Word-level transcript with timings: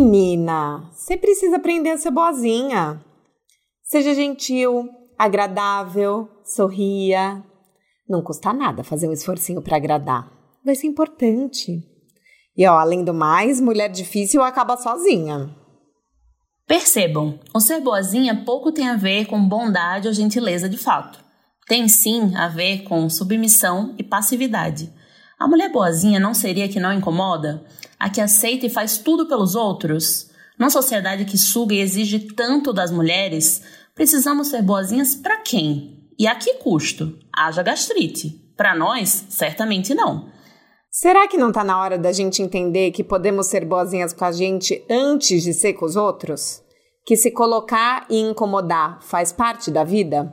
Menina, 0.00 0.90
você 0.92 1.16
precisa 1.16 1.54
aprender 1.54 1.90
a 1.90 1.96
ser 1.96 2.10
boazinha. 2.10 3.00
Seja 3.80 4.12
gentil, 4.12 4.88
agradável, 5.16 6.28
sorria. 6.44 7.40
Não 8.08 8.20
custa 8.20 8.52
nada 8.52 8.82
fazer 8.82 9.08
um 9.08 9.12
esforcinho 9.12 9.62
para 9.62 9.76
agradar. 9.76 10.28
Vai 10.64 10.74
ser 10.74 10.88
importante. 10.88 11.80
E 12.56 12.66
ó, 12.66 12.76
além 12.76 13.04
do 13.04 13.14
mais, 13.14 13.60
mulher 13.60 13.88
difícil 13.88 14.42
acaba 14.42 14.76
sozinha. 14.76 15.54
Percebam, 16.66 17.38
o 17.54 17.60
ser 17.60 17.80
boazinha 17.80 18.42
pouco 18.44 18.72
tem 18.72 18.88
a 18.88 18.96
ver 18.96 19.26
com 19.26 19.48
bondade 19.48 20.08
ou 20.08 20.14
gentileza 20.14 20.68
de 20.68 20.76
fato. 20.76 21.20
Tem 21.68 21.86
sim 21.86 22.34
a 22.34 22.48
ver 22.48 22.82
com 22.82 23.08
submissão 23.08 23.94
e 23.96 24.02
passividade. 24.02 24.92
A 25.38 25.48
mulher 25.48 25.70
boazinha 25.70 26.20
não 26.20 26.32
seria 26.32 26.66
a 26.66 26.68
que 26.68 26.80
não 26.80 26.92
incomoda? 26.92 27.64
A 27.98 28.08
que 28.08 28.20
aceita 28.20 28.66
e 28.66 28.70
faz 28.70 28.98
tudo 28.98 29.26
pelos 29.26 29.54
outros? 29.54 30.30
Numa 30.58 30.70
sociedade 30.70 31.24
que 31.24 31.36
suga 31.36 31.74
e 31.74 31.80
exige 31.80 32.20
tanto 32.20 32.72
das 32.72 32.90
mulheres, 32.90 33.62
precisamos 33.94 34.48
ser 34.48 34.62
boazinhas 34.62 35.14
para 35.14 35.38
quem? 35.38 36.08
E 36.18 36.26
a 36.26 36.34
que 36.36 36.54
custo? 36.54 37.18
Haja 37.36 37.62
gastrite. 37.62 38.40
Para 38.56 38.74
nós, 38.74 39.26
certamente 39.28 39.94
não. 39.94 40.32
Será 40.88 41.26
que 41.26 41.36
não 41.36 41.48
está 41.48 41.64
na 41.64 41.80
hora 41.80 41.98
da 41.98 42.12
gente 42.12 42.40
entender 42.40 42.92
que 42.92 43.02
podemos 43.02 43.48
ser 43.48 43.64
boazinhas 43.64 44.12
com 44.12 44.24
a 44.24 44.30
gente 44.30 44.84
antes 44.88 45.42
de 45.42 45.52
ser 45.52 45.72
com 45.72 45.84
os 45.84 45.96
outros? 45.96 46.62
Que 47.04 47.16
se 47.16 47.32
colocar 47.32 48.06
e 48.08 48.20
incomodar 48.20 49.02
faz 49.02 49.32
parte 49.32 49.72
da 49.72 49.82
vida? 49.82 50.32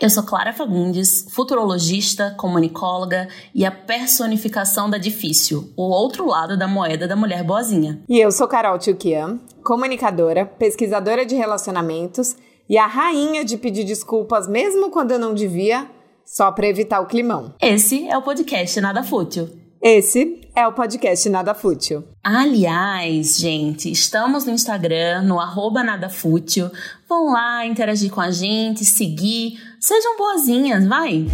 Eu 0.00 0.10
sou 0.10 0.24
Clara 0.24 0.52
Fagundes, 0.52 1.26
futurologista, 1.30 2.34
comunicóloga 2.36 3.28
e 3.54 3.64
a 3.64 3.70
personificação 3.70 4.90
da 4.90 4.98
difícil, 4.98 5.72
o 5.76 5.82
outro 5.82 6.26
lado 6.26 6.56
da 6.56 6.66
moeda 6.66 7.06
da 7.06 7.14
mulher 7.14 7.44
boazinha. 7.44 8.02
E 8.08 8.18
eu 8.18 8.32
sou 8.32 8.48
Carol 8.48 8.78
Tchukian, 8.78 9.38
comunicadora, 9.62 10.44
pesquisadora 10.44 11.24
de 11.24 11.36
relacionamentos 11.36 12.34
e 12.68 12.76
a 12.76 12.86
rainha 12.86 13.44
de 13.44 13.56
pedir 13.56 13.84
desculpas 13.84 14.48
mesmo 14.48 14.90
quando 14.90 15.12
eu 15.12 15.18
não 15.18 15.34
devia 15.34 15.88
só 16.24 16.50
para 16.50 16.66
evitar 16.66 17.00
o 17.00 17.06
climão. 17.06 17.54
Esse 17.60 18.08
é 18.08 18.16
o 18.16 18.22
podcast 18.22 18.80
Nada 18.80 19.04
Fútil. 19.04 19.48
Esse 19.80 20.40
é 20.54 20.64
o 20.66 20.72
podcast 20.72 21.28
Nada 21.28 21.54
Fútil. 21.54 22.04
Aliás, 22.22 23.36
gente, 23.36 23.90
estamos 23.90 24.44
no 24.44 24.52
Instagram, 24.52 25.22
no 25.22 25.40
arroba 25.40 25.82
Nada 25.82 26.08
Fútil. 26.08 26.70
Vão 27.08 27.32
lá 27.32 27.66
interagir 27.66 28.08
com 28.10 28.20
a 28.20 28.30
gente, 28.30 28.84
seguir. 28.84 29.58
Sejam 29.82 30.16
boazinhas, 30.16 30.86
vai! 30.86 31.26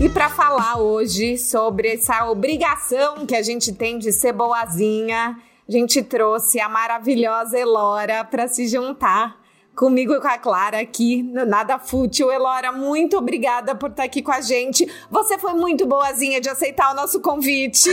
E 0.00 0.08
para 0.08 0.28
falar 0.30 0.80
hoje 0.80 1.38
sobre 1.38 1.94
essa 1.94 2.28
obrigação 2.28 3.24
que 3.24 3.36
a 3.36 3.42
gente 3.42 3.72
tem 3.72 4.00
de 4.00 4.10
ser 4.10 4.32
boazinha, 4.32 5.40
a 5.68 5.70
gente 5.70 6.02
trouxe 6.02 6.58
a 6.58 6.68
maravilhosa 6.68 7.56
Elora 7.56 8.24
para 8.24 8.48
se 8.48 8.66
juntar 8.66 9.38
comigo 9.78 10.12
e 10.12 10.20
com 10.20 10.26
a 10.26 10.36
Clara 10.36 10.80
aqui 10.80 11.22
no 11.22 11.46
Nada 11.46 11.78
Fútil. 11.78 12.32
Elora, 12.32 12.72
muito 12.72 13.16
obrigada 13.16 13.76
por 13.76 13.90
estar 13.90 14.02
aqui 14.02 14.20
com 14.20 14.32
a 14.32 14.40
gente. 14.40 14.84
Você 15.08 15.38
foi 15.38 15.54
muito 15.54 15.86
boazinha 15.86 16.40
de 16.40 16.48
aceitar 16.48 16.90
o 16.90 16.96
nosso 16.96 17.22
convite. 17.22 17.88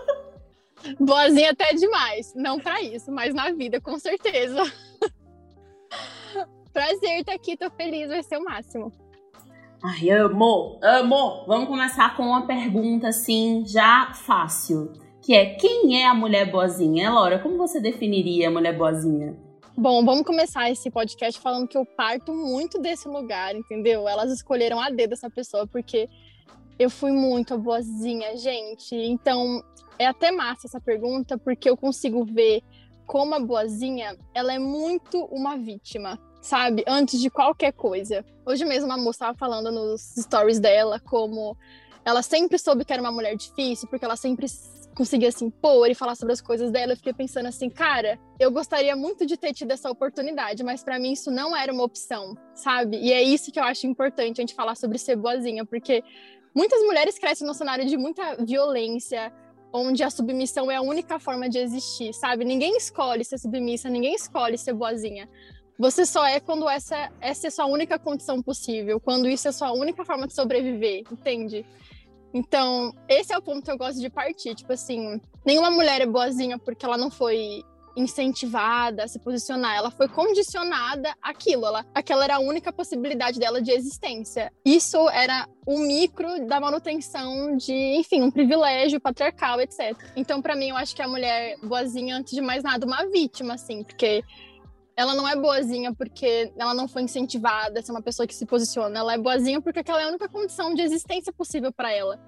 boazinha 1.00 1.52
até 1.52 1.72
demais. 1.72 2.34
Não 2.36 2.60
para 2.60 2.82
isso, 2.82 3.10
mas 3.10 3.34
na 3.34 3.50
vida, 3.50 3.80
com 3.80 3.98
certeza. 3.98 4.62
Prazer 6.70 7.20
estar 7.20 7.32
aqui, 7.32 7.56
tô 7.56 7.70
feliz, 7.70 8.08
vai 8.08 8.22
ser 8.22 8.36
o 8.36 8.44
máximo. 8.44 8.92
Ai, 9.82 10.10
amo, 10.10 10.78
amo! 10.82 11.46
Vamos 11.46 11.68
começar 11.68 12.14
com 12.14 12.24
uma 12.24 12.46
pergunta 12.46 13.08
assim, 13.08 13.64
já 13.66 14.12
fácil. 14.12 14.92
Que 15.22 15.34
é, 15.34 15.54
quem 15.54 16.02
é 16.02 16.06
a 16.06 16.14
mulher 16.14 16.50
boazinha? 16.50 17.10
Laura, 17.10 17.38
como 17.38 17.56
você 17.56 17.80
definiria 17.80 18.48
a 18.48 18.50
mulher 18.50 18.76
boazinha? 18.76 19.47
Bom, 19.80 20.04
vamos 20.04 20.26
começar 20.26 20.68
esse 20.68 20.90
podcast 20.90 21.40
falando 21.40 21.68
que 21.68 21.78
eu 21.78 21.86
parto 21.86 22.34
muito 22.34 22.80
desse 22.80 23.06
lugar, 23.06 23.54
entendeu? 23.54 24.08
Elas 24.08 24.32
escolheram 24.32 24.80
a 24.80 24.90
dedo 24.90 25.12
essa 25.12 25.30
pessoa 25.30 25.68
porque 25.68 26.08
eu 26.80 26.90
fui 26.90 27.12
muito 27.12 27.56
boazinha, 27.56 28.36
gente. 28.36 28.92
Então, 28.96 29.62
é 29.96 30.04
até 30.04 30.32
massa 30.32 30.66
essa 30.66 30.80
pergunta, 30.80 31.38
porque 31.38 31.70
eu 31.70 31.76
consigo 31.76 32.24
ver 32.24 32.60
como 33.06 33.36
a 33.36 33.38
boazinha, 33.38 34.18
ela 34.34 34.52
é 34.52 34.58
muito 34.58 35.24
uma 35.26 35.56
vítima 35.56 36.18
sabe? 36.40 36.82
Antes 36.84 37.20
de 37.20 37.30
qualquer 37.30 37.72
coisa. 37.72 38.24
Hoje 38.44 38.64
mesmo 38.64 38.90
a 38.92 38.96
moça 38.96 39.10
estava 39.10 39.38
falando 39.38 39.70
nos 39.70 40.00
stories 40.18 40.58
dela 40.58 40.98
como 40.98 41.56
ela 42.04 42.22
sempre 42.22 42.58
soube 42.58 42.84
que 42.84 42.92
era 42.92 43.02
uma 43.02 43.12
mulher 43.12 43.36
difícil, 43.36 43.86
porque 43.88 44.04
ela 44.04 44.16
sempre 44.16 44.46
conseguia 44.98 45.30
se 45.30 45.44
impor 45.44 45.88
e 45.88 45.94
falar 45.94 46.16
sobre 46.16 46.32
as 46.32 46.40
coisas 46.40 46.72
dela. 46.72 46.92
Eu 46.92 46.96
fiquei 46.96 47.12
pensando 47.12 47.46
assim, 47.46 47.70
cara, 47.70 48.18
eu 48.36 48.50
gostaria 48.50 48.96
muito 48.96 49.24
de 49.24 49.36
ter 49.36 49.54
tido 49.54 49.70
essa 49.70 49.88
oportunidade, 49.88 50.64
mas 50.64 50.82
para 50.82 50.98
mim 50.98 51.12
isso 51.12 51.30
não 51.30 51.56
era 51.56 51.72
uma 51.72 51.84
opção, 51.84 52.36
sabe? 52.52 52.98
E 52.98 53.12
é 53.12 53.22
isso 53.22 53.52
que 53.52 53.60
eu 53.60 53.62
acho 53.62 53.86
importante 53.86 54.40
a 54.40 54.42
gente 54.42 54.56
falar 54.56 54.74
sobre 54.74 54.98
ser 54.98 55.14
boazinha, 55.14 55.64
porque 55.64 56.02
muitas 56.52 56.82
mulheres 56.82 57.16
crescem 57.16 57.46
num 57.46 57.54
cenário 57.54 57.86
de 57.86 57.96
muita 57.96 58.44
violência, 58.44 59.32
onde 59.72 60.02
a 60.02 60.10
submissão 60.10 60.68
é 60.68 60.74
a 60.74 60.82
única 60.82 61.20
forma 61.20 61.48
de 61.48 61.58
existir, 61.58 62.12
sabe? 62.12 62.44
Ninguém 62.44 62.76
escolhe 62.76 63.22
ser 63.22 63.38
submissa, 63.38 63.88
ninguém 63.88 64.16
escolhe 64.16 64.58
ser 64.58 64.72
boazinha. 64.72 65.28
Você 65.78 66.04
só 66.04 66.26
é 66.26 66.40
quando 66.40 66.68
essa, 66.68 67.08
essa 67.20 67.46
é 67.46 67.50
sua 67.50 67.66
única 67.66 68.00
condição 68.00 68.42
possível, 68.42 68.98
quando 68.98 69.28
isso 69.28 69.46
é 69.46 69.52
sua 69.52 69.70
única 69.70 70.04
forma 70.04 70.26
de 70.26 70.34
sobreviver, 70.34 71.04
entende? 71.12 71.64
Então, 72.32 72.92
esse 73.08 73.32
é 73.32 73.38
o 73.38 73.42
ponto 73.42 73.64
que 73.64 73.70
eu 73.70 73.78
gosto 73.78 74.00
de 74.00 74.10
partir. 74.10 74.54
Tipo 74.54 74.72
assim, 74.72 75.20
nenhuma 75.44 75.70
mulher 75.70 76.00
é 76.00 76.06
boazinha 76.06 76.58
porque 76.58 76.84
ela 76.84 76.96
não 76.96 77.10
foi 77.10 77.62
incentivada 77.98 79.04
a 79.04 79.08
se 79.08 79.18
posicionar, 79.18 79.76
ela 79.76 79.90
foi 79.90 80.08
condicionada 80.08 81.12
àquilo, 81.20 81.66
ela, 81.66 81.84
aquela 81.92 82.22
era 82.24 82.36
a 82.36 82.38
única 82.38 82.72
possibilidade 82.72 83.40
dela 83.40 83.60
de 83.60 83.72
existência. 83.72 84.52
Isso 84.64 85.08
era 85.08 85.48
o 85.66 85.78
micro 85.78 86.46
da 86.46 86.60
manutenção 86.60 87.56
de, 87.56 87.74
enfim, 87.74 88.22
um 88.22 88.30
privilégio 88.30 89.00
patriarcal, 89.00 89.60
etc. 89.60 89.96
Então, 90.14 90.40
para 90.40 90.54
mim, 90.54 90.68
eu 90.68 90.76
acho 90.76 90.94
que 90.94 91.02
a 91.02 91.08
mulher 91.08 91.56
boazinha, 91.62 92.16
antes 92.16 92.32
de 92.32 92.40
mais 92.40 92.62
nada, 92.62 92.86
uma 92.86 93.04
vítima, 93.06 93.54
assim, 93.54 93.82
porque 93.82 94.22
ela 94.98 95.14
não 95.14 95.28
é 95.28 95.36
boazinha 95.36 95.94
porque 95.94 96.50
ela 96.56 96.74
não 96.74 96.88
foi 96.88 97.02
incentivada 97.02 97.78
a 97.78 97.82
ser 97.84 97.92
uma 97.92 98.02
pessoa 98.02 98.26
que 98.26 98.34
se 98.34 98.44
posiciona. 98.44 98.98
Ela 98.98 99.14
é 99.14 99.18
boazinha 99.18 99.60
porque 99.60 99.78
aquela 99.78 100.02
é 100.02 100.04
a 100.04 100.08
única 100.08 100.28
condição 100.28 100.74
de 100.74 100.82
existência 100.82 101.32
possível 101.32 101.72
para 101.72 101.92
ela. 101.92 102.18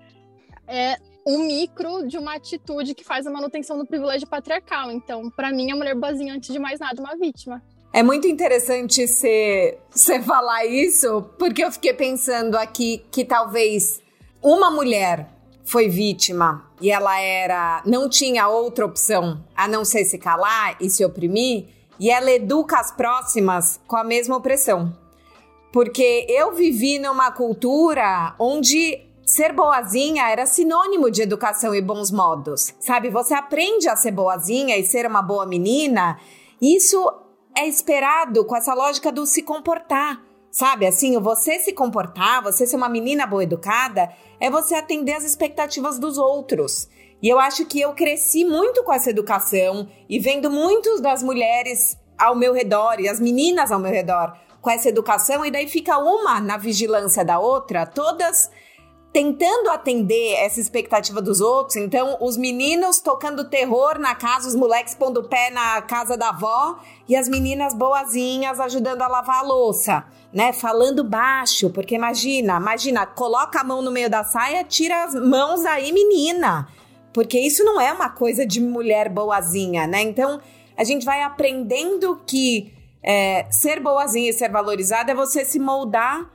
É 0.69 0.97
um 1.27 1.39
micro 1.49 2.07
de 2.07 2.17
uma 2.17 2.37
atitude 2.37 2.95
que 2.95 3.03
faz 3.03 3.27
a 3.27 3.31
manutenção 3.31 3.77
do 3.77 3.85
privilégio 3.85 4.29
patriarcal. 4.29 4.93
Então, 4.93 5.29
para 5.31 5.51
mim, 5.51 5.73
a 5.73 5.75
mulher 5.75 5.97
boazinha, 5.97 6.33
antes 6.33 6.53
de 6.53 6.61
mais 6.61 6.79
nada, 6.79 7.03
uma 7.03 7.17
vítima. 7.17 7.61
É 7.93 8.05
muito 8.05 8.29
interessante 8.29 9.05
você 9.05 9.77
falar 10.25 10.65
isso, 10.65 11.23
porque 11.41 11.65
eu 11.65 11.73
fiquei 11.73 11.93
pensando 11.93 12.55
aqui 12.57 13.05
que 13.11 13.25
talvez 13.25 14.01
uma 14.41 14.71
mulher 14.71 15.29
foi 15.65 15.89
vítima 15.89 16.71
e 16.81 16.93
ela 16.93 17.21
era 17.21 17.83
não 17.85 18.09
tinha 18.09 18.47
outra 18.47 18.87
opção 18.87 19.45
a 19.57 19.67
não 19.67 19.85
ser 19.85 20.05
se 20.05 20.19
calar 20.19 20.77
e 20.81 20.89
se 20.89 21.05
oprimir 21.05 21.80
e 22.01 22.11
ela 22.11 22.31
educa 22.31 22.79
as 22.81 22.91
próximas 22.91 23.79
com 23.87 23.97
a 23.97 24.03
mesma 24.03 24.37
opressão. 24.37 24.97
Porque 25.71 26.27
eu 26.29 26.53
vivi 26.55 26.99
numa 26.99 27.31
cultura 27.31 28.35
onde 28.39 29.07
ser 29.25 29.53
boazinha 29.53 30.29
era 30.29 30.47
sinônimo 30.47 31.11
de 31.11 31.23
educação 31.23 31.75
e 31.75 31.81
bons 31.81 32.11
modos. 32.11 32.75
Sabe, 32.81 33.11
você 33.11 33.35
aprende 33.35 33.89
a 33.89 33.95
ser 33.95 34.11
boazinha 34.11 34.77
e 34.77 34.83
ser 34.83 35.07
uma 35.07 35.23
boa 35.23 35.47
menina, 35.47 36.19
isso 36.61 36.99
é 37.57 37.69
esperado 37.69 38.45
com 38.45 38.57
essa 38.57 38.75
lógica 38.75 39.13
do 39.13 39.27
se 39.27 39.43
comportar. 39.43 40.21
Sabe, 40.51 40.85
assim, 40.85 41.17
você 41.21 41.61
se 41.61 41.73
comportar, 41.73 42.43
você 42.43 42.67
ser 42.67 42.75
uma 42.75 42.89
menina 42.89 43.25
boa 43.25 43.45
educada, 43.45 44.11
é 44.41 44.51
você 44.51 44.75
atender 44.75 45.13
às 45.13 45.23
expectativas 45.23 45.97
dos 45.97 46.19
outros. 46.19 46.89
E 47.23 47.29
eu 47.29 47.39
acho 47.39 47.67
que 47.67 47.81
eu 47.81 47.93
cresci 47.93 48.45
muito 48.45 48.83
com 48.83 48.93
essa 48.93 49.11
educação 49.11 49.89
e 50.09 50.19
vendo 50.19 50.51
muitas 50.51 51.01
das 51.01 51.23
mulheres 51.23 51.99
ao 52.19 52.35
meu 52.35 52.53
redor 52.53 53.01
e 53.01 53.09
as 53.09 53.21
meninas 53.21 53.73
ao 53.73 53.79
meu 53.79 53.91
redor 53.91 54.37
com 54.61 54.71
essa 54.71 54.89
educação, 54.91 55.45
e 55.45 55.51
daí 55.51 55.67
fica 55.67 55.97
uma 55.99 56.39
na 56.39 56.59
vigilância 56.59 57.25
da 57.25 57.39
outra, 57.39 57.87
todas 57.87 58.51
tentando 59.13 59.71
atender 59.71 60.35
essa 60.35 60.61
expectativa 60.61 61.21
dos 61.21 61.41
outros. 61.41 61.77
Então, 61.77 62.17
os 62.21 62.37
meninos 62.37 63.01
tocando 63.01 63.49
terror 63.49 63.99
na 63.99 64.15
casa, 64.15 64.49
os 64.49 64.55
moleques 64.55 64.95
pondo 64.95 65.25
pé 65.25 65.51
na 65.51 65.83
casa 65.83 66.17
da 66.17 66.29
avó 66.29 66.79
e 67.09 67.17
as 67.17 67.29
meninas 67.29 67.75
boazinhas 67.75 68.61
ajudando 68.61 69.03
a 69.03 69.09
lavar 69.09 69.41
a 69.41 69.43
louça, 69.43 70.05
né? 70.33 70.53
Falando 70.53 71.03
baixo, 71.03 71.71
porque 71.71 71.95
imagina, 71.95 72.57
imagina, 72.57 73.05
coloca 73.05 73.61
a 73.61 73.65
mão 73.65 73.83
no 73.83 73.91
meio 73.91 74.09
da 74.09 74.23
saia, 74.23 74.63
tira 74.63 75.05
as 75.05 75.15
mãos 75.15 75.65
aí, 75.65 75.91
menina. 75.91 76.69
Porque 77.13 77.39
isso 77.39 77.65
não 77.65 77.81
é 77.81 77.93
uma 77.93 78.09
coisa 78.09 78.47
de 78.47 78.61
mulher 78.61 79.09
boazinha, 79.09 79.87
né? 79.87 80.03
Então, 80.03 80.41
a 80.77 80.85
gente 80.85 81.05
vai 81.05 81.23
aprendendo 81.23 82.21
que 82.27 82.73
é, 83.03 83.47
ser 83.51 83.81
boazinha 83.81 84.31
e 84.31 84.33
ser 84.33 84.51
valorizada 84.51 85.13
é 85.13 85.15
você 85.15 85.45
se 85.45 85.59
moldar 85.59 86.31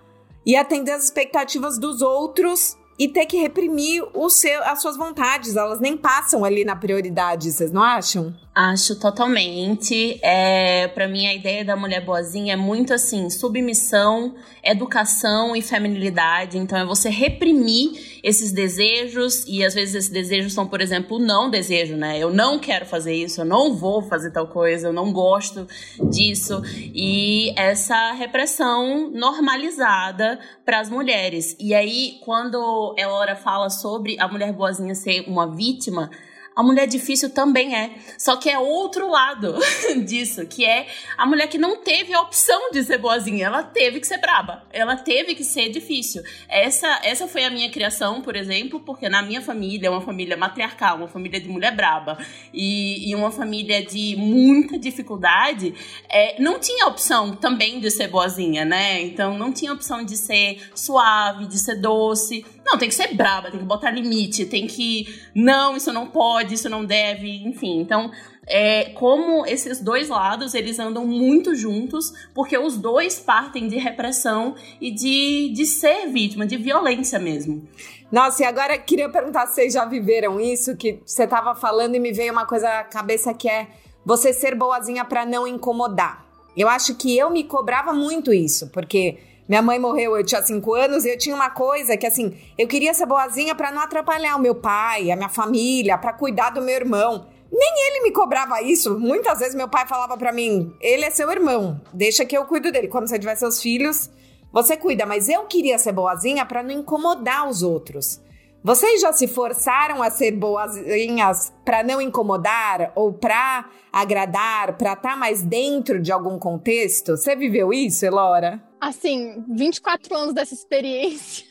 e 0.45 0.56
atender 0.56 0.92
as 0.92 1.06
expectativas 1.06 1.77
dos 1.77 2.01
outros 2.01 2.77
e 2.98 3.07
ter 3.07 3.25
que 3.25 3.38
reprimir 3.38 4.04
seu, 4.30 4.63
as 4.63 4.81
suas 4.81 4.98
vontades. 4.98 5.56
Elas 5.56 5.80
nem 5.80 5.98
passam 5.98 6.45
ali 6.45 6.63
na 6.63 6.75
prioridade, 6.75 7.51
vocês 7.51 7.71
não 7.71 7.81
acham? 7.81 8.33
Acho 8.56 8.98
totalmente. 8.98 10.18
É, 10.24 10.88
para 10.88 11.10
mim, 11.10 11.28
a 11.28 11.34
ideia 11.34 11.66
da 11.66 11.75
mulher 11.75 12.00
boazinha 12.00 12.54
é 12.54 12.56
muito 12.56 12.94
assim: 12.94 13.30
submissão, 13.30 14.34
educação 14.63 15.54
e 15.54 15.62
feminilidade. 15.62 16.57
Então, 16.57 16.78
é 16.78 16.86
você 16.86 17.10
reprimir 17.10 18.22
esses 18.24 18.54
desejos, 18.54 19.44
e 19.46 19.62
às 19.62 19.74
vezes 19.74 19.96
esses 19.96 20.10
desejos 20.10 20.54
são, 20.54 20.66
por 20.66 20.80
exemplo, 20.80 21.18
o 21.18 21.19
não 21.19 21.50
desejo, 21.50 21.98
né? 21.98 22.18
Eu 22.18 22.34
não 22.34 22.57
quero 22.57 22.86
fazer 22.86 23.13
isso, 23.13 23.42
eu 23.42 23.46
não 23.46 23.75
vou 23.75 24.02
fazer 24.02 24.31
tal 24.31 24.48
coisa, 24.48 24.88
eu 24.88 24.94
não 24.94 25.12
gosto 25.12 25.68
disso. 26.10 26.62
E 26.94 27.54
essa 27.57 28.13
repressão 28.13 29.12
normalizada 29.12 30.40
para 30.63 30.80
as 30.80 30.90
mulheres. 30.90 31.57
E 31.60 31.74
aí, 31.74 32.19
quando 32.24 32.96
Elora 32.98 33.36
fala 33.36 33.69
sobre 33.69 34.16
a 34.18 34.30
mulher 34.30 34.54
boazinha 34.54 34.96
ser 34.96 35.25
uma 35.28 35.54
vítima 35.54 36.10
a 36.56 36.63
mulher 36.63 36.88
difícil 36.88 37.30
também 37.30 37.75
é. 37.75 37.92
Só 38.18 38.38
que 38.38 38.50
é 38.50 38.57
outro 38.57 39.10
lado 39.10 39.56
disso, 40.06 40.46
que 40.48 40.63
é 40.63 40.88
a 41.18 41.25
mulher 41.25 41.48
que 41.48 41.57
não 41.57 41.78
teve 41.78 42.13
a 42.13 42.22
opção 42.22 42.72
de 42.72 42.81
ser 42.84 42.98
boazinha. 42.98 43.48
Ela 43.48 43.62
teve 43.62 44.00
que 44.00 44.07
ser 44.07 44.19
braba. 44.19 44.63
Ela 44.72 44.96
teve 44.96 45.36
que 45.36 45.44
ser 45.44 45.69
difícil. 45.69 46.24
Essa, 46.48 47.02
essa 47.04 47.28
foi 47.28 47.44
a 47.44 47.50
minha 47.50 47.69
criação, 47.69 48.22
por 48.22 48.36
exemplo, 48.36 48.80
porque 48.80 49.10
na 49.10 49.22
minha 49.22 49.42
família, 49.42 49.92
uma 49.92 50.02
família 50.02 50.38
matriarcal, 50.38 50.98
uma 50.98 51.07
família 51.10 51.42
de 51.42 51.50
mulher 51.50 51.75
braba 51.75 52.18
e, 52.54 53.10
e 53.10 53.16
uma 53.16 53.31
família 53.31 53.84
de 53.86 54.16
muita 54.16 54.80
dificuldade, 54.80 55.74
é, 56.07 56.42
não 56.42 56.57
tinha 56.57 56.88
opção 56.88 57.36
também 57.36 57.81
de 57.81 57.92
ser 57.92 58.07
boazinha, 58.07 58.63
né? 58.63 59.02
Então 59.02 59.38
não 59.38 59.52
tinha 59.52 59.74
opção 59.74 60.06
de 60.06 60.16
ser 60.16 60.62
suave, 60.74 61.48
de 61.48 61.60
ser 61.60 61.75
doce. 61.75 62.46
Não, 62.65 62.79
tem 62.79 62.89
que 62.89 62.95
ser 62.95 63.13
braba, 63.13 63.51
tem 63.51 63.59
que 63.59 63.65
botar 63.65 63.91
limite, 63.91 64.45
tem 64.45 64.65
que. 64.65 65.06
Não, 65.35 65.77
isso 65.77 65.94
não 65.94 66.07
pode, 66.07 66.56
isso 66.56 66.67
não 66.67 66.83
deve, 66.83 67.29
enfim. 67.45 67.79
Então, 67.79 68.09
é, 68.47 68.85
como 68.95 69.45
esses 69.45 69.79
dois 69.79 70.09
lados 70.09 70.56
eles 70.56 70.79
andam 70.79 71.06
muito 71.06 71.53
juntos, 71.53 72.12
porque 72.33 72.57
os 72.57 72.75
dois 72.75 73.19
partem 73.19 73.67
de 73.67 73.77
repressão 73.77 74.56
e 74.81 74.89
de, 74.91 75.51
de 75.53 75.65
ser 75.65 76.07
vítima, 76.07 76.45
de 76.45 76.57
violência 76.57 77.19
mesmo. 77.19 77.67
Nossa, 78.12 78.44
e 78.44 78.45
agora 78.45 78.77
queria 78.79 79.09
perguntar 79.09 79.45
se 79.47 79.56
vocês 79.56 79.73
já 79.73 79.85
viveram 79.85 80.39
isso, 80.39 80.75
que 80.75 81.00
você 81.06 81.23
estava 81.23 81.53
falando 81.53 81.95
e 81.95 82.00
me 82.00 82.11
veio 82.11 82.31
uma 82.31 82.47
coisa 82.47 82.68
à 82.79 82.83
cabeça 82.83 83.33
que 83.33 83.47
é 83.47 83.68
você 84.03 84.33
ser 84.33 84.56
boazinha 84.56 85.06
para 85.06 85.23
não 85.25 85.47
incomodar. 85.47 86.25
Eu 86.57 86.69
acho 86.69 86.95
que 86.95 87.15
eu 87.15 87.29
me 87.29 87.44
cobrava 87.44 87.94
muito 87.94 88.33
isso, 88.33 88.69
porque 88.69 89.18
minha 89.47 89.62
mãe 89.62 89.77
morreu, 89.77 90.18
eu 90.18 90.25
tinha 90.25 90.42
cinco 90.42 90.74
anos 90.74 91.06
e 91.06 91.09
eu 91.09 91.18
tinha 91.18 91.36
uma 91.36 91.51
coisa 91.51 91.95
que, 91.95 92.07
assim, 92.07 92.36
eu 92.57 92.68
queria 92.68 92.94
ser 92.94 93.06
boazinha 93.06 93.53
para 93.53 93.71
não 93.71 93.81
atrapalhar 93.81 94.36
o 94.36 94.42
meu 94.42 94.56
pai, 94.56 95.12
a 95.12 95.15
minha 95.15 95.30
família, 95.30 95.97
para 95.97 96.13
cuidar 96.13 96.50
do 96.50 96.62
meu 96.62 96.74
irmão. 96.74 97.27
Nem 97.51 97.88
ele 97.88 98.03
me 98.03 98.12
cobrava 98.12 98.62
isso. 98.62 99.00
Muitas 99.00 99.39
vezes 99.39 99.53
meu 99.53 99.69
pai 99.69 99.88
falava 99.88 100.18
para 100.18 100.31
mim: 100.31 100.74
ele 100.81 101.06
é 101.06 101.12
seu 101.12 101.30
irmão, 101.31 101.80
deixa 101.94 102.25
que 102.25 102.36
eu 102.36 102.45
cuido 102.45 102.71
dele. 102.71 102.88
Quando 102.88 103.07
você 103.07 103.19
tiver 103.19 103.36
seus 103.36 103.62
filhos, 103.62 104.09
você 104.51 104.75
cuida. 104.75 105.06
Mas 105.06 105.30
eu 105.30 105.44
queria 105.44 105.77
ser 105.77 105.92
boazinha 105.92 106.45
para 106.45 106.63
não 106.63 106.71
incomodar 106.71 107.47
os 107.47 107.62
outros. 107.62 108.19
Vocês 108.65 109.00
já 109.00 109.13
se 109.13 109.27
forçaram 109.27 110.01
a 110.01 110.09
ser 110.09 110.31
boazinhas 110.31 111.53
para 111.63 111.83
não 111.83 112.01
incomodar 112.01 112.91
ou 112.95 113.13
para 113.13 113.69
agradar, 113.94 114.75
para 114.75 114.94
estar 114.94 115.12
tá 115.12 115.15
mais 115.15 115.44
dentro 115.44 116.01
de 116.01 116.12
algum 116.12 116.39
contexto? 116.39 117.15
Você 117.15 117.35
viveu 117.35 117.71
isso, 117.71 118.03
Elora? 118.03 118.59
Assim, 118.81 119.45
24 119.47 120.17
anos 120.17 120.33
dessa 120.33 120.56
experiência. 120.56 121.45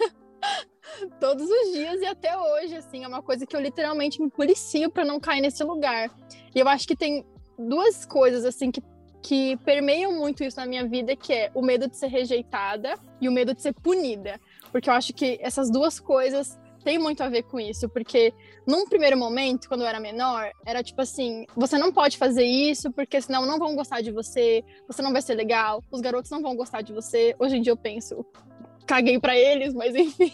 Todos 1.21 1.49
os 1.49 1.73
dias 1.73 2.01
e 2.01 2.07
até 2.07 2.37
hoje, 2.37 2.75
assim, 2.75 3.05
é 3.05 3.07
uma 3.07 3.23
coisa 3.23 3.47
que 3.47 3.55
eu 3.55 3.61
literalmente 3.61 4.21
me 4.21 4.29
policio 4.29 4.91
para 4.91 5.05
não 5.05 5.21
cair 5.21 5.41
nesse 5.41 5.63
lugar. 5.63 6.11
E 6.53 6.59
eu 6.59 6.69
acho 6.69 6.85
que 6.85 6.97
tem 6.97 7.25
duas 7.57 8.05
coisas 8.05 8.45
assim 8.45 8.73
que 8.73 8.83
que 9.23 9.57
permeiam 9.65 10.13
muito 10.13 10.45
isso 10.45 10.59
na 10.59 10.67
minha 10.67 10.87
vida, 10.87 11.17
que 11.17 11.33
é 11.33 11.51
o 11.55 11.63
medo 11.63 11.89
de 11.89 11.97
ser 11.97 12.09
rejeitada 12.09 12.95
e 13.23 13.27
o 13.27 13.33
medo 13.33 13.55
de 13.55 13.63
ser 13.63 13.73
punida. 13.73 14.39
Porque 14.71 14.91
eu 14.91 14.93
acho 14.93 15.15
que 15.15 15.39
essas 15.41 15.71
duas 15.71 15.99
coisas 15.99 16.59
tem 16.85 16.99
muito 16.99 17.23
a 17.23 17.29
ver 17.29 17.45
com 17.45 17.59
isso, 17.59 17.89
porque 17.89 18.33
num 18.67 18.85
primeiro 18.85 19.17
momento, 19.17 19.69
quando 19.69 19.81
eu 19.81 19.87
era 19.87 19.99
menor, 19.99 20.51
era 20.67 20.83
tipo 20.83 21.01
assim: 21.01 21.47
você 21.57 21.79
não 21.79 21.91
pode 21.91 22.19
fazer 22.19 22.45
isso, 22.45 22.93
porque 22.93 23.21
senão 23.21 23.47
não 23.47 23.59
vão 23.59 23.75
gostar 23.75 24.03
de 24.03 24.13
você, 24.13 24.63
você 24.87 25.01
não 25.01 25.13
vai 25.13 25.23
ser 25.23 25.35
legal, 25.35 25.83
os 25.91 26.01
garotos 26.01 26.31
não 26.31 26.43
vão 26.43 26.55
gostar 26.55 26.83
de 26.83 26.93
você. 26.93 27.35
Hoje 27.39 27.57
em 27.57 27.63
dia 27.63 27.73
eu 27.73 27.77
penso, 27.77 28.25
caguei 28.87 29.19
para 29.19 29.37
eles, 29.37 29.73
mas 29.73 29.95
enfim. 29.97 30.33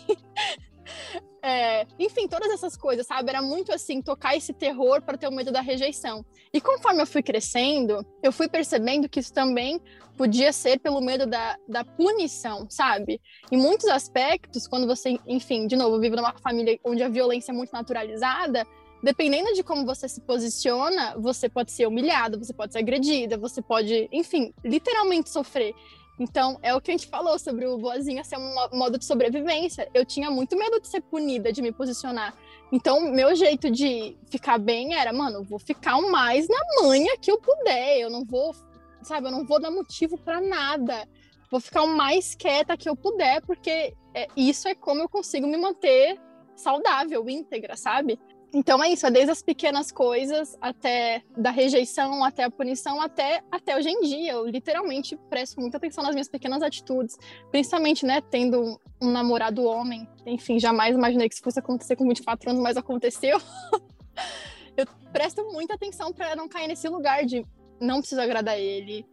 É, 1.43 1.87
enfim, 1.99 2.29
todas 2.29 2.51
essas 2.51 2.77
coisas, 2.77 3.07
sabe? 3.07 3.31
Era 3.31 3.41
muito 3.41 3.73
assim, 3.73 4.03
tocar 4.03 4.37
esse 4.37 4.53
terror 4.53 5.01
para 5.01 5.17
ter 5.17 5.27
o 5.27 5.33
medo 5.33 5.51
da 5.51 5.63
rejeição. 5.63 6.23
E 6.53 6.61
conforme 6.61 7.01
eu 7.01 7.07
fui 7.07 7.23
crescendo, 7.23 8.05
eu 8.23 8.31
fui 8.31 8.47
percebendo 8.47 9.09
que 9.09 9.21
isso 9.21 9.33
também 9.33 9.81
podia 10.19 10.53
ser 10.53 10.79
pelo 10.81 11.01
medo 11.01 11.27
da, 11.27 11.57
da 11.67 11.83
punição, 11.83 12.69
sabe? 12.69 13.19
Em 13.51 13.57
muitos 13.57 13.89
aspectos, 13.89 14.69
quando 14.69 14.87
você, 14.87 15.19
enfim, 15.27 15.67
de 15.67 15.77
novo, 15.77 15.99
vive 15.99 16.15
numa 16.15 16.35
família 16.39 16.79
onde 16.85 17.03
a 17.03 17.09
violência 17.09 17.53
é 17.53 17.55
muito 17.55 17.73
naturalizada, 17.73 18.67
dependendo 19.03 19.55
de 19.55 19.63
como 19.63 19.87
você 19.87 20.09
se 20.09 20.21
posiciona, 20.21 21.17
você 21.17 21.49
pode 21.49 21.73
ser 21.73 21.87
humilhada, 21.87 22.37
você 22.37 22.53
pode 22.53 22.73
ser 22.73 22.81
agredida, 22.81 23.39
você 23.39 23.63
pode, 23.63 24.09
enfim, 24.13 24.53
literalmente 24.63 25.31
sofrer. 25.31 25.75
Então, 26.21 26.59
é 26.63 26.75
o 26.75 26.83
que 26.83 26.91
a 26.91 26.95
gente 26.95 27.07
falou 27.07 27.39
sobre 27.39 27.67
o 27.67 27.79
boazinha 27.79 28.23
ser 28.23 28.37
um 28.37 28.55
modo 28.77 28.99
de 28.99 29.07
sobrevivência. 29.07 29.89
Eu 29.95 30.05
tinha 30.05 30.31
muito 30.31 30.55
medo 30.55 30.79
de 30.79 30.87
ser 30.87 31.01
punida, 31.01 31.51
de 31.51 31.63
me 31.63 31.73
posicionar. 31.73 32.35
Então, 32.71 33.11
meu 33.11 33.35
jeito 33.35 33.71
de 33.71 34.19
ficar 34.31 34.59
bem 34.59 34.95
era, 34.95 35.15
mano, 35.15 35.43
vou 35.43 35.59
ficar 35.59 35.97
o 35.97 36.13
mais 36.13 36.47
na 36.47 36.83
manha 36.83 37.17
que 37.17 37.31
eu 37.31 37.41
puder. 37.41 38.01
Eu 38.01 38.11
não 38.11 38.23
vou, 38.23 38.55
sabe, 39.03 39.29
eu 39.29 39.31
não 39.31 39.47
vou 39.47 39.59
dar 39.59 39.71
motivo 39.71 40.19
para 40.19 40.43
nada. 40.43 41.09
Vou 41.51 41.59
ficar 41.59 41.85
o 41.85 41.97
mais 41.97 42.35
quieta 42.35 42.77
que 42.77 42.89
eu 42.89 42.95
puder, 42.95 43.41
porque 43.47 43.95
é, 44.15 44.29
isso 44.37 44.69
é 44.69 44.75
como 44.75 45.01
eu 45.01 45.09
consigo 45.09 45.47
me 45.47 45.57
manter 45.57 46.21
saudável, 46.55 47.31
íntegra, 47.31 47.79
sabe? 47.79 48.21
Então 48.53 48.83
é 48.83 48.89
isso, 48.89 49.07
é 49.07 49.11
desde 49.11 49.31
as 49.31 49.43
pequenas 49.43 49.93
coisas 49.93 50.57
até 50.61 51.23
da 51.37 51.51
rejeição, 51.51 52.25
até 52.25 52.45
a 52.45 52.51
punição, 52.51 53.01
até, 53.01 53.43
até 53.51 53.77
hoje 53.77 53.89
em 53.89 54.01
dia. 54.01 54.33
Eu 54.33 54.47
literalmente 54.47 55.17
presto 55.29 55.61
muita 55.61 55.77
atenção 55.77 56.03
nas 56.03 56.15
minhas 56.15 56.29
pequenas 56.29 56.61
atitudes, 56.61 57.17
principalmente, 57.51 58.05
né, 58.05 58.21
tendo 58.21 58.81
um 59.01 59.11
namorado 59.11 59.63
homem. 59.63 60.09
Enfim, 60.27 60.59
jamais 60.59 60.97
imaginei 60.97 61.29
que 61.29 61.35
isso 61.35 61.45
fosse 61.45 61.61
acontecer 61.61 61.95
com 61.95 62.09
24 62.09 62.51
anos, 62.51 62.63
mas 62.63 62.77
aconteceu. 62.77 63.39
eu 64.77 64.87
presto 65.13 65.45
muita 65.53 65.75
atenção 65.75 66.13
para 66.13 66.35
não 66.35 66.49
cair 66.49 66.67
nesse 66.67 66.89
lugar 66.89 67.25
de 67.25 67.47
não 67.81 68.01
preciso 68.01 68.21
agradar 68.21 68.59
ele. 68.59 69.07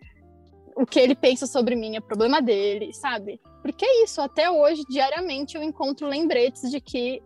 O 0.76 0.86
que 0.86 1.00
ele 1.00 1.16
pensa 1.16 1.46
sobre 1.46 1.76
mim 1.76 1.96
é 1.96 2.00
problema 2.00 2.42
dele, 2.42 2.92
sabe? 2.92 3.40
Porque 3.62 3.86
é 3.86 4.04
isso, 4.04 4.22
até 4.22 4.50
hoje, 4.50 4.84
diariamente, 4.90 5.58
eu 5.58 5.64
encontro 5.64 6.08
lembretes 6.08 6.70
de 6.70 6.80
que 6.80 7.22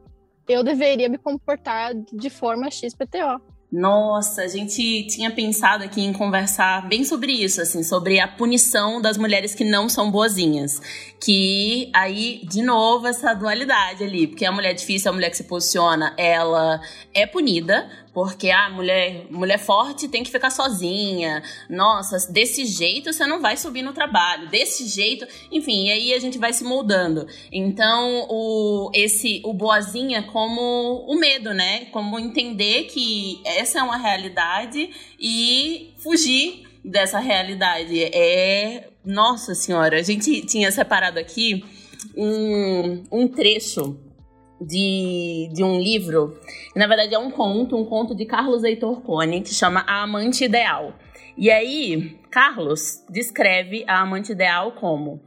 eu 0.51 0.63
deveria 0.63 1.09
me 1.09 1.17
comportar 1.17 1.93
de 1.95 2.29
forma 2.29 2.69
XPTO. 2.69 3.41
Nossa, 3.71 4.41
a 4.41 4.47
gente 4.49 5.07
tinha 5.07 5.31
pensado 5.31 5.85
aqui 5.85 6.01
em 6.01 6.11
conversar 6.11 6.89
bem 6.89 7.05
sobre 7.05 7.31
isso, 7.31 7.61
assim, 7.61 7.83
sobre 7.83 8.19
a 8.19 8.27
punição 8.27 9.01
das 9.01 9.17
mulheres 9.17 9.55
que 9.55 9.63
não 9.63 9.87
são 9.87 10.11
boazinhas. 10.11 10.81
Que 11.23 11.89
aí, 11.93 12.41
de 12.43 12.61
novo, 12.61 13.07
essa 13.07 13.33
dualidade 13.33 14.03
ali, 14.03 14.27
porque 14.27 14.43
a 14.43 14.51
mulher 14.51 14.73
difícil, 14.73 15.09
a 15.09 15.13
mulher 15.13 15.29
que 15.29 15.37
se 15.37 15.45
posiciona, 15.45 16.13
ela 16.17 16.81
é 17.13 17.25
punida, 17.25 17.89
porque 18.13 18.49
a 18.49 18.65
ah, 18.65 18.69
mulher, 18.69 19.25
mulher 19.29 19.57
forte 19.57 20.07
tem 20.07 20.23
que 20.23 20.31
ficar 20.31 20.49
sozinha. 20.49 21.41
Nossa, 21.69 22.31
desse 22.31 22.65
jeito 22.65 23.13
você 23.13 23.25
não 23.25 23.41
vai 23.41 23.55
subir 23.55 23.81
no 23.81 23.93
trabalho. 23.93 24.49
Desse 24.49 24.85
jeito, 24.85 25.25
enfim, 25.49 25.87
e 25.87 25.91
aí 25.91 26.13
a 26.13 26.19
gente 26.19 26.37
vai 26.37 26.51
se 26.51 26.63
moldando. 26.63 27.25
Então, 27.51 28.27
o 28.29 28.91
esse 28.93 29.41
o 29.45 29.53
boazinha 29.53 30.23
como 30.23 31.05
o 31.07 31.15
medo, 31.17 31.53
né? 31.53 31.85
Como 31.85 32.19
entender 32.19 32.83
que 32.85 33.41
essa 33.45 33.79
é 33.79 33.83
uma 33.83 33.97
realidade 33.97 34.89
e 35.19 35.93
fugir 35.97 36.67
dessa 36.83 37.19
realidade. 37.19 38.03
É, 38.03 38.89
nossa 39.05 39.55
senhora, 39.55 39.97
a 39.97 40.03
gente 40.03 40.41
tinha 40.45 40.69
separado 40.71 41.17
aqui 41.17 41.63
um, 42.15 43.03
um 43.11 43.27
trecho 43.27 43.97
de, 44.61 45.49
de 45.51 45.63
um 45.63 45.79
livro, 45.79 46.39
na 46.75 46.87
verdade 46.87 47.15
é 47.15 47.19
um 47.19 47.31
conto, 47.31 47.75
um 47.75 47.85
conto 47.85 48.15
de 48.15 48.25
Carlos 48.25 48.63
Heitor 48.63 49.01
Cone, 49.01 49.41
que 49.41 49.53
chama 49.53 49.83
A 49.87 50.03
Amante 50.03 50.45
Ideal. 50.45 50.93
E 51.37 51.49
aí, 51.49 52.19
Carlos 52.29 53.03
descreve 53.09 53.83
a 53.87 54.01
amante 54.01 54.31
ideal 54.31 54.73
como 54.73 55.21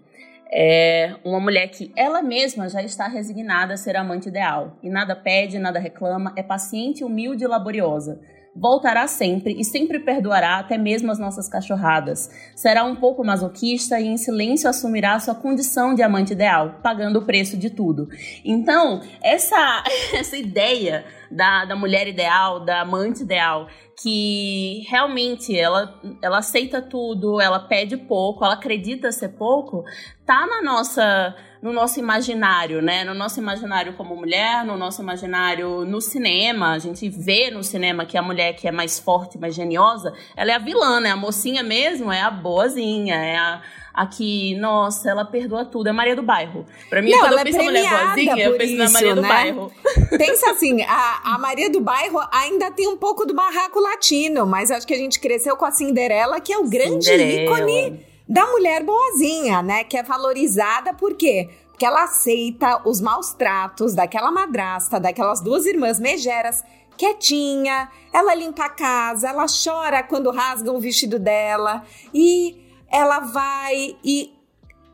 é, 0.52 1.16
uma 1.24 1.40
mulher 1.40 1.68
que 1.68 1.90
ela 1.96 2.22
mesma 2.22 2.68
já 2.68 2.82
está 2.82 3.08
resignada 3.08 3.74
a 3.74 3.76
ser 3.76 3.96
amante 3.96 4.28
ideal 4.28 4.78
e 4.82 4.88
nada 4.88 5.16
pede, 5.16 5.58
nada 5.58 5.80
reclama, 5.80 6.32
é 6.36 6.42
paciente, 6.42 7.02
humilde 7.02 7.42
e 7.42 7.46
laboriosa. 7.48 8.20
Voltará 8.56 9.06
sempre 9.06 9.54
e 9.58 9.64
sempre 9.64 9.98
perdoará 9.98 10.58
até 10.58 10.78
mesmo 10.78 11.10
as 11.10 11.18
nossas 11.18 11.48
cachorradas. 11.48 12.30
Será 12.54 12.84
um 12.84 12.96
pouco 12.96 13.24
masoquista 13.24 13.98
e 13.98 14.06
em 14.06 14.16
silêncio 14.16 14.68
assumirá 14.68 15.18
sua 15.18 15.34
condição 15.34 15.94
de 15.94 16.02
amante 16.02 16.32
ideal, 16.32 16.80
pagando 16.82 17.18
o 17.18 17.24
preço 17.24 17.56
de 17.56 17.70
tudo. 17.70 18.08
Então, 18.44 19.00
essa, 19.22 19.82
essa 20.14 20.36
ideia 20.36 21.04
da, 21.30 21.64
da 21.64 21.74
mulher 21.74 22.06
ideal, 22.06 22.64
da 22.64 22.82
amante 22.82 23.22
ideal, 23.22 23.66
que 24.00 24.84
realmente 24.88 25.56
ela, 25.56 26.00
ela 26.22 26.38
aceita 26.38 26.80
tudo, 26.80 27.40
ela 27.40 27.60
pede 27.60 27.96
pouco, 27.96 28.44
ela 28.44 28.54
acredita 28.54 29.10
ser 29.10 29.30
pouco, 29.30 29.84
tá 30.24 30.46
na 30.46 30.62
nossa 30.62 31.34
no 31.64 31.72
nosso 31.72 31.98
imaginário, 31.98 32.82
né? 32.82 33.04
No 33.04 33.14
nosso 33.14 33.40
imaginário 33.40 33.94
como 33.94 34.14
mulher, 34.14 34.66
no 34.66 34.76
nosso 34.76 35.00
imaginário 35.00 35.86
no 35.86 35.98
cinema, 35.98 36.72
a 36.72 36.78
gente 36.78 37.08
vê 37.08 37.50
no 37.50 37.64
cinema 37.64 38.04
que 38.04 38.18
a 38.18 38.22
mulher 38.22 38.52
que 38.52 38.68
é 38.68 38.70
mais 38.70 38.98
forte, 38.98 39.38
mais 39.38 39.54
geniosa, 39.54 40.12
ela 40.36 40.52
é 40.52 40.54
a 40.54 40.58
vilã, 40.58 41.00
né? 41.00 41.10
A 41.10 41.16
mocinha 41.16 41.62
mesmo 41.62 42.12
é 42.12 42.20
a 42.20 42.30
boazinha, 42.30 43.14
é 43.14 43.36
a 43.38 43.62
a 43.94 44.08
que, 44.08 44.56
nossa, 44.56 45.08
ela 45.08 45.24
perdoa 45.24 45.64
tudo. 45.64 45.88
É 45.88 45.92
Maria 45.92 46.16
do 46.16 46.22
Bairro. 46.22 46.66
Pra 46.90 47.00
mim, 47.00 47.12
Não, 47.12 47.20
quando 47.20 47.32
ela 47.34 47.36
eu 47.36 47.42
é 47.42 47.44
penso 47.44 47.60
em 47.60 47.64
mulher 47.64 47.88
boazinha, 47.88 48.44
eu 48.44 48.56
penso 48.56 48.72
isso, 48.72 48.82
na 48.82 48.90
Maria 48.90 49.14
né? 49.14 49.22
do 49.22 49.28
Bairro. 49.28 49.72
Pensa 50.18 50.50
assim, 50.50 50.82
a, 50.82 51.20
a 51.24 51.38
Maria 51.38 51.70
do 51.70 51.80
Bairro 51.80 52.18
ainda 52.32 52.72
tem 52.72 52.88
um 52.88 52.96
pouco 52.96 53.24
do 53.24 53.32
barraco 53.32 53.78
latino, 53.78 54.44
mas 54.44 54.72
acho 54.72 54.84
que 54.84 54.94
a 54.94 54.98
gente 54.98 55.20
cresceu 55.20 55.56
com 55.56 55.64
a 55.64 55.70
Cinderela, 55.70 56.40
que 56.40 56.52
é 56.52 56.58
o 56.58 56.68
grande 56.68 57.04
Cinderela. 57.04 57.56
ícone 57.56 58.13
da 58.28 58.46
mulher 58.46 58.82
boazinha, 58.82 59.62
né? 59.62 59.84
Que 59.84 59.98
é 59.98 60.02
valorizada 60.02 60.94
por 60.94 61.14
quê? 61.14 61.50
Porque 61.68 61.84
ela 61.84 62.04
aceita 62.04 62.82
os 62.88 63.00
maus 63.00 63.32
tratos 63.32 63.94
daquela 63.94 64.30
madrasta, 64.30 65.00
daquelas 65.00 65.40
duas 65.40 65.66
irmãs 65.66 65.98
megeras, 65.98 66.62
quietinha, 66.96 67.88
ela 68.12 68.34
limpa 68.34 68.66
a 68.66 68.68
casa, 68.68 69.28
ela 69.28 69.46
chora 69.46 70.02
quando 70.02 70.30
rasgam 70.30 70.76
o 70.76 70.80
vestido 70.80 71.18
dela 71.18 71.82
e 72.12 72.64
ela 72.90 73.20
vai 73.20 73.96
e 74.04 74.32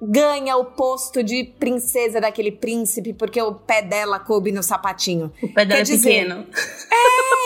ganha 0.02 0.56
o 0.56 0.64
posto 0.64 1.22
de 1.22 1.44
princesa 1.44 2.20
daquele 2.20 2.50
príncipe 2.50 3.12
porque 3.12 3.40
o 3.42 3.54
pé 3.54 3.82
dela 3.82 4.18
coube 4.18 4.50
no 4.50 4.62
sapatinho. 4.62 5.30
O 5.42 5.52
pé 5.52 5.66
dela 5.66 5.76
Quer 5.76 5.80
é 5.80 5.82
dizer, 5.82 6.08
pequeno. 6.08 6.46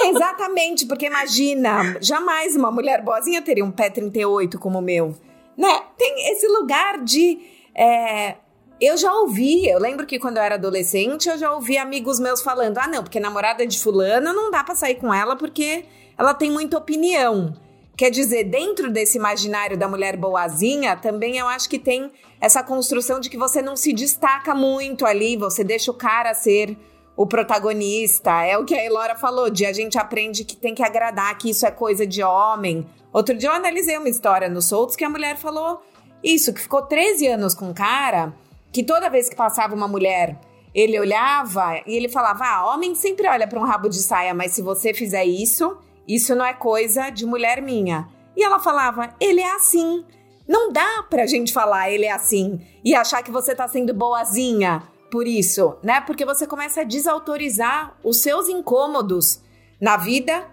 É, 0.04 0.08
exatamente, 0.08 0.86
porque 0.86 1.06
imagina, 1.06 1.96
jamais 2.00 2.54
uma 2.54 2.70
mulher 2.70 3.02
boazinha 3.02 3.40
teria 3.40 3.64
um 3.64 3.70
pé 3.70 3.88
38 3.88 4.58
como 4.58 4.78
o 4.78 4.82
meu. 4.82 5.16
Né? 5.56 5.82
Tem 5.96 6.32
esse 6.32 6.46
lugar 6.48 7.02
de. 7.02 7.40
é, 7.74 8.36
eu 8.80 8.96
já 8.96 9.12
ouvi, 9.14 9.68
eu 9.68 9.78
lembro 9.78 10.04
que 10.04 10.18
quando 10.18 10.36
eu 10.36 10.42
era 10.42 10.56
adolescente, 10.56 11.28
eu 11.28 11.38
já 11.38 11.52
ouvi 11.52 11.78
amigos 11.78 12.18
meus 12.18 12.42
falando: 12.42 12.78
ah, 12.78 12.88
não, 12.88 13.02
porque 13.02 13.20
namorada 13.20 13.66
de 13.66 13.78
fulano 13.78 14.32
não 14.32 14.50
dá 14.50 14.64
pra 14.64 14.74
sair 14.74 14.96
com 14.96 15.12
ela 15.12 15.36
porque 15.36 15.84
ela 16.18 16.34
tem 16.34 16.50
muita 16.50 16.78
opinião. 16.78 17.54
Quer 17.96 18.10
dizer, 18.10 18.44
dentro 18.44 18.90
desse 18.90 19.16
imaginário 19.16 19.78
da 19.78 19.86
mulher 19.86 20.16
boazinha, 20.16 20.96
também 20.96 21.38
eu 21.38 21.46
acho 21.46 21.68
que 21.68 21.78
tem 21.78 22.10
essa 22.40 22.60
construção 22.62 23.20
de 23.20 23.30
que 23.30 23.36
você 23.36 23.62
não 23.62 23.76
se 23.76 23.92
destaca 23.92 24.52
muito 24.52 25.06
ali, 25.06 25.36
você 25.36 25.62
deixa 25.62 25.92
o 25.92 25.94
cara 25.94 26.34
ser 26.34 26.76
o 27.16 27.26
protagonista. 27.26 28.44
É 28.44 28.58
o 28.58 28.64
que 28.64 28.74
a 28.74 28.84
Elora 28.84 29.14
falou, 29.14 29.50
de 29.50 29.64
a 29.64 29.72
gente 29.72 29.98
aprende 29.98 30.44
que 30.44 30.56
tem 30.56 30.74
que 30.74 30.82
agradar, 30.82 31.36
que 31.38 31.50
isso 31.50 31.66
é 31.66 31.70
coisa 31.70 32.06
de 32.06 32.22
homem. 32.22 32.86
Outro 33.12 33.36
dia 33.36 33.48
eu 33.48 33.54
analisei 33.54 33.96
uma 33.96 34.08
história 34.08 34.48
nos 34.48 34.66
Soltos 34.66 34.96
que 34.96 35.04
a 35.04 35.10
mulher 35.10 35.36
falou 35.36 35.80
isso, 36.24 36.54
que 36.54 36.62
ficou 36.62 36.82
13 36.82 37.26
anos 37.26 37.54
com 37.54 37.66
um 37.66 37.74
cara, 37.74 38.32
que 38.72 38.82
toda 38.82 39.10
vez 39.10 39.28
que 39.28 39.36
passava 39.36 39.74
uma 39.74 39.86
mulher, 39.86 40.40
ele 40.74 40.98
olhava 40.98 41.82
e 41.86 41.94
ele 41.94 42.08
falava: 42.08 42.44
ah, 42.44 42.72
homem 42.72 42.94
sempre 42.94 43.28
olha 43.28 43.46
para 43.46 43.60
um 43.60 43.64
rabo 43.64 43.88
de 43.88 43.98
saia, 43.98 44.32
mas 44.32 44.52
se 44.52 44.62
você 44.62 44.94
fizer 44.94 45.24
isso, 45.24 45.76
isso 46.08 46.34
não 46.34 46.44
é 46.44 46.54
coisa 46.54 47.10
de 47.10 47.26
mulher 47.26 47.60
minha. 47.60 48.08
E 48.34 48.42
ela 48.42 48.58
falava: 48.58 49.14
ele 49.20 49.40
é 49.40 49.54
assim. 49.54 50.04
Não 50.46 50.70
dá 50.70 51.04
pra 51.08 51.24
gente 51.24 51.54
falar 51.54 51.90
ele 51.90 52.04
é 52.04 52.12
assim 52.12 52.60
e 52.84 52.94
achar 52.94 53.22
que 53.22 53.30
você 53.30 53.54
tá 53.54 53.66
sendo 53.66 53.94
boazinha 53.94 54.82
por 55.10 55.26
isso, 55.26 55.76
né? 55.82 56.00
Porque 56.00 56.24
você 56.24 56.46
começa 56.46 56.80
a 56.80 56.84
desautorizar 56.84 57.96
os 58.02 58.20
seus 58.20 58.48
incômodos 58.48 59.40
na 59.80 59.96
vida 59.96 60.46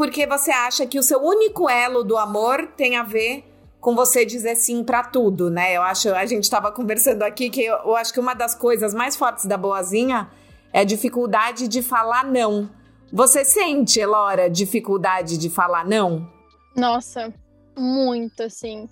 porque 0.00 0.26
você 0.26 0.50
acha 0.50 0.86
que 0.86 0.98
o 0.98 1.02
seu 1.02 1.22
único 1.22 1.68
elo 1.68 2.02
do 2.02 2.16
amor 2.16 2.68
tem 2.76 2.96
a 2.96 3.02
ver 3.02 3.44
com 3.80 3.94
você 3.94 4.24
dizer 4.24 4.56
sim 4.56 4.82
pra 4.82 5.02
tudo, 5.02 5.50
né? 5.50 5.76
Eu 5.76 5.82
acho, 5.82 6.08
a 6.14 6.24
gente 6.26 6.48
tava 6.48 6.72
conversando 6.72 7.22
aqui 7.22 7.50
que 7.50 7.64
eu, 7.64 7.76
eu 7.76 7.96
acho 7.96 8.12
que 8.12 8.20
uma 8.20 8.34
das 8.34 8.54
coisas 8.54 8.94
mais 8.94 9.16
fortes 9.16 9.46
da 9.46 9.56
boazinha 9.56 10.30
é 10.72 10.80
a 10.80 10.84
dificuldade 10.84 11.68
de 11.68 11.82
falar 11.82 12.24
não. 12.24 12.70
Você 13.12 13.44
sente, 13.44 13.98
Elora, 14.00 14.48
dificuldade 14.48 15.36
de 15.36 15.50
falar 15.50 15.84
não? 15.84 16.30
Nossa, 16.76 17.32
muito, 17.76 18.42
assim. 18.42 18.88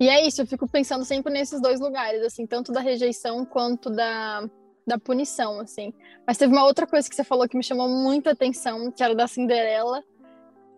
E 0.00 0.08
é 0.08 0.26
isso, 0.26 0.42
eu 0.42 0.46
fico 0.46 0.68
pensando 0.68 1.04
sempre 1.04 1.32
nesses 1.32 1.60
dois 1.60 1.78
lugares, 1.80 2.22
assim, 2.22 2.46
tanto 2.46 2.72
da 2.72 2.80
rejeição 2.80 3.44
quanto 3.44 3.88
da, 3.88 4.48
da 4.86 4.98
punição, 4.98 5.60
assim. 5.60 5.92
Mas 6.26 6.38
teve 6.38 6.52
uma 6.52 6.64
outra 6.64 6.86
coisa 6.86 7.08
que 7.08 7.14
você 7.14 7.24
falou 7.24 7.48
que 7.48 7.56
me 7.56 7.62
chamou 7.62 7.88
muita 7.88 8.32
atenção, 8.32 8.90
que 8.90 9.02
era 9.02 9.14
da 9.14 9.28
Cinderela, 9.28 10.02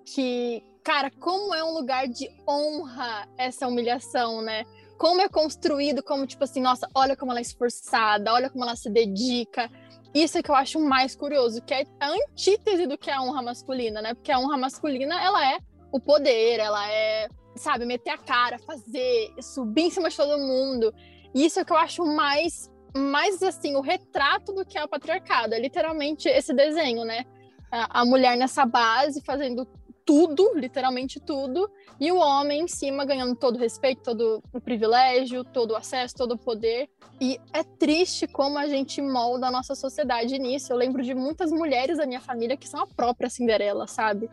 que, 0.04 0.62
cara, 0.82 1.10
como 1.18 1.54
é 1.54 1.64
um 1.64 1.72
lugar 1.72 2.06
de 2.06 2.28
honra 2.48 3.26
essa 3.38 3.66
humilhação, 3.66 4.42
né? 4.42 4.64
Como 4.98 5.20
é 5.20 5.28
construído 5.28 6.02
como, 6.02 6.26
tipo 6.26 6.44
assim, 6.44 6.60
nossa, 6.60 6.88
olha 6.94 7.16
como 7.16 7.32
ela 7.32 7.40
é 7.40 7.42
esforçada, 7.42 8.32
olha 8.32 8.50
como 8.50 8.64
ela 8.64 8.76
se 8.76 8.90
dedica. 8.90 9.70
Isso 10.14 10.38
é 10.38 10.42
que 10.42 10.50
eu 10.50 10.54
acho 10.54 10.78
mais 10.78 11.16
curioso, 11.16 11.60
que 11.62 11.74
é 11.74 11.84
a 11.98 12.10
antítese 12.10 12.86
do 12.86 12.96
que 12.96 13.10
é 13.10 13.14
a 13.14 13.22
honra 13.22 13.42
masculina, 13.42 14.00
né? 14.00 14.14
Porque 14.14 14.30
a 14.30 14.38
honra 14.38 14.56
masculina, 14.56 15.20
ela 15.20 15.44
é 15.52 15.58
o 15.90 15.98
poder, 15.98 16.60
ela 16.60 16.88
é, 16.88 17.28
sabe, 17.56 17.84
meter 17.84 18.10
a 18.10 18.18
cara, 18.18 18.58
fazer, 18.58 19.34
subir 19.40 19.82
em 19.82 19.90
cima 19.90 20.08
de 20.08 20.16
todo 20.16 20.38
mundo. 20.38 20.94
E 21.34 21.44
isso 21.44 21.58
é 21.60 21.64
que 21.64 21.72
eu 21.72 21.76
acho 21.76 22.04
mais, 22.04 22.70
mais 22.96 23.42
assim, 23.42 23.76
o 23.76 23.80
retrato 23.80 24.52
do 24.52 24.64
que 24.64 24.78
é 24.78 24.84
o 24.84 24.88
patriarcado. 24.88 25.54
É 25.54 25.60
literalmente 25.60 26.28
esse 26.28 26.52
desenho, 26.52 27.04
né? 27.04 27.24
A, 27.70 28.00
a 28.00 28.04
mulher 28.04 28.36
nessa 28.36 28.64
base 28.64 29.20
fazendo 29.22 29.66
tudo, 30.04 30.52
literalmente 30.54 31.18
tudo, 31.18 31.70
e 31.98 32.12
o 32.12 32.16
homem 32.16 32.62
em 32.62 32.68
cima 32.68 33.04
ganhando 33.04 33.34
todo 33.34 33.56
o 33.56 33.58
respeito, 33.58 34.02
todo 34.02 34.42
o 34.52 34.60
privilégio, 34.60 35.44
todo 35.44 35.72
o 35.72 35.76
acesso, 35.76 36.14
todo 36.14 36.32
o 36.32 36.38
poder. 36.38 36.88
E 37.20 37.40
é 37.52 37.62
triste 37.62 38.26
como 38.26 38.58
a 38.58 38.66
gente 38.66 39.00
molda 39.00 39.46
a 39.46 39.50
nossa 39.50 39.74
sociedade 39.74 40.38
nisso. 40.38 40.72
Eu 40.72 40.76
lembro 40.76 41.02
de 41.02 41.14
muitas 41.14 41.50
mulheres 41.50 41.98
da 41.98 42.06
minha 42.06 42.20
família 42.20 42.56
que 42.56 42.68
são 42.68 42.80
a 42.80 42.86
própria 42.86 43.30
Cinderela, 43.30 43.86
sabe? 43.86 44.28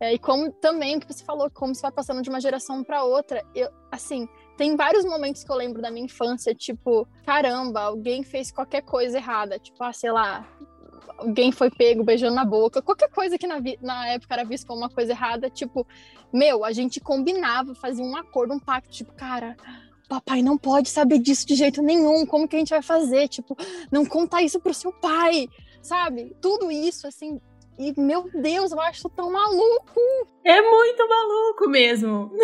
É, 0.00 0.14
e 0.14 0.18
como 0.18 0.52
também 0.52 0.96
o 0.96 1.00
que 1.00 1.12
você 1.12 1.24
falou, 1.24 1.50
como 1.50 1.74
se 1.74 1.82
vai 1.82 1.90
passando 1.90 2.22
de 2.22 2.30
uma 2.30 2.40
geração 2.40 2.84
para 2.84 3.02
outra. 3.02 3.44
Eu, 3.54 3.68
assim, 3.90 4.28
tem 4.56 4.76
vários 4.76 5.04
momentos 5.04 5.42
que 5.42 5.50
eu 5.50 5.56
lembro 5.56 5.82
da 5.82 5.90
minha 5.90 6.04
infância, 6.04 6.54
tipo, 6.54 7.06
caramba, 7.24 7.80
alguém 7.82 8.22
fez 8.22 8.52
qualquer 8.52 8.82
coisa 8.82 9.18
errada, 9.18 9.58
tipo, 9.58 9.82
ah, 9.82 9.92
sei 9.92 10.12
lá, 10.12 10.46
alguém 11.18 11.50
foi 11.50 11.70
pego 11.70 12.04
beijando 12.04 12.34
na 12.34 12.44
boca, 12.44 12.80
qualquer 12.80 13.10
coisa 13.10 13.36
que 13.36 13.46
na, 13.46 13.56
na, 13.80 14.08
época 14.08 14.34
era 14.34 14.44
visto 14.44 14.66
como 14.66 14.80
uma 14.80 14.88
coisa 14.88 15.12
errada, 15.12 15.50
tipo, 15.50 15.86
meu, 16.32 16.64
a 16.64 16.72
gente 16.72 17.00
combinava, 17.00 17.74
fazia 17.74 18.04
um 18.04 18.16
acordo, 18.16 18.54
um 18.54 18.60
pacto, 18.60 18.90
tipo, 18.90 19.12
cara, 19.14 19.56
papai 20.08 20.42
não 20.42 20.56
pode 20.56 20.88
saber 20.88 21.18
disso 21.18 21.46
de 21.46 21.54
jeito 21.54 21.82
nenhum, 21.82 22.24
como 22.24 22.48
que 22.48 22.56
a 22.56 22.58
gente 22.58 22.70
vai 22.70 22.82
fazer? 22.82 23.28
Tipo, 23.28 23.56
não 23.90 24.06
conta 24.06 24.42
isso 24.42 24.58
pro 24.58 24.72
seu 24.72 24.92
pai, 24.92 25.48
sabe? 25.82 26.34
Tudo 26.40 26.70
isso, 26.70 27.06
assim, 27.06 27.40
e 27.78 27.94
meu 27.96 28.28
Deus, 28.34 28.72
eu 28.72 28.80
acho 28.80 29.08
tão 29.08 29.30
maluco. 29.30 30.00
É 30.44 30.60
muito 30.60 31.08
maluco 31.08 31.68
mesmo. 31.68 32.30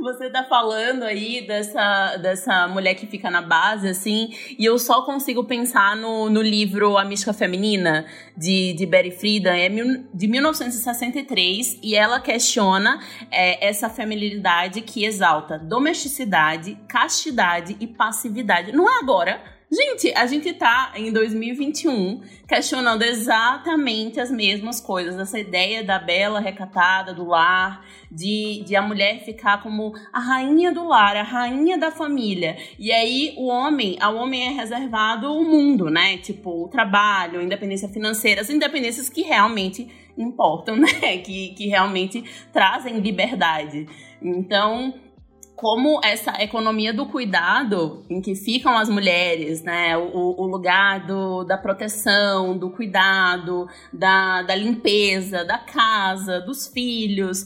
Você 0.00 0.30
tá 0.30 0.44
falando 0.44 1.02
aí 1.02 1.44
dessa, 1.44 2.16
dessa 2.18 2.68
mulher 2.68 2.94
que 2.94 3.06
fica 3.06 3.28
na 3.30 3.42
base, 3.42 3.88
assim, 3.88 4.32
e 4.56 4.64
eu 4.64 4.78
só 4.78 5.02
consigo 5.02 5.42
pensar 5.42 5.96
no, 5.96 6.30
no 6.30 6.40
livro 6.40 6.96
A 6.96 7.04
Mística 7.04 7.32
Feminina, 7.32 8.06
de, 8.36 8.74
de 8.74 8.86
Betty 8.86 9.10
Friedan, 9.10 9.56
é 9.56 9.68
de 10.14 10.28
1963, 10.28 11.80
e 11.82 11.96
ela 11.96 12.20
questiona 12.20 13.00
é, 13.28 13.66
essa 13.66 13.90
feminilidade 13.90 14.82
que 14.82 15.04
exalta 15.04 15.58
domesticidade, 15.58 16.78
castidade 16.88 17.76
e 17.80 17.86
passividade. 17.88 18.70
Não 18.70 18.88
é 18.88 19.00
agora, 19.00 19.57
Gente, 19.70 20.10
a 20.16 20.26
gente 20.26 20.50
tá 20.54 20.92
em 20.96 21.12
2021 21.12 22.22
questionando 22.48 23.02
exatamente 23.02 24.18
as 24.18 24.30
mesmas 24.30 24.80
coisas. 24.80 25.18
Essa 25.18 25.38
ideia 25.38 25.84
da 25.84 25.98
bela 25.98 26.40
recatada 26.40 27.12
do 27.12 27.26
lar, 27.26 27.84
de, 28.10 28.62
de 28.64 28.74
a 28.74 28.80
mulher 28.80 29.22
ficar 29.26 29.62
como 29.62 29.92
a 30.10 30.20
rainha 30.20 30.72
do 30.72 30.88
lar, 30.88 31.16
a 31.16 31.22
rainha 31.22 31.76
da 31.76 31.90
família. 31.90 32.56
E 32.78 32.90
aí 32.90 33.34
o 33.36 33.48
homem, 33.48 33.98
ao 34.00 34.16
homem 34.16 34.46
é 34.46 34.50
reservado 34.52 35.30
o 35.30 35.44
mundo, 35.44 35.90
né? 35.90 36.16
Tipo, 36.16 36.64
o 36.64 36.68
trabalho, 36.68 37.42
independência 37.42 37.90
financeira, 37.90 38.40
as 38.40 38.48
independências 38.48 39.10
que 39.10 39.20
realmente 39.20 39.86
importam, 40.16 40.76
né? 40.80 41.18
Que, 41.18 41.50
que 41.50 41.66
realmente 41.66 42.24
trazem 42.54 43.00
liberdade. 43.00 43.86
Então, 44.22 44.94
como 45.58 46.00
essa 46.04 46.40
economia 46.40 46.92
do 46.92 47.04
cuidado 47.06 48.04
em 48.08 48.20
que 48.20 48.36
ficam 48.36 48.78
as 48.78 48.88
mulheres, 48.88 49.60
né? 49.60 49.98
O, 49.98 50.40
o 50.40 50.46
lugar 50.46 51.04
do, 51.04 51.42
da 51.42 51.58
proteção, 51.58 52.56
do 52.56 52.70
cuidado, 52.70 53.68
da, 53.92 54.42
da 54.42 54.54
limpeza, 54.54 55.44
da 55.44 55.58
casa, 55.58 56.40
dos 56.40 56.68
filhos, 56.68 57.44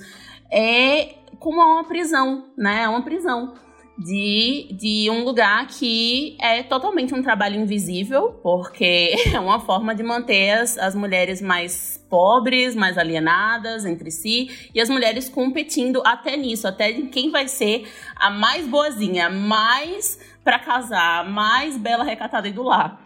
é 0.51 1.15
como 1.39 1.59
uma 1.63 1.85
prisão, 1.85 2.49
né? 2.55 2.83
É 2.83 2.89
uma 2.89 3.01
prisão 3.01 3.55
de, 4.03 4.69
de 4.73 5.11
um 5.11 5.25
lugar 5.25 5.67
que 5.67 6.37
é 6.41 6.63
totalmente 6.63 7.15
um 7.15 7.23
trabalho 7.23 7.61
invisível, 7.61 8.33
porque 8.43 9.15
é 9.33 9.39
uma 9.39 9.61
forma 9.61 9.95
de 9.95 10.03
manter 10.03 10.51
as, 10.51 10.77
as 10.79 10.95
mulheres 10.95 11.41
mais 11.41 12.03
pobres, 12.11 12.75
mais 12.75 12.99
alienadas 12.99 13.85
entre 13.85 14.11
si, 14.11 14.51
e 14.75 14.81
as 14.81 14.89
mulheres 14.89 15.29
competindo 15.29 16.03
até 16.05 16.37
nisso, 16.37 16.69
até 16.69 16.93
quem 16.93 17.31
vai 17.31 17.49
ser 17.49 17.89
a 18.17 18.31
mais 18.31 18.67
boazinha, 18.67 19.31
mais 19.31 20.19
para 20.45 20.59
casar, 20.59 21.29
mais 21.31 21.77
bela 21.77 22.05
recatada 22.05 22.49
e 22.49 22.53
do 22.53 22.63
lar. 22.63 23.01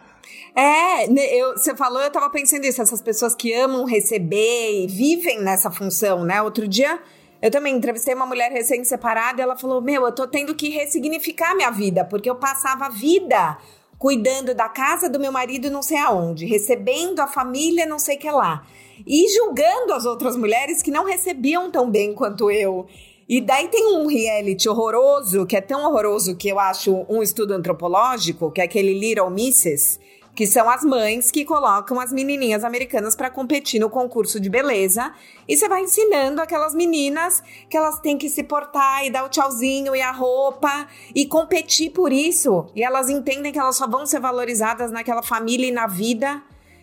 É, 0.55 1.05
eu, 1.39 1.51
você 1.51 1.75
falou, 1.75 2.01
eu 2.01 2.11
tava 2.11 2.29
pensando 2.29 2.65
isso, 2.65 2.81
essas 2.81 3.01
pessoas 3.01 3.35
que 3.35 3.53
amam 3.53 3.85
receber 3.85 4.83
e 4.83 4.87
vivem 4.87 5.39
nessa 5.41 5.69
função, 5.69 6.25
né? 6.25 6.41
Outro 6.41 6.67
dia 6.67 6.99
eu 7.41 7.51
também 7.51 7.75
entrevistei 7.75 8.13
uma 8.13 8.25
mulher 8.25 8.51
recém-separada 8.51 9.41
e 9.41 9.43
ela 9.43 9.55
falou: 9.55 9.81
Meu, 9.81 10.05
eu 10.05 10.11
tô 10.11 10.27
tendo 10.27 10.55
que 10.55 10.69
ressignificar 10.69 11.55
minha 11.55 11.69
vida, 11.69 12.03
porque 12.03 12.29
eu 12.29 12.35
passava 12.35 12.85
a 12.85 12.89
vida 12.89 13.57
cuidando 13.97 14.53
da 14.53 14.69
casa 14.69 15.09
do 15.09 15.19
meu 15.19 15.31
marido 15.31 15.71
não 15.71 15.81
sei 15.81 15.97
aonde, 15.97 16.45
recebendo 16.45 17.19
a 17.19 17.27
família 17.27 17.85
não 17.85 17.97
sei 17.97 18.15
que 18.15 18.29
lá, 18.29 18.63
e 19.05 19.27
julgando 19.33 19.93
as 19.93 20.05
outras 20.05 20.37
mulheres 20.37 20.81
que 20.81 20.91
não 20.91 21.05
recebiam 21.05 21.71
tão 21.71 21.89
bem 21.89 22.13
quanto 22.13 22.51
eu. 22.51 22.87
E 23.29 23.41
daí 23.41 23.67
tem 23.67 23.93
um 23.93 24.07
reality 24.07 24.69
horroroso, 24.69 25.45
que 25.45 25.57
é 25.57 25.61
tão 25.61 25.83
horroroso 25.83 26.35
que 26.35 26.47
eu 26.47 26.57
acho 26.57 27.05
um 27.09 27.21
estudo 27.21 27.53
antropológico, 27.53 28.49
que 28.51 28.61
é 28.61 28.63
aquele 28.63 28.97
Little 28.97 29.29
Misses, 29.29 29.99
que 30.37 30.45
são 30.45 30.69
as 30.69 30.83
mães 30.83 31.31
que 31.31 31.43
colocam 31.43 31.99
as 31.99 32.13
menininhas 32.13 32.63
americanas 32.63 33.15
para 33.15 33.27
competir 33.27 33.81
no 33.81 33.89
concurso 33.89 34.39
de 34.39 34.51
beleza. 34.51 35.11
E 35.47 35.57
você 35.57 35.67
vai 35.67 35.81
ensinando 35.81 36.39
aquelas 36.39 36.75
meninas 36.75 37.41
que 37.67 37.75
elas 37.75 37.99
têm 37.99 38.19
que 38.19 38.29
se 38.29 38.43
portar 38.43 39.03
e 39.03 39.09
dar 39.09 39.25
o 39.25 39.29
tchauzinho 39.29 39.95
e 39.95 40.01
a 40.01 40.11
roupa 40.11 40.87
e 41.15 41.25
competir 41.25 41.89
por 41.89 42.13
isso. 42.13 42.67
E 42.75 42.83
elas 42.83 43.09
entendem 43.09 43.51
que 43.51 43.57
elas 43.57 43.77
só 43.77 43.87
vão 43.87 44.05
ser 44.05 44.19
valorizadas 44.19 44.91
naquela 44.91 45.23
família 45.23 45.69
e 45.69 45.71
na 45.71 45.87
vida 45.87 46.39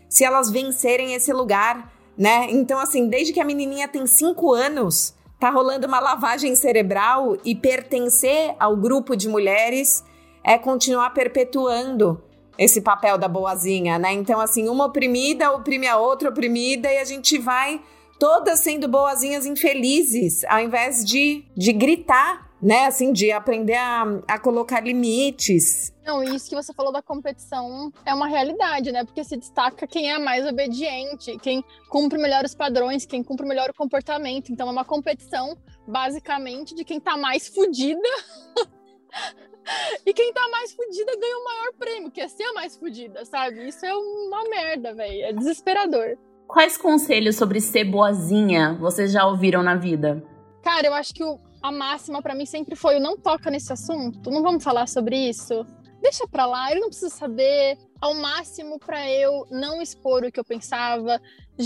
se 0.08 0.24
elas 0.24 0.50
vencerem 0.50 1.14
esse 1.14 1.32
lugar, 1.32 1.92
né? 2.18 2.48
Então, 2.50 2.80
assim, 2.80 3.08
desde 3.08 3.32
que 3.32 3.40
a 3.40 3.44
menininha 3.44 3.86
tem 3.86 4.04
cinco 4.04 4.52
anos, 4.52 5.14
tá 5.38 5.48
rolando 5.48 5.86
uma 5.86 6.00
lavagem 6.00 6.56
cerebral 6.56 7.36
e 7.44 7.54
pertencer 7.54 8.56
ao 8.58 8.76
grupo 8.76 9.14
de 9.14 9.28
mulheres 9.28 10.02
é 10.42 10.58
continuar 10.58 11.10
perpetuando 11.10 12.20
esse 12.58 12.80
papel 12.80 13.18
da 13.18 13.28
boazinha, 13.28 13.98
né? 13.98 14.12
Então, 14.12 14.40
assim, 14.40 14.68
uma 14.68 14.86
oprimida 14.86 15.50
oprime 15.52 15.86
a 15.86 15.96
outra 15.96 16.28
oprimida 16.28 16.90
e 16.90 16.98
a 16.98 17.04
gente 17.04 17.38
vai 17.38 17.80
todas 18.18 18.60
sendo 18.60 18.88
boazinhas 18.88 19.44
infelizes, 19.44 20.44
ao 20.44 20.60
invés 20.60 21.04
de, 21.04 21.44
de 21.56 21.72
gritar, 21.72 22.50
né? 22.62 22.86
Assim, 22.86 23.12
de 23.12 23.30
aprender 23.32 23.74
a, 23.74 24.04
a 24.28 24.38
colocar 24.38 24.80
limites. 24.80 25.92
Não, 26.04 26.22
isso 26.22 26.48
que 26.48 26.54
você 26.54 26.72
falou 26.72 26.92
da 26.92 27.02
competição 27.02 27.92
é 28.04 28.14
uma 28.14 28.26
realidade, 28.26 28.92
né? 28.92 29.04
Porque 29.04 29.24
se 29.24 29.36
destaca 29.36 29.86
quem 29.86 30.12
é 30.12 30.18
mais 30.18 30.46
obediente, 30.46 31.36
quem 31.38 31.64
cumpre 31.88 32.18
melhor 32.18 32.44
os 32.44 32.54
padrões, 32.54 33.04
quem 33.04 33.22
cumpre 33.22 33.46
melhor 33.46 33.70
o 33.70 33.74
comportamento. 33.74 34.50
Então 34.50 34.68
é 34.68 34.70
uma 34.70 34.84
competição, 34.84 35.56
basicamente, 35.86 36.74
de 36.74 36.84
quem 36.84 37.00
tá 37.00 37.16
mais 37.16 37.48
fudida 37.48 38.08
E 40.04 40.12
quem 40.12 40.32
tá 40.32 40.46
mais 40.50 40.72
fudida 40.72 41.12
ganha 41.18 41.38
o 41.38 41.44
maior 41.44 41.72
prêmio, 41.78 42.10
que 42.10 42.20
é 42.20 42.28
ser 42.28 42.42
a 42.44 42.52
mais 42.52 42.76
fudida, 42.76 43.24
sabe? 43.24 43.66
Isso 43.66 43.84
é 43.86 43.94
uma 43.94 44.44
merda, 44.44 44.94
velho. 44.94 45.24
É 45.24 45.32
desesperador. 45.32 46.18
Quais 46.46 46.76
conselhos 46.76 47.36
sobre 47.36 47.60
ser 47.60 47.84
boazinha 47.84 48.76
vocês 48.78 49.10
já 49.10 49.26
ouviram 49.26 49.62
na 49.62 49.74
vida? 49.74 50.22
Cara, 50.62 50.86
eu 50.86 50.94
acho 50.94 51.14
que 51.14 51.24
o, 51.24 51.38
a 51.62 51.72
máxima 51.72 52.20
para 52.20 52.34
mim 52.34 52.44
sempre 52.44 52.76
foi: 52.76 52.96
o 52.96 53.00
não 53.00 53.16
toca 53.16 53.50
nesse 53.50 53.72
assunto, 53.72 54.30
não 54.30 54.42
vamos 54.42 54.62
falar 54.62 54.86
sobre 54.86 55.16
isso. 55.16 55.64
Deixa 56.04 56.28
pra 56.28 56.44
lá, 56.44 56.70
ele 56.70 56.80
não 56.80 56.88
precisa 56.88 57.08
saber. 57.08 57.78
Ao 57.98 58.12
máximo 58.12 58.78
para 58.78 59.10
eu 59.10 59.46
não 59.50 59.80
expor 59.80 60.22
o 60.22 60.30
que 60.30 60.38
eu 60.38 60.44
pensava, 60.44 61.18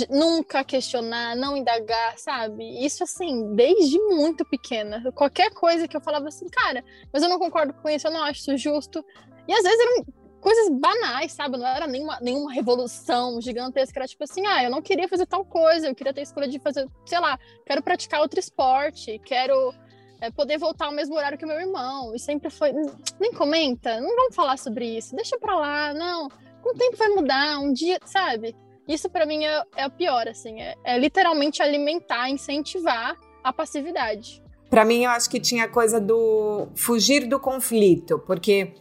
nunca 0.09 0.62
questionar, 0.62 1.35
não 1.35 1.57
indagar, 1.57 2.16
sabe? 2.16 2.87
Isso 2.87 3.03
assim, 3.03 3.57
desde 3.57 3.98
muito 3.98 4.44
pequena. 4.44 5.11
Qualquer 5.11 5.53
coisa 5.53 5.88
que 5.88 5.96
eu 5.96 6.01
falava 6.01 6.29
assim, 6.29 6.46
cara, 6.48 6.85
mas 7.12 7.20
eu 7.20 7.29
não 7.29 7.40
concordo 7.40 7.74
com 7.74 7.88
isso, 7.88 8.07
eu 8.07 8.12
não 8.12 8.22
acho 8.22 8.38
isso 8.38 8.57
justo. 8.57 9.05
E 9.48 9.53
às 9.53 9.64
vezes 9.64 9.81
eram 9.81 10.07
coisas 10.40 10.68
banais, 10.70 11.33
sabe? 11.33 11.59
Não 11.59 11.66
era 11.66 11.88
nenhuma, 11.88 12.20
nenhuma 12.20 12.53
revolução 12.53 13.40
gigantesca. 13.40 13.98
Era 13.98 14.07
tipo 14.07 14.22
assim, 14.22 14.46
ah, 14.46 14.62
eu 14.62 14.70
não 14.70 14.81
queria 14.81 15.09
fazer 15.09 15.27
tal 15.27 15.44
coisa, 15.44 15.88
eu 15.88 15.96
queria 15.96 16.14
ter 16.14 16.22
escolha 16.22 16.46
de 16.46 16.61
fazer, 16.61 16.87
sei 17.05 17.18
lá, 17.18 17.37
quero 17.66 17.83
praticar 17.83 18.20
outro 18.20 18.38
esporte, 18.38 19.20
quero 19.24 19.74
é, 20.20 20.31
poder 20.31 20.59
voltar 20.59 20.87
ao 20.87 20.92
mesmo 20.92 21.14
horário 21.14 21.38
que 21.38 21.46
meu 21.46 21.59
irmão. 21.59 22.14
E 22.14 22.18
sempre 22.18 22.50
foi, 22.50 22.72
nem 23.20 23.33
comenta, 23.33 24.00
não 24.00 24.14
vamos 24.14 24.35
falar 24.35 24.59
sobre 24.59 24.98
isso, 24.98 25.14
deixa 25.14 25.38
pra 25.38 25.57
lá, 25.57 25.94
não. 25.94 26.28
Com 26.62 26.70
o 26.70 26.74
tempo 26.74 26.96
vai 26.96 27.09
mudar, 27.09 27.59
um 27.59 27.72
dia, 27.72 27.98
sabe? 28.04 28.54
Isso 28.87 29.09
para 29.11 29.26
mim 29.26 29.44
é, 29.44 29.62
é 29.76 29.87
o 29.87 29.90
pior, 29.90 30.26
assim, 30.26 30.61
é, 30.61 30.74
é 30.83 30.98
literalmente 30.98 31.62
alimentar, 31.62 32.31
incentivar 32.31 33.16
a 33.44 33.52
passividade. 33.52 34.42
Para 34.70 34.85
mim, 34.85 35.04
eu 35.04 35.11
acho 35.11 35.31
que 35.31 35.40
tinha 35.40 35.68
coisa 35.68 36.00
do 36.00 36.68
fugir 36.74 37.26
do 37.26 37.38
conflito, 37.38 38.18
porque 38.26 38.74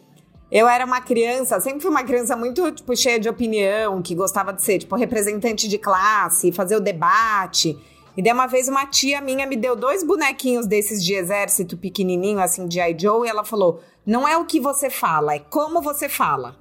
eu 0.51 0.67
era 0.67 0.85
uma 0.85 1.01
criança, 1.01 1.59
sempre 1.59 1.81
fui 1.81 1.91
uma 1.91 2.03
criança 2.03 2.35
muito 2.35 2.71
tipo, 2.71 2.95
cheia 2.95 3.19
de 3.19 3.27
opinião, 3.27 4.01
que 4.01 4.15
gostava 4.15 4.53
de 4.53 4.61
ser 4.63 4.79
tipo 4.79 4.95
representante 4.95 5.67
de 5.67 5.77
classe, 5.77 6.51
fazer 6.51 6.75
o 6.75 6.79
debate. 6.79 7.77
E 8.17 8.23
daí 8.23 8.33
uma 8.33 8.47
vez 8.47 8.67
uma 8.67 8.87
tia 8.87 9.21
minha 9.21 9.45
me 9.45 9.55
deu 9.55 9.75
dois 9.75 10.03
bonequinhos 10.03 10.65
desses 10.65 11.05
de 11.05 11.13
exército 11.13 11.77
pequenininho, 11.77 12.39
assim, 12.39 12.67
de 12.67 12.79
I. 12.79 12.97
Joe, 12.99 13.27
e 13.27 13.29
ela 13.29 13.45
falou: 13.45 13.79
"Não 14.03 14.27
é 14.27 14.35
o 14.35 14.45
que 14.45 14.59
você 14.59 14.89
fala, 14.89 15.35
é 15.35 15.39
como 15.39 15.81
você 15.81 16.09
fala". 16.09 16.55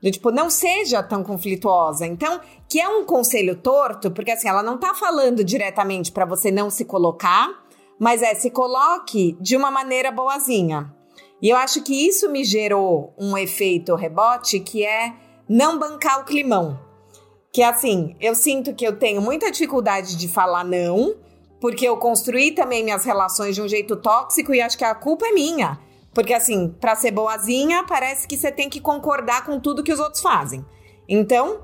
Do 0.00 0.10
tipo, 0.10 0.30
não 0.30 0.48
seja 0.48 1.02
tão 1.02 1.22
conflituosa. 1.22 2.06
Então, 2.06 2.40
que 2.68 2.80
é 2.80 2.88
um 2.88 3.04
conselho 3.04 3.56
torto, 3.56 4.10
porque 4.10 4.30
assim, 4.30 4.48
ela 4.48 4.62
não 4.62 4.78
tá 4.78 4.94
falando 4.94 5.44
diretamente 5.44 6.10
para 6.10 6.24
você 6.24 6.50
não 6.50 6.70
se 6.70 6.86
colocar, 6.86 7.50
mas 7.98 8.22
é 8.22 8.34
se 8.34 8.50
coloque 8.50 9.36
de 9.40 9.56
uma 9.56 9.70
maneira 9.70 10.10
boazinha. 10.10 10.94
E 11.42 11.50
eu 11.50 11.56
acho 11.56 11.82
que 11.82 12.06
isso 12.06 12.30
me 12.30 12.44
gerou 12.44 13.12
um 13.18 13.36
efeito 13.36 13.94
rebote 13.94 14.60
que 14.60 14.84
é 14.84 15.12
não 15.48 15.78
bancar 15.78 16.20
o 16.20 16.24
climão. 16.24 16.78
Que 17.52 17.62
assim, 17.62 18.14
eu 18.20 18.34
sinto 18.34 18.74
que 18.74 18.86
eu 18.86 18.96
tenho 18.96 19.20
muita 19.20 19.50
dificuldade 19.50 20.16
de 20.16 20.28
falar 20.28 20.64
não, 20.64 21.16
porque 21.60 21.86
eu 21.86 21.96
construí 21.96 22.52
também 22.52 22.82
minhas 22.82 23.04
relações 23.04 23.54
de 23.54 23.62
um 23.62 23.68
jeito 23.68 23.96
tóxico 23.96 24.54
e 24.54 24.60
acho 24.60 24.78
que 24.78 24.84
a 24.84 24.94
culpa 24.94 25.26
é 25.26 25.32
minha. 25.32 25.78
Porque, 26.12 26.34
assim, 26.34 26.74
para 26.80 26.96
ser 26.96 27.12
boazinha, 27.12 27.84
parece 27.84 28.26
que 28.26 28.36
você 28.36 28.50
tem 28.50 28.68
que 28.68 28.80
concordar 28.80 29.44
com 29.44 29.60
tudo 29.60 29.82
que 29.82 29.92
os 29.92 30.00
outros 30.00 30.20
fazem. 30.20 30.64
Então, 31.08 31.60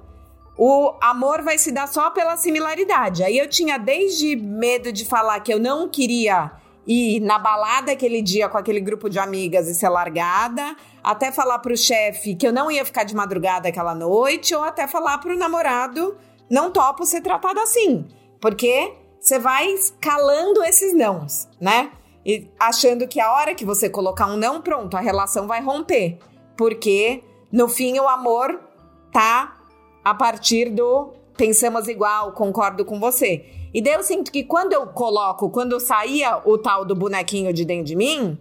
o 0.57 0.95
amor 1.01 1.43
vai 1.43 1.59
se 1.59 1.73
dar 1.73 1.89
só 1.89 2.11
pela 2.11 2.37
similaridade. 2.37 3.23
Aí 3.25 3.37
eu 3.37 3.49
tinha 3.49 3.77
desde 3.77 4.37
medo 4.37 4.93
de 4.93 5.05
falar 5.05 5.41
que 5.41 5.53
eu 5.53 5.59
não 5.59 5.89
queria 5.89 6.53
ir 6.87 7.21
na 7.21 7.39
balada 7.39 7.93
aquele 7.93 8.23
dia 8.23 8.49
com 8.49 8.57
aquele 8.57 8.81
grupo 8.81 9.11
de 9.11 9.19
amigas 9.19 9.69
e 9.69 9.75
ser 9.75 9.89
largada, 9.89 10.77
até 11.03 11.33
falar 11.33 11.59
pro 11.59 11.77
chefe 11.77 12.35
que 12.35 12.47
eu 12.47 12.53
não 12.53 12.71
ia 12.71 12.85
ficar 12.85 13.05
de 13.05 13.15
madrugada 13.15 13.69
aquela 13.69 13.95
noite, 13.95 14.55
ou 14.55 14.63
até 14.63 14.87
falar 14.87 15.19
pro 15.19 15.37
namorado, 15.37 16.17
não 16.49 16.71
topo 16.71 17.05
ser 17.05 17.21
tratado 17.21 17.61
assim. 17.61 18.07
Porque 18.41 18.93
você 19.19 19.39
vai 19.39 19.67
escalando 19.69 20.63
esses 20.63 20.95
nãos, 20.95 21.49
né? 21.61 21.91
e 22.27 22.51
achando 22.59 23.07
que 23.07 23.21
a 23.21 23.33
hora 23.33 23.55
que 23.55 23.65
você 23.65 23.89
colocar 23.89 24.27
um 24.27 24.37
não, 24.37 24.61
pronto, 24.61 24.97
a 24.97 25.01
relação 25.01 25.47
vai 25.47 25.63
romper. 25.63 26.19
Porque 26.57 27.23
no 27.53 27.69
fim 27.69 27.97
o 28.01 28.09
amor 28.09 28.61
tá 29.13 29.57
a 30.05 30.13
partir 30.13 30.71
do 30.71 31.13
pensamos 31.37 31.87
igual, 31.87 32.33
concordo 32.33 32.85
com 32.85 32.99
você. 32.99 33.45
E 33.77 33.83
daí 33.83 33.93
eu 33.93 34.03
sinto 34.03 34.33
que 34.33 34.43
quando 34.43 34.73
eu 34.73 34.87
coloco, 34.87 35.51
quando 35.51 35.79
saía 35.79 36.41
o 36.47 36.57
tal 36.57 36.83
do 36.83 36.95
bonequinho 36.95 37.53
de 37.53 37.63
dentro 37.63 37.85
de 37.85 37.95
mim, 37.95 38.39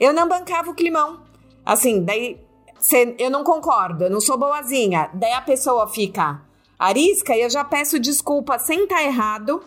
eu 0.00 0.14
não 0.14 0.26
bancava 0.26 0.70
o 0.70 0.74
climão. 0.74 1.20
Assim, 1.62 2.02
daí 2.02 2.40
cê, 2.80 3.14
eu 3.18 3.28
não 3.28 3.44
concordo, 3.44 4.04
eu 4.04 4.10
não 4.10 4.18
sou 4.18 4.38
boazinha. 4.38 5.10
Daí 5.12 5.34
a 5.34 5.42
pessoa 5.42 5.86
fica 5.88 6.40
arisca 6.78 7.36
e 7.36 7.42
eu 7.42 7.50
já 7.50 7.62
peço 7.66 8.00
desculpa 8.00 8.58
sem 8.58 8.84
estar 8.84 8.96
tá 8.96 9.04
errado 9.04 9.62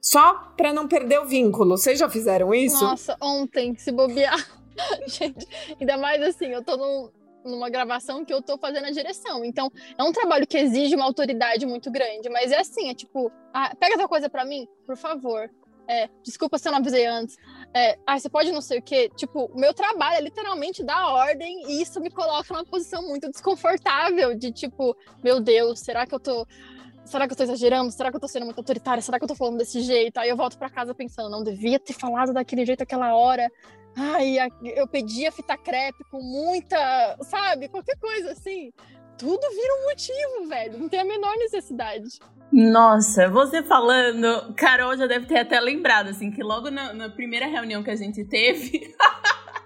só 0.00 0.52
para 0.56 0.72
não 0.72 0.86
perder 0.86 1.18
o 1.18 1.24
vínculo. 1.26 1.76
Vocês 1.76 1.98
já 1.98 2.08
fizeram 2.08 2.54
isso? 2.54 2.84
Nossa, 2.84 3.16
ontem, 3.20 3.74
se 3.76 3.90
bobear. 3.90 4.46
Gente, 5.08 5.44
ainda 5.80 5.96
mais 5.98 6.22
assim, 6.22 6.46
eu 6.46 6.62
tô 6.62 6.76
num, 6.76 7.10
numa 7.44 7.70
gravação 7.70 8.24
que 8.24 8.32
eu 8.32 8.42
tô 8.42 8.58
fazendo 8.58 8.86
a 8.86 8.90
direção. 8.90 9.44
Então, 9.44 9.70
é 9.96 10.02
um 10.02 10.12
trabalho 10.12 10.46
que 10.46 10.58
exige 10.58 10.94
uma 10.94 11.04
autoridade 11.04 11.66
muito 11.66 11.90
grande. 11.90 12.28
Mas 12.28 12.52
é 12.52 12.60
assim, 12.60 12.90
é 12.90 12.94
tipo, 12.94 13.30
ah, 13.52 13.74
pega 13.78 13.94
essa 13.94 14.08
coisa 14.08 14.28
para 14.28 14.44
mim, 14.44 14.66
por 14.86 14.96
favor. 14.96 15.50
É, 15.88 16.08
desculpa 16.22 16.58
se 16.58 16.68
eu 16.68 16.72
não 16.72 16.78
avisei 16.78 17.06
antes. 17.06 17.36
É, 17.74 17.98
ah, 18.06 18.18
você 18.18 18.28
pode 18.28 18.52
não 18.52 18.60
sei 18.60 18.78
o 18.78 18.82
quê. 18.82 19.10
Tipo, 19.16 19.46
o 19.46 19.58
meu 19.58 19.74
trabalho 19.74 20.16
é 20.16 20.20
literalmente 20.20 20.84
dar 20.84 21.08
ordem 21.08 21.64
e 21.68 21.82
isso 21.82 22.00
me 22.00 22.10
coloca 22.10 22.52
numa 22.54 22.64
posição 22.64 23.02
muito 23.06 23.28
desconfortável 23.30 24.34
de 24.34 24.52
tipo, 24.52 24.96
meu 25.22 25.40
Deus, 25.40 25.80
será 25.80 26.06
que 26.06 26.14
eu 26.14 26.20
tô. 26.20 26.46
Será 27.04 27.26
que 27.26 27.32
eu 27.32 27.36
tô 27.36 27.42
exagerando? 27.42 27.90
Será 27.90 28.10
que 28.10 28.16
eu 28.16 28.20
tô 28.20 28.28
sendo 28.28 28.44
muito 28.44 28.58
autoritária? 28.58 29.02
Será 29.02 29.18
que 29.18 29.24
eu 29.24 29.28
tô 29.28 29.34
falando 29.34 29.58
desse 29.58 29.80
jeito? 29.80 30.18
Aí 30.18 30.28
eu 30.28 30.36
volto 30.36 30.56
para 30.56 30.70
casa 30.70 30.94
pensando, 30.94 31.28
não 31.28 31.42
devia 31.42 31.78
ter 31.80 31.94
falado 31.94 32.32
daquele 32.32 32.64
jeito 32.64 32.82
aquela 32.82 33.14
hora. 33.16 33.50
Ai, 33.96 34.36
eu 34.76 34.86
pedi 34.88 35.26
a 35.26 35.32
fita 35.32 35.56
crepe 35.56 36.04
com 36.10 36.20
muita, 36.20 37.16
sabe? 37.22 37.68
Qualquer 37.68 37.96
coisa 37.98 38.32
assim. 38.32 38.72
Tudo 39.18 39.40
vira 39.50 39.74
um 39.74 39.84
motivo, 39.84 40.48
velho. 40.48 40.78
Não 40.78 40.88
tem 40.88 41.00
a 41.00 41.04
menor 41.04 41.36
necessidade. 41.36 42.18
Nossa, 42.52 43.28
você 43.28 43.62
falando, 43.62 44.54
Carol 44.54 44.96
já 44.96 45.06
deve 45.06 45.26
ter 45.26 45.38
até 45.38 45.58
lembrado, 45.58 46.08
assim, 46.08 46.30
que 46.30 46.42
logo 46.42 46.70
na, 46.70 46.92
na 46.92 47.08
primeira 47.08 47.46
reunião 47.46 47.82
que 47.82 47.90
a 47.90 47.96
gente 47.96 48.24
teve, 48.24 48.94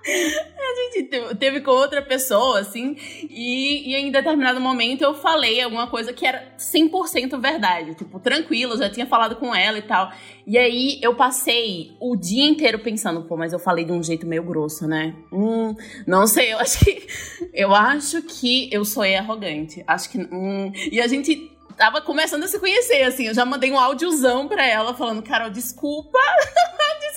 a 0.07 0.93
gente 0.93 1.37
teve 1.37 1.61
com 1.61 1.71
outra 1.71 2.01
pessoa, 2.03 2.61
assim, 2.61 2.97
e, 3.29 3.91
e 3.91 3.97
em 3.97 4.11
determinado 4.11 4.61
momento 4.61 5.03
eu 5.03 5.15
falei 5.15 5.61
alguma 5.61 5.87
coisa 5.89 6.13
que 6.13 6.27
era 6.27 6.55
100% 6.59 7.41
verdade, 7.41 7.95
tipo, 7.95 8.21
tranquilo, 8.21 8.77
já 8.77 8.89
tinha 8.89 9.07
falado 9.07 9.37
com 9.37 9.55
ela 9.55 9.79
e 9.79 9.83
tal. 9.83 10.13
E 10.47 10.57
aí 10.57 10.99
eu 11.03 11.15
passei 11.15 11.97
o 12.01 12.15
dia 12.17 12.47
inteiro 12.47 12.79
pensando, 12.79 13.23
pô, 13.23 13.37
mas 13.37 13.53
eu 13.53 13.59
falei 13.59 13.85
de 13.85 13.93
um 13.93 14.03
jeito 14.03 14.27
meio 14.27 14.45
grosso, 14.45 14.87
né? 14.87 15.15
Hum, 15.33 15.75
não 16.07 16.27
sei, 16.27 16.53
eu 16.53 16.59
acho 16.59 16.85
que 16.85 17.07
eu 17.53 17.75
acho 17.75 18.23
que 18.23 18.69
eu 18.73 18.85
sou 18.85 19.03
arrogante. 19.03 19.83
Acho 19.87 20.11
que 20.11 20.19
hum, 20.19 20.73
e 20.91 21.01
a 21.01 21.07
gente 21.07 21.56
tava 21.77 22.01
começando 22.01 22.45
a 22.45 22.49
se 22.49 22.59
conhecer, 22.59 23.03
assim. 23.03 23.27
Eu 23.27 23.35
já 23.35 23.45
mandei 23.45 23.71
um 23.71 23.79
áudiozão 23.79 24.49
pra 24.49 24.67
ela 24.67 24.95
falando, 24.95 25.23
Carol, 25.23 25.51
desculpa. 25.51 26.19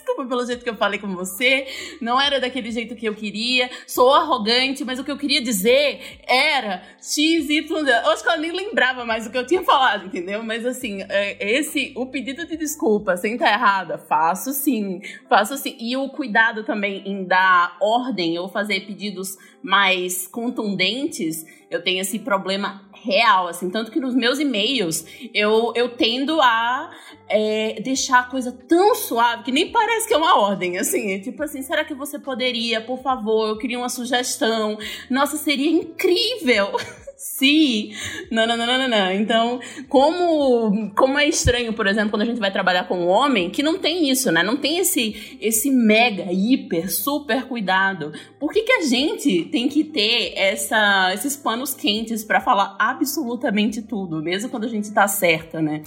desculpa 0.09 0.25
pelo 0.25 0.45
jeito 0.45 0.63
que 0.63 0.69
eu 0.69 0.75
falei 0.75 0.99
com 0.99 1.15
você. 1.15 1.67
Não 2.01 2.19
era 2.19 2.39
daquele 2.39 2.71
jeito 2.71 2.95
que 2.95 3.07
eu 3.07 3.15
queria. 3.15 3.69
Sou 3.87 4.13
arrogante, 4.13 4.83
mas 4.83 4.99
o 4.99 5.03
que 5.03 5.11
eu 5.11 5.17
queria 5.17 5.41
dizer 5.41 6.19
era 6.27 6.83
X, 6.99 7.49
Y. 7.49 7.87
Eu 7.87 8.11
acho 8.11 8.23
que 8.23 8.29
ela 8.29 8.37
nem 8.37 8.51
lembrava 8.51 9.05
mais 9.05 9.25
o 9.25 9.31
que 9.31 9.37
eu 9.37 9.45
tinha 9.45 9.63
falado, 9.63 10.07
entendeu? 10.07 10.43
Mas 10.43 10.65
assim, 10.65 11.03
é, 11.09 11.37
esse, 11.39 11.93
o 11.95 12.05
pedido 12.07 12.45
de 12.45 12.57
desculpa, 12.57 13.15
sem 13.17 13.33
estar 13.33 13.51
errada, 13.51 13.97
faço 13.97 14.51
sim. 14.51 15.01
Faço 15.27 15.57
sim. 15.57 15.75
E 15.79 15.95
o 15.95 16.09
cuidado 16.09 16.63
também 16.63 17.03
em 17.05 17.23
dar 17.23 17.77
ordem 17.79 18.37
ou 18.39 18.49
fazer 18.49 18.81
pedidos 18.81 19.37
mais 19.61 20.27
contundentes, 20.27 21.45
eu 21.69 21.83
tenho 21.83 22.01
esse 22.01 22.19
problema 22.19 22.88
real, 23.03 23.47
assim. 23.47 23.69
Tanto 23.69 23.91
que 23.91 23.99
nos 23.99 24.15
meus 24.15 24.39
e-mails 24.39 25.05
eu, 25.33 25.73
eu 25.75 25.89
tendo 25.89 26.41
a 26.41 26.91
é, 27.27 27.79
deixar 27.81 28.19
a 28.19 28.23
coisa 28.23 28.51
tão 28.51 28.95
suave 28.95 29.43
que 29.43 29.51
nem 29.51 29.71
parece 29.71 30.07
que 30.07 30.13
é 30.13 30.17
uma 30.17 30.39
ordem, 30.39 30.77
assim. 30.77 31.13
É 31.13 31.19
tipo 31.19 31.41
assim, 31.43 31.61
será 31.61 31.83
que 31.83 31.93
você 31.93 32.17
poderia, 32.19 32.81
por 32.81 33.01
favor, 33.01 33.49
eu 33.49 33.57
queria 33.57 33.77
uma 33.77 33.89
sugestão. 33.89 34.77
Nossa, 35.09 35.37
seria 35.37 35.69
incrível 35.69 36.71
Sim! 37.19 37.93
Não, 38.31 38.47
não, 38.47 38.55
não, 38.55 38.65
não, 38.65 38.87
não. 38.87 39.11
Então, 39.11 39.59
como, 39.89 40.89
como 40.95 41.19
é 41.19 41.27
estranho, 41.27 41.73
por 41.73 41.85
exemplo, 41.85 42.11
quando 42.11 42.21
a 42.21 42.25
gente 42.25 42.39
vai 42.39 42.49
trabalhar 42.49 42.87
com 42.87 42.97
um 42.97 43.07
homem, 43.09 43.49
que 43.49 43.61
não 43.61 43.77
tem 43.77 44.09
isso, 44.09 44.31
né? 44.31 44.41
Não 44.41 44.55
tem 44.55 44.77
esse, 44.77 45.37
esse 45.41 45.69
mega, 45.69 46.31
hiper, 46.31 46.89
super 46.89 47.45
cuidado. 47.45 48.13
Por 48.39 48.53
que, 48.53 48.61
que 48.61 48.71
a 48.71 48.83
gente 48.83 49.43
tem 49.51 49.67
que 49.67 49.83
ter 49.83 50.31
essa, 50.37 51.13
esses 51.13 51.35
panos 51.35 51.73
quentes 51.73 52.23
para 52.23 52.39
falar 52.39 52.77
absolutamente 52.79 53.81
tudo, 53.81 54.23
mesmo 54.23 54.47
quando 54.47 54.63
a 54.63 54.69
gente 54.69 54.89
tá 54.89 55.05
certa, 55.05 55.61
né? 55.61 55.83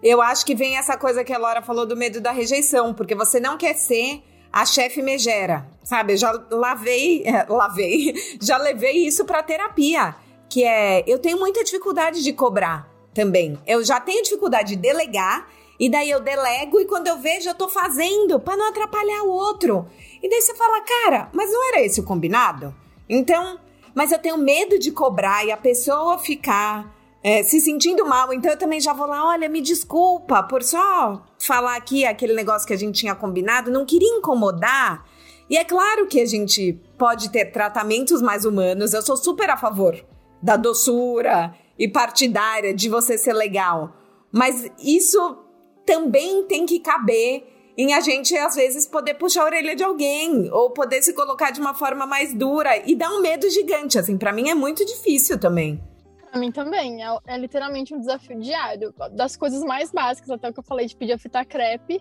Eu 0.00 0.22
acho 0.22 0.46
que 0.46 0.54
vem 0.54 0.78
essa 0.78 0.96
coisa 0.96 1.24
que 1.24 1.32
a 1.32 1.38
Laura 1.38 1.60
falou 1.60 1.86
do 1.86 1.96
medo 1.96 2.20
da 2.20 2.30
rejeição, 2.30 2.94
porque 2.94 3.16
você 3.16 3.40
não 3.40 3.58
quer 3.58 3.74
ser 3.74 4.22
a 4.52 4.64
chefe 4.64 5.02
megera, 5.02 5.66
sabe? 5.82 6.12
Eu 6.12 6.18
já 6.18 6.30
lavei, 6.52 7.24
é, 7.26 7.44
lavei, 7.50 8.14
já 8.40 8.56
levei 8.56 9.08
isso 9.08 9.24
para 9.24 9.42
terapia 9.42 10.27
que 10.48 10.64
é 10.64 11.04
eu 11.06 11.18
tenho 11.18 11.38
muita 11.38 11.62
dificuldade 11.62 12.22
de 12.22 12.32
cobrar 12.32 12.88
também. 13.14 13.58
Eu 13.66 13.84
já 13.84 14.00
tenho 14.00 14.22
dificuldade 14.22 14.74
de 14.74 14.76
delegar 14.76 15.48
e 15.78 15.88
daí 15.88 16.10
eu 16.10 16.20
delego 16.20 16.80
e 16.80 16.86
quando 16.86 17.06
eu 17.06 17.18
vejo 17.18 17.48
eu 17.48 17.54
tô 17.54 17.68
fazendo 17.68 18.40
para 18.40 18.56
não 18.56 18.68
atrapalhar 18.68 19.22
o 19.22 19.30
outro. 19.30 19.86
E 20.22 20.28
daí 20.28 20.40
você 20.40 20.54
fala, 20.54 20.80
cara, 20.80 21.28
mas 21.32 21.50
não 21.52 21.68
era 21.68 21.82
esse 21.82 22.00
o 22.00 22.04
combinado? 22.04 22.74
Então, 23.08 23.58
mas 23.94 24.10
eu 24.10 24.18
tenho 24.18 24.38
medo 24.38 24.78
de 24.78 24.90
cobrar 24.90 25.44
e 25.44 25.52
a 25.52 25.56
pessoa 25.56 26.18
ficar 26.18 26.96
é, 27.22 27.42
se 27.42 27.60
sentindo 27.60 28.06
mal. 28.06 28.32
Então 28.32 28.50
eu 28.50 28.58
também 28.58 28.80
já 28.80 28.92
vou 28.92 29.06
lá, 29.06 29.28
olha, 29.28 29.48
me 29.48 29.60
desculpa 29.60 30.42
por 30.42 30.62
só 30.62 31.24
falar 31.38 31.76
aqui 31.76 32.04
aquele 32.04 32.34
negócio 32.34 32.66
que 32.66 32.74
a 32.74 32.78
gente 32.78 33.00
tinha 33.00 33.14
combinado, 33.14 33.70
não 33.70 33.84
queria 33.84 34.16
incomodar. 34.16 35.04
E 35.50 35.56
é 35.56 35.64
claro 35.64 36.06
que 36.06 36.20
a 36.20 36.26
gente 36.26 36.78
pode 36.98 37.30
ter 37.30 37.46
tratamentos 37.46 38.20
mais 38.20 38.44
humanos, 38.44 38.92
eu 38.92 39.00
sou 39.00 39.16
super 39.16 39.48
a 39.48 39.56
favor 39.56 40.04
da 40.42 40.56
doçura 40.56 41.54
e 41.78 41.88
partidária 41.88 42.74
de 42.74 42.88
você 42.88 43.16
ser 43.16 43.32
legal. 43.32 43.92
Mas 44.32 44.70
isso 44.78 45.38
também 45.86 46.44
tem 46.44 46.66
que 46.66 46.80
caber 46.80 47.46
em 47.76 47.94
a 47.94 48.00
gente, 48.00 48.36
às 48.36 48.56
vezes, 48.56 48.86
poder 48.86 49.14
puxar 49.14 49.42
a 49.42 49.44
orelha 49.44 49.76
de 49.76 49.84
alguém 49.84 50.50
ou 50.50 50.70
poder 50.70 51.00
se 51.00 51.12
colocar 51.14 51.52
de 51.52 51.60
uma 51.60 51.74
forma 51.74 52.04
mais 52.06 52.34
dura 52.34 52.76
e 52.84 52.96
dá 52.96 53.08
um 53.08 53.20
medo 53.20 53.48
gigante. 53.48 53.98
Assim, 53.98 54.18
para 54.18 54.32
mim 54.32 54.50
é 54.50 54.54
muito 54.54 54.84
difícil 54.84 55.38
também. 55.38 55.80
Pra 56.28 56.40
mim 56.40 56.50
também. 56.50 57.04
É, 57.04 57.18
é, 57.26 57.38
literalmente 57.38 57.94
um 57.94 58.00
desafio 58.00 58.38
diário. 58.40 58.92
Das 59.12 59.36
coisas 59.36 59.62
mais 59.62 59.92
básicas, 59.92 60.28
até 60.30 60.48
o 60.48 60.52
que 60.52 60.58
eu 60.58 60.64
falei 60.64 60.86
de 60.86 60.96
pedir 60.96 61.12
a 61.12 61.18
fita 61.18 61.44
crepe 61.44 62.00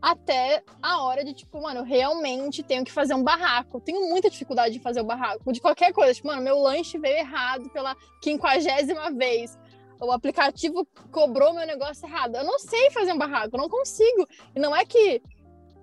até 0.00 0.62
a 0.82 1.02
hora 1.02 1.22
de, 1.24 1.34
tipo, 1.34 1.60
mano, 1.60 1.82
realmente 1.82 2.62
tenho 2.62 2.84
que 2.84 2.92
fazer 2.92 3.14
um 3.14 3.22
barraco. 3.22 3.80
Tenho 3.80 4.08
muita 4.08 4.30
dificuldade 4.30 4.74
de 4.74 4.80
fazer 4.80 5.00
o 5.00 5.04
barraco. 5.04 5.52
De 5.52 5.60
qualquer 5.60 5.92
coisa. 5.92 6.14
Tipo, 6.14 6.28
mano, 6.28 6.42
meu 6.42 6.58
lanche 6.58 6.98
veio 6.98 7.18
errado 7.18 7.68
pela 7.70 7.94
quinquagésima 8.22 9.10
vez. 9.10 9.58
O 10.00 10.10
aplicativo 10.10 10.86
cobrou 11.12 11.52
meu 11.52 11.66
negócio 11.66 12.06
errado. 12.06 12.36
Eu 12.36 12.44
não 12.44 12.58
sei 12.58 12.90
fazer 12.90 13.12
um 13.12 13.18
barraco, 13.18 13.54
eu 13.54 13.60
não 13.60 13.68
consigo. 13.68 14.26
E 14.54 14.58
não 14.58 14.74
é 14.74 14.84
que. 14.84 15.22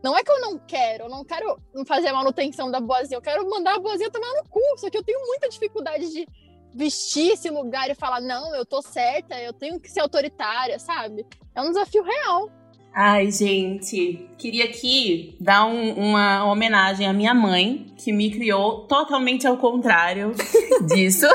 Não 0.03 0.15
é 0.15 0.23
que 0.23 0.32
eu 0.32 0.39
não 0.39 0.60
quero, 0.60 1.06
eu 1.06 1.10
não 1.10 1.25
quero 1.25 1.60
fazer 1.86 2.10
a 2.10 2.13
manutenção 2.13 2.69
da 2.69 2.80
boazinha, 2.80 3.17
eu 3.17 3.21
quero 3.21 3.49
mandar 3.49 3.75
a 3.75 3.80
boazinha 3.80 4.12
tomar 4.12 4.32
no 4.36 4.47
cu. 4.47 4.62
Só 4.77 4.89
que 4.89 4.97
eu 4.97 5.03
tenho 5.03 5.19
muita 5.25 5.49
dificuldade 5.49 6.12
de 6.12 6.27
vestir 6.73 7.32
esse 7.32 7.49
lugar 7.49 7.89
e 7.89 7.95
falar, 7.95 8.21
não, 8.21 8.56
eu 8.56 8.63
tô 8.65 8.82
certa, 8.82 9.39
eu 9.41 9.51
tenho 9.53 9.80
que 9.80 9.89
ser 9.89 10.01
autoritária, 10.01 10.77
sabe? 10.77 11.25
É 11.56 11.62
um 11.62 11.69
desafio 11.69 12.03
real. 12.03 12.51
Ai, 12.99 13.29
gente, 13.29 14.27
queria 14.39 14.65
aqui 14.65 15.36
dar 15.39 15.67
um, 15.67 15.91
uma 15.91 16.51
homenagem 16.51 17.05
à 17.05 17.13
minha 17.13 17.31
mãe, 17.31 17.86
que 17.95 18.12
me 18.12 18.31
criou 18.31 18.88
totalmente 18.88 19.45
ao 19.45 19.55
contrário 19.55 20.33
disso. 20.89 21.27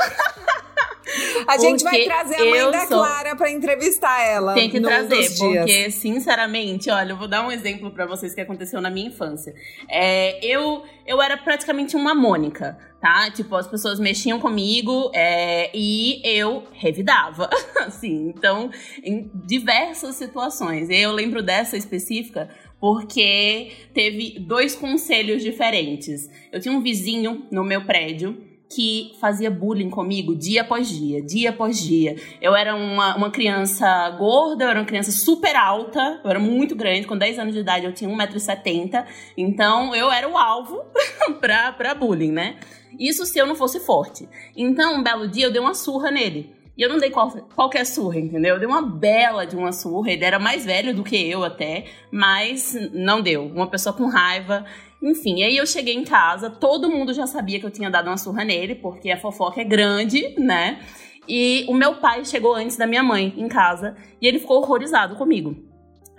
A 1.47 1.57
gente 1.57 1.83
vai 1.83 2.03
trazer 2.03 2.35
a 2.35 2.45
mãe 2.45 2.71
da 2.71 2.87
sou... 2.87 2.99
Clara 2.99 3.35
para 3.35 3.51
entrevistar 3.51 4.21
ela. 4.25 4.53
Tem 4.53 4.69
que 4.69 4.79
trazer, 4.79 5.29
porque, 5.37 5.91
sinceramente, 5.91 6.89
olha, 6.89 7.11
eu 7.11 7.17
vou 7.17 7.27
dar 7.27 7.45
um 7.45 7.51
exemplo 7.51 7.91
para 7.91 8.05
vocês 8.05 8.33
que 8.33 8.41
aconteceu 8.41 8.81
na 8.81 8.89
minha 8.89 9.07
infância. 9.07 9.53
É, 9.89 10.43
eu, 10.45 10.83
eu 11.05 11.21
era 11.21 11.37
praticamente 11.37 11.95
uma 11.95 12.13
Mônica, 12.13 12.77
tá? 13.01 13.29
Tipo, 13.31 13.55
as 13.55 13.67
pessoas 13.67 13.99
mexiam 13.99 14.39
comigo 14.39 15.11
é, 15.13 15.69
e 15.73 16.21
eu 16.23 16.63
revidava, 16.73 17.49
assim. 17.85 18.33
Então, 18.35 18.69
em 19.03 19.29
diversas 19.45 20.15
situações. 20.15 20.89
Eu 20.89 21.11
lembro 21.11 21.41
dessa 21.41 21.75
específica 21.75 22.49
porque 22.79 23.71
teve 23.93 24.39
dois 24.39 24.75
conselhos 24.75 25.41
diferentes. 25.41 26.29
Eu 26.51 26.59
tinha 26.59 26.75
um 26.75 26.81
vizinho 26.81 27.47
no 27.49 27.63
meu 27.63 27.85
prédio 27.85 28.52
que 28.73 29.15
fazia 29.19 29.51
bullying 29.51 29.89
comigo 29.89 30.35
dia 30.35 30.61
após 30.61 30.87
dia, 30.87 31.21
dia 31.21 31.49
após 31.49 31.81
dia. 31.81 32.15
Eu 32.41 32.55
era 32.55 32.75
uma, 32.75 33.15
uma 33.15 33.31
criança 33.31 34.09
gorda, 34.11 34.65
eu 34.65 34.69
era 34.69 34.79
uma 34.79 34.85
criança 34.85 35.11
super 35.11 35.55
alta, 35.55 36.21
eu 36.23 36.29
era 36.29 36.39
muito 36.39 36.75
grande, 36.75 37.07
com 37.07 37.17
10 37.17 37.39
anos 37.39 37.53
de 37.53 37.59
idade 37.59 37.85
eu 37.85 37.93
tinha 37.93 38.09
1,70m, 38.09 39.05
então 39.37 39.95
eu 39.95 40.11
era 40.11 40.27
o 40.27 40.37
alvo 40.37 40.83
pra, 41.39 41.71
pra 41.71 41.93
bullying, 41.93 42.31
né? 42.31 42.57
Isso 42.99 43.25
se 43.25 43.39
eu 43.39 43.45
não 43.45 43.55
fosse 43.55 43.79
forte. 43.79 44.27
Então, 44.55 44.99
um 44.99 45.03
belo 45.03 45.27
dia 45.27 45.45
eu 45.45 45.51
dei 45.51 45.61
uma 45.61 45.73
surra 45.73 46.11
nele. 46.11 46.53
E 46.75 46.81
eu 46.81 46.89
não 46.89 46.97
dei 46.97 47.11
qual, 47.11 47.29
qualquer 47.55 47.85
surra, 47.85 48.17
entendeu? 48.17 48.55
Eu 48.55 48.59
dei 48.59 48.67
uma 48.67 48.81
bela 48.81 49.45
de 49.45 49.55
uma 49.55 49.71
surra. 49.71 50.11
Ele 50.11 50.25
era 50.25 50.39
mais 50.39 50.65
velho 50.65 50.93
do 50.93 51.03
que 51.03 51.15
eu 51.15 51.43
até, 51.43 51.85
mas 52.11 52.75
não 52.91 53.21
deu. 53.21 53.45
Uma 53.45 53.67
pessoa 53.67 53.93
com 53.93 54.07
raiva. 54.07 54.65
Enfim, 55.03 55.43
aí 55.43 55.57
eu 55.57 55.67
cheguei 55.67 55.93
em 55.93 56.05
casa, 56.05 56.49
todo 56.49 56.89
mundo 56.89 57.13
já 57.13 57.27
sabia 57.27 57.59
que 57.59 57.65
eu 57.65 57.71
tinha 57.71 57.91
dado 57.91 58.07
uma 58.07 58.17
surra 58.17 58.45
nele, 58.45 58.73
porque 58.73 59.11
a 59.11 59.19
fofoca 59.19 59.59
é 59.59 59.65
grande, 59.65 60.33
né? 60.39 60.79
E 61.27 61.65
o 61.67 61.73
meu 61.73 61.95
pai 61.95 62.23
chegou 62.23 62.55
antes 62.55 62.77
da 62.77 62.87
minha 62.87 63.03
mãe 63.03 63.33
em 63.35 63.49
casa 63.49 63.97
e 64.21 64.25
ele 64.25 64.39
ficou 64.39 64.61
horrorizado 64.61 65.17
comigo. 65.17 65.57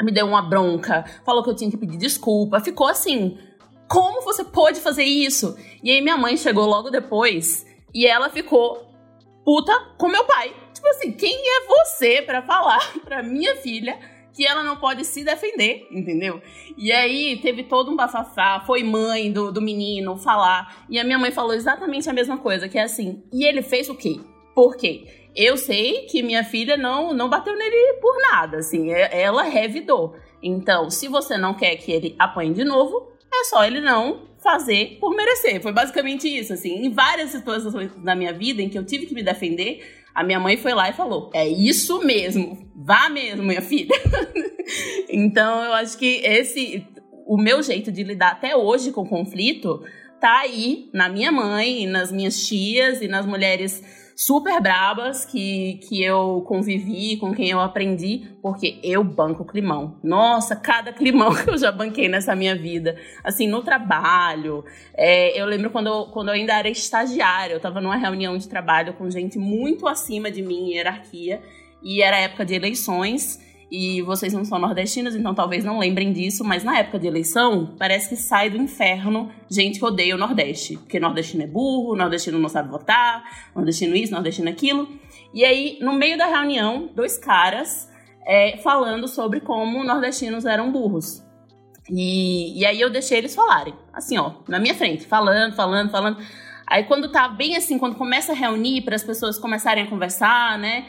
Me 0.03 0.13
deu 0.13 0.27
uma 0.27 0.43
bronca, 0.43 1.03
falou 1.25 1.43
que 1.43 1.49
eu 1.49 1.57
tinha 1.57 1.71
que 1.71 1.79
pedir 1.79 1.97
desculpa, 1.97 2.61
ficou 2.61 2.87
assim: 2.87 3.39
como 3.89 4.21
você 4.21 4.45
pode 4.45 4.81
fazer 4.81 5.05
isso? 5.05 5.57
E 5.83 5.91
aí 5.91 6.03
minha 6.03 6.19
mãe 6.19 6.37
chegou 6.37 6.67
logo 6.67 6.91
depois 6.91 7.65
e 7.95 8.07
ela 8.07 8.29
ficou 8.29 8.87
puta 9.47 9.73
com 9.97 10.09
meu 10.09 10.25
pai. 10.25 10.55
Tipo 10.75 10.89
assim, 10.89 11.13
quem 11.13 11.35
é 11.35 11.67
você 11.67 12.21
para 12.21 12.43
falar 12.43 12.93
pra 13.03 13.23
minha 13.23 13.57
filha 13.57 13.99
que 14.35 14.45
ela 14.45 14.65
não 14.65 14.77
pode 14.77 15.05
se 15.05 15.23
defender, 15.25 15.87
entendeu? 15.91 16.43
E 16.77 16.91
aí 16.91 17.39
teve 17.41 17.63
todo 17.63 17.91
um 17.91 17.97
bafafá, 17.97 18.61
foi 18.67 18.83
mãe 18.83 19.31
do, 19.31 19.53
do 19.53 19.63
menino 19.63 20.17
falar, 20.17 20.85
e 20.91 20.99
a 20.99 21.05
minha 21.05 21.19
mãe 21.19 21.31
falou 21.31 21.55
exatamente 21.55 22.11
a 22.11 22.13
mesma 22.13 22.37
coisa, 22.37 22.69
que 22.69 22.77
é 22.77 22.83
assim, 22.83 23.23
e 23.33 23.45
ele 23.45 23.63
fez 23.63 23.89
o 23.89 23.95
quê? 23.95 24.21
Por 24.55 24.77
quê? 24.77 25.07
Eu 25.37 25.57
sei 25.57 26.07
que 26.07 26.23
minha 26.23 26.45
filha 26.45 26.77
não, 26.77 27.15
não 27.15 27.31
bateu 27.31 27.57
nele 27.57 27.99
por 28.01 28.21
nada, 28.21 28.59
assim, 28.59 28.93
é, 28.93 29.23
ela 29.23 29.45
revidou. 29.45 30.17
Então, 30.43 30.91
se 30.91 31.09
você 31.09 31.39
não 31.39 31.55
quer 31.55 31.77
que 31.77 31.91
ele 31.91 32.15
apanhe 32.19 32.53
de 32.53 32.65
novo, 32.65 33.14
é 33.41 33.45
só 33.45 33.65
ele 33.65 33.81
não 33.81 34.29
fazer 34.43 34.99
por 35.01 35.17
merecer. 35.17 35.61
Foi 35.63 35.73
basicamente 35.73 36.29
isso, 36.29 36.53
assim. 36.53 36.85
Em 36.85 36.91
várias 36.91 37.31
situações 37.31 37.91
da 37.97 38.15
minha 38.15 38.33
vida 38.33 38.61
em 38.61 38.69
que 38.69 38.79
eu 38.79 38.85
tive 38.85 39.07
que 39.07 39.15
me 39.15 39.23
defender, 39.23 40.05
a 40.15 40.23
minha 40.23 40.39
mãe 40.39 40.57
foi 40.57 40.75
lá 40.75 40.89
e 40.89 40.93
falou: 40.93 41.31
É 41.35 41.49
isso 41.49 42.05
mesmo, 42.05 42.71
vá 42.77 43.09
mesmo, 43.09 43.43
minha 43.43 43.63
filha. 43.63 43.95
então 45.09 45.65
eu 45.65 45.73
acho 45.73 45.99
que 45.99 46.21
esse, 46.25 46.87
o 47.27 47.37
meu 47.37 47.63
jeito 47.63 47.91
de 47.91 48.05
lidar 48.05 48.33
até 48.33 48.55
hoje 48.55 48.93
com 48.93 49.07
conflito, 49.07 49.83
tá 50.21 50.41
aí 50.41 50.89
na 50.93 51.09
minha 51.09 51.33
mãe, 51.33 51.87
nas 51.87 52.13
minhas 52.13 52.47
tias 52.47 53.01
e 53.01 53.09
nas 53.09 53.27
mulheres 53.27 53.83
super 54.17 54.61
brabas 54.61 55.25
que, 55.25 55.81
que 55.89 56.03
eu 56.03 56.45
convivi, 56.47 57.17
com 57.17 57.35
quem 57.35 57.51
eu 57.51 57.61
aprendi, 57.61 58.29
porque 58.41 58.79
eu 58.83 59.03
banco 59.03 59.45
climão. 59.45 59.99
Nossa, 60.03 60.55
cada 60.55 60.93
climão 60.93 61.35
que 61.37 61.51
eu 61.51 61.59
já 61.59 61.73
banquei 61.73 62.09
nessa 62.09 62.35
minha 62.35 62.55
vida. 62.55 62.97
Assim, 63.23 63.47
no 63.47 63.63
trabalho. 63.63 64.65
É, 64.95 65.39
eu 65.41 65.47
lembro 65.47 65.71
quando 65.71 65.89
eu, 65.89 66.07
quando 66.07 66.29
eu 66.29 66.35
ainda 66.35 66.59
era 66.59 66.69
estagiária, 66.69 67.55
eu 67.55 67.59
estava 67.59 67.81
numa 67.81 67.97
reunião 67.97 68.37
de 68.39 68.49
trabalho 68.49 68.95
com 68.95 69.11
gente 69.11 69.39
muito 69.39 69.87
acima 69.87 70.31
de 70.31 70.43
mim 70.43 70.71
em 70.71 70.75
hierarquia, 70.75 71.43
e 71.83 72.03
era 72.03 72.19
época 72.19 72.45
de 72.45 72.55
eleições. 72.55 73.44
E 73.71 74.03
vocês 74.03 74.33
não 74.33 74.45
são 74.45 74.59
nordestinos, 74.59 75.17
então 75.17 75.35
talvez 75.35 75.65
não 75.65 75.79
lembrem 75.79 76.13
disso, 76.13 76.45
mas 76.45 76.63
na 76.63 76.79
época 76.79 76.99
de 76.99 77.07
eleição, 77.07 77.75
parece 77.79 78.09
que 78.09 78.17
sai 78.17 78.51
do 78.51 78.57
inferno 78.57 79.31
gente 79.51 79.79
que 79.79 79.85
odeia 79.85 80.15
o 80.15 80.19
Nordeste. 80.19 80.77
Porque 80.77 81.01
nordestino 81.01 81.43
é 81.43 81.47
burro, 81.47 81.97
nordestino 81.97 82.39
não 82.39 82.49
sabe 82.49 82.71
votar, 82.71 83.25
nordestino 83.55 83.97
isso, 83.97 84.13
nordestino 84.13 84.49
aquilo. 84.49 84.89
E 85.33 85.45
aí, 85.45 85.79
no 85.81 85.93
meio 85.95 86.17
da 86.17 86.27
reunião, 86.27 86.91
dois 86.95 87.19
caras 87.19 87.91
é, 88.27 88.59
falando 88.59 89.09
sobre 89.09 89.41
como 89.41 89.83
nordestinos 89.83 90.45
eram 90.45 90.71
burros. 90.71 91.23
E, 91.91 92.59
e 92.59 92.65
aí 92.65 92.81
eu 92.81 92.91
deixei 92.91 93.19
eles 93.19 93.35
falarem, 93.35 93.75
assim, 93.93 94.17
ó, 94.17 94.33
na 94.49 94.59
minha 94.59 94.75
frente, 94.75 95.05
falando, 95.05 95.55
falando, 95.55 95.91
falando. 95.91 96.19
Aí 96.67 96.85
quando 96.85 97.13
tá 97.13 97.29
bem 97.29 97.57
assim, 97.57 97.79
quando 97.79 97.97
começa 97.97 98.33
a 98.33 98.35
reunir 98.35 98.83
para 98.83 98.97
as 98.97 99.05
pessoas 99.05 99.39
começarem 99.39 99.85
a 99.85 99.87
conversar, 99.87 100.59
né? 100.59 100.87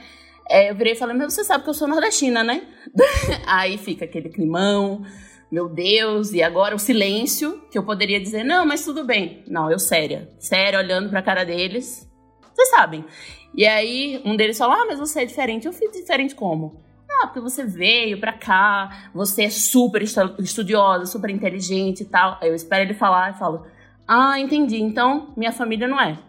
É, 0.50 0.70
eu 0.70 0.76
virei 0.76 0.94
e 0.94 0.96
falei, 0.96 1.16
mas 1.16 1.34
você 1.34 1.44
sabe 1.44 1.64
que 1.64 1.70
eu 1.70 1.74
sou 1.74 1.88
nordestina, 1.88 2.44
né? 2.44 2.62
Aí 3.48 3.78
fica 3.78 4.06
aquele 4.06 4.30
climão, 4.30 5.04
meu 5.52 5.68
Deus, 5.68 6.34
e 6.34 6.44
agora 6.44 6.76
o 6.76 6.80
silêncio, 6.80 7.62
que 7.72 7.78
eu 7.78 7.84
poderia 7.84 8.20
dizer, 8.20 8.44
não, 8.44 8.66
mas 8.66 8.86
tudo 8.86 9.04
bem. 9.04 9.44
Não, 9.48 9.72
eu 9.72 9.80
séria, 9.80 10.30
séria, 10.40 10.80
olhando 10.80 11.10
pra 11.10 11.22
cara 11.22 11.44
deles. 11.44 12.10
Vocês 12.54 12.70
sabem. 12.70 13.06
E 13.54 13.66
aí 13.66 14.22
um 14.26 14.36
deles 14.36 14.58
falou, 14.58 14.76
ah, 14.76 14.86
mas 14.86 15.00
você 15.00 15.22
é 15.22 15.26
diferente. 15.26 15.66
Eu 15.66 15.74
fiz 15.74 15.92
diferente 15.92 16.36
como? 16.36 16.84
Ah, 17.10 17.28
porque 17.28 17.40
você 17.40 17.64
veio 17.64 18.20
pra 18.20 18.34
cá, 18.34 19.10
você 19.14 19.44
é 19.44 19.50
super 19.50 20.02
estudiosa, 20.02 21.06
super 21.06 21.30
inteligente 21.30 22.02
e 22.02 22.06
tal. 22.06 22.38
Aí 22.42 22.50
eu 22.50 22.56
espero 22.56 22.84
ele 22.84 22.94
falar 22.94 23.32
e 23.32 23.40
falo, 23.40 23.66
ah, 24.08 24.40
entendi, 24.40 24.82
então 24.82 25.34
minha 25.36 25.52
família 25.52 25.88
não 25.88 26.00
é. 26.00 26.20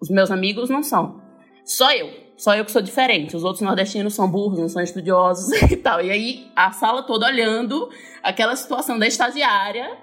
Os 0.00 0.08
meus 0.08 0.30
amigos 0.30 0.70
não 0.70 0.82
são. 0.82 1.20
Só 1.64 1.92
eu. 1.92 2.10
Só 2.42 2.56
eu 2.56 2.64
que 2.64 2.72
sou 2.72 2.82
diferente. 2.82 3.36
Os 3.36 3.44
outros 3.44 3.62
nordestinos 3.62 4.14
são 4.14 4.28
burros, 4.28 4.58
não 4.58 4.68
são 4.68 4.82
estudiosos 4.82 5.52
e 5.70 5.76
tal. 5.76 6.04
E 6.04 6.10
aí 6.10 6.50
a 6.56 6.72
sala 6.72 7.04
toda 7.04 7.24
olhando 7.24 7.88
aquela 8.20 8.56
situação 8.56 8.98
da 8.98 9.06
estagiária. 9.06 9.96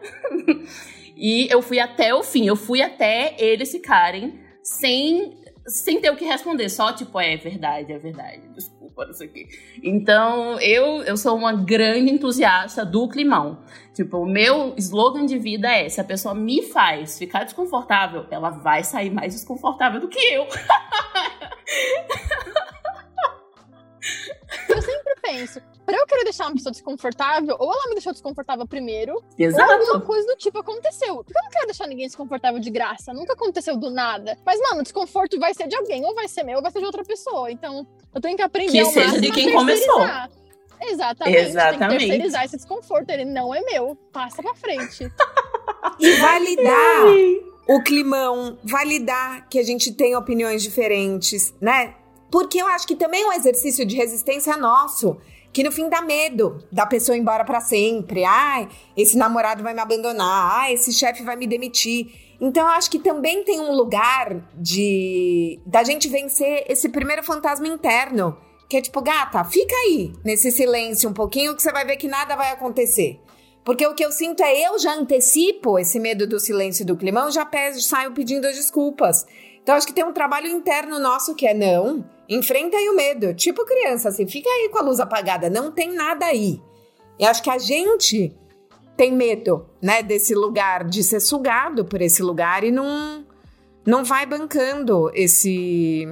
e 1.17 1.49
eu 1.51 1.61
fui 1.61 1.81
até 1.81 2.15
o 2.15 2.23
fim. 2.23 2.45
Eu 2.45 2.55
fui 2.55 2.81
até 2.81 3.35
eles 3.37 3.69
ficarem 3.69 4.39
sem 4.63 5.37
sem 5.67 5.99
ter 5.99 6.11
o 6.11 6.15
que 6.15 6.25
responder, 6.25 6.67
só 6.69 6.93
tipo, 6.93 7.19
é 7.19 7.37
verdade, 7.37 7.93
é 7.93 7.99
verdade, 7.99 8.41
desculpa, 8.99 9.05
não 9.05 9.13
sei 9.13 9.27
o 9.27 9.31
quê. 9.31 9.47
Então, 9.83 10.59
eu, 10.59 11.03
eu 11.03 11.15
sou 11.17 11.37
uma 11.37 11.53
grande 11.53 12.11
entusiasta 12.11 12.85
do 12.85 13.07
climão. 13.07 13.59
Tipo, 13.93 14.17
o 14.17 14.25
meu 14.25 14.73
slogan 14.77 15.25
de 15.25 15.37
vida 15.37 15.69
é: 15.69 15.87
se 15.87 16.01
a 16.01 16.03
pessoa 16.03 16.35
me 16.35 16.63
faz 16.63 17.17
ficar 17.17 17.43
desconfortável, 17.43 18.25
ela 18.29 18.49
vai 18.49 18.83
sair 18.83 19.09
mais 19.09 19.33
desconfortável 19.33 19.99
do 19.99 20.07
que 20.07 20.19
eu. 20.19 20.47
Eu 24.67 24.81
sempre 24.81 25.15
penso, 25.21 25.61
pra 25.89 25.97
eu 25.97 26.05
querer 26.05 26.23
deixar 26.23 26.45
uma 26.45 26.53
pessoa 26.53 26.71
desconfortável, 26.71 27.55
ou 27.57 27.73
ela 27.73 27.87
me 27.87 27.95
deixou 27.95 28.13
desconfortável 28.13 28.67
primeiro, 28.67 29.23
Exato. 29.37 29.71
ou 29.71 29.79
alguma 29.79 30.01
coisa 30.01 30.27
do 30.27 30.35
tipo 30.35 30.59
aconteceu. 30.59 31.15
Porque 31.15 31.37
eu 31.37 31.43
não 31.43 31.49
quero 31.49 31.65
deixar 31.65 31.87
ninguém 31.87 32.05
desconfortável 32.05 32.59
de 32.59 32.69
graça, 32.69 33.11
nunca 33.11 33.33
aconteceu 33.33 33.75
do 33.75 33.89
nada. 33.89 34.37
Mas, 34.45 34.59
mano, 34.61 34.81
o 34.81 34.83
desconforto 34.83 35.39
vai 35.39 35.53
ser 35.53 35.67
de 35.67 35.75
alguém, 35.75 36.05
ou 36.05 36.13
vai 36.13 36.27
ser 36.27 36.43
meu, 36.43 36.57
ou 36.57 36.61
vai 36.61 36.71
ser 36.71 36.79
de 36.79 36.85
outra 36.85 37.03
pessoa. 37.03 37.51
Então, 37.51 37.87
eu 38.13 38.21
tenho 38.21 38.37
que 38.37 38.43
aprender 38.43 38.83
que 38.83 38.91
seja 38.91 39.19
de 39.19 39.31
quem 39.31 39.51
começou. 39.51 40.01
Exatamente. 40.81 41.37
Exatamente. 41.37 41.79
Tem 41.79 41.89
que 41.89 41.97
terceirizar 41.97 42.45
esse 42.45 42.55
desconforto. 42.55 43.09
Ele 43.09 43.25
não 43.25 43.53
é 43.53 43.61
meu. 43.61 43.97
Passa 44.13 44.41
pra 44.41 44.55
frente. 44.55 45.03
e 45.99 46.11
validar 46.13 47.05
o 47.67 47.83
climão, 47.83 48.57
validar 48.63 49.49
que 49.49 49.59
a 49.59 49.63
gente 49.63 49.91
tem 49.91 50.15
opiniões 50.15 50.63
diferentes, 50.63 51.53
né? 51.59 51.95
Porque 52.31 52.61
eu 52.61 52.67
acho 52.67 52.87
que 52.87 52.95
também 52.95 53.25
um 53.25 53.33
exercício 53.33 53.85
de 53.85 53.95
resistência 53.95 54.55
nosso. 54.55 55.17
Que 55.51 55.63
no 55.63 55.71
fim 55.71 55.89
dá 55.89 56.01
medo 56.01 56.63
da 56.71 56.85
pessoa 56.85 57.17
ir 57.17 57.21
embora 57.21 57.43
para 57.43 57.59
sempre. 57.59 58.23
Ai, 58.23 58.67
esse 58.95 59.17
namorado 59.17 59.63
vai 59.63 59.73
me 59.73 59.79
abandonar. 59.79 60.59
Ai, 60.59 60.73
esse 60.73 60.93
chefe 60.93 61.23
vai 61.23 61.35
me 61.35 61.47
demitir. 61.47 62.29
Então 62.41 62.63
eu 62.63 62.73
acho 62.73 62.89
que 62.89 62.99
também 62.99 63.43
tem 63.43 63.59
um 63.59 63.73
lugar 63.73 64.49
de 64.53 65.59
da 65.65 65.83
gente 65.83 66.07
vencer 66.07 66.65
esse 66.69 66.87
primeiro 66.87 67.21
fantasma 67.21 67.67
interno, 67.67 68.37
que 68.69 68.77
é 68.77 68.81
tipo, 68.81 69.01
gata, 69.01 69.43
fica 69.43 69.75
aí 69.75 70.13
nesse 70.23 70.49
silêncio 70.51 71.09
um 71.09 71.13
pouquinho 71.13 71.55
que 71.55 71.61
você 71.61 71.71
vai 71.71 71.85
ver 71.85 71.97
que 71.97 72.07
nada 72.07 72.35
vai 72.35 72.51
acontecer. 72.51 73.19
Porque 73.65 73.85
o 73.85 73.93
que 73.93 74.05
eu 74.05 74.11
sinto 74.11 74.41
é 74.41 74.67
eu 74.67 74.79
já 74.79 74.95
antecipo 74.95 75.77
esse 75.77 75.99
medo 75.99 76.25
do 76.25 76.39
silêncio 76.39 76.83
e 76.83 76.85
do 76.85 76.95
climão, 76.95 77.29
já 77.29 77.45
peço, 77.45 77.81
saio 77.81 78.13
pedindo 78.13 78.47
as 78.47 78.55
desculpas. 78.55 79.25
Então 79.69 79.77
acho 79.77 79.85
que 79.85 79.93
tem 79.93 80.03
um 80.03 80.11
trabalho 80.11 80.47
interno 80.47 80.97
nosso 80.97 81.35
que 81.35 81.45
é 81.45 81.53
não, 81.53 82.03
enfrenta 82.27 82.75
aí 82.75 82.89
o 82.89 82.95
medo. 82.95 83.35
Tipo 83.35 83.63
criança, 83.63 84.09
assim, 84.09 84.25
fica 84.25 84.49
aí 84.49 84.67
com 84.69 84.79
a 84.79 84.81
luz 84.81 84.99
apagada, 84.99 85.47
não 85.47 85.71
tem 85.71 85.93
nada 85.93 86.25
aí. 86.25 86.59
Eu 87.19 87.27
acho 87.27 87.43
que 87.43 87.51
a 87.51 87.59
gente 87.59 88.35
tem 88.97 89.11
medo, 89.11 89.69
né, 89.79 90.01
desse 90.01 90.33
lugar, 90.33 90.85
de 90.85 91.03
ser 91.03 91.19
sugado 91.19 91.85
por 91.85 92.01
esse 92.01 92.23
lugar 92.23 92.63
e 92.63 92.71
não, 92.71 93.23
não 93.85 94.03
vai 94.03 94.25
bancando 94.25 95.11
esse, 95.13 96.07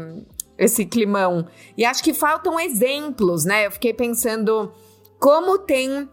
esse 0.56 0.86
climão. 0.86 1.48
E 1.76 1.84
acho 1.84 2.04
que 2.04 2.14
faltam 2.14 2.60
exemplos, 2.60 3.44
né? 3.44 3.66
Eu 3.66 3.72
fiquei 3.72 3.92
pensando 3.92 4.72
como 5.20 5.58
tem 5.58 6.08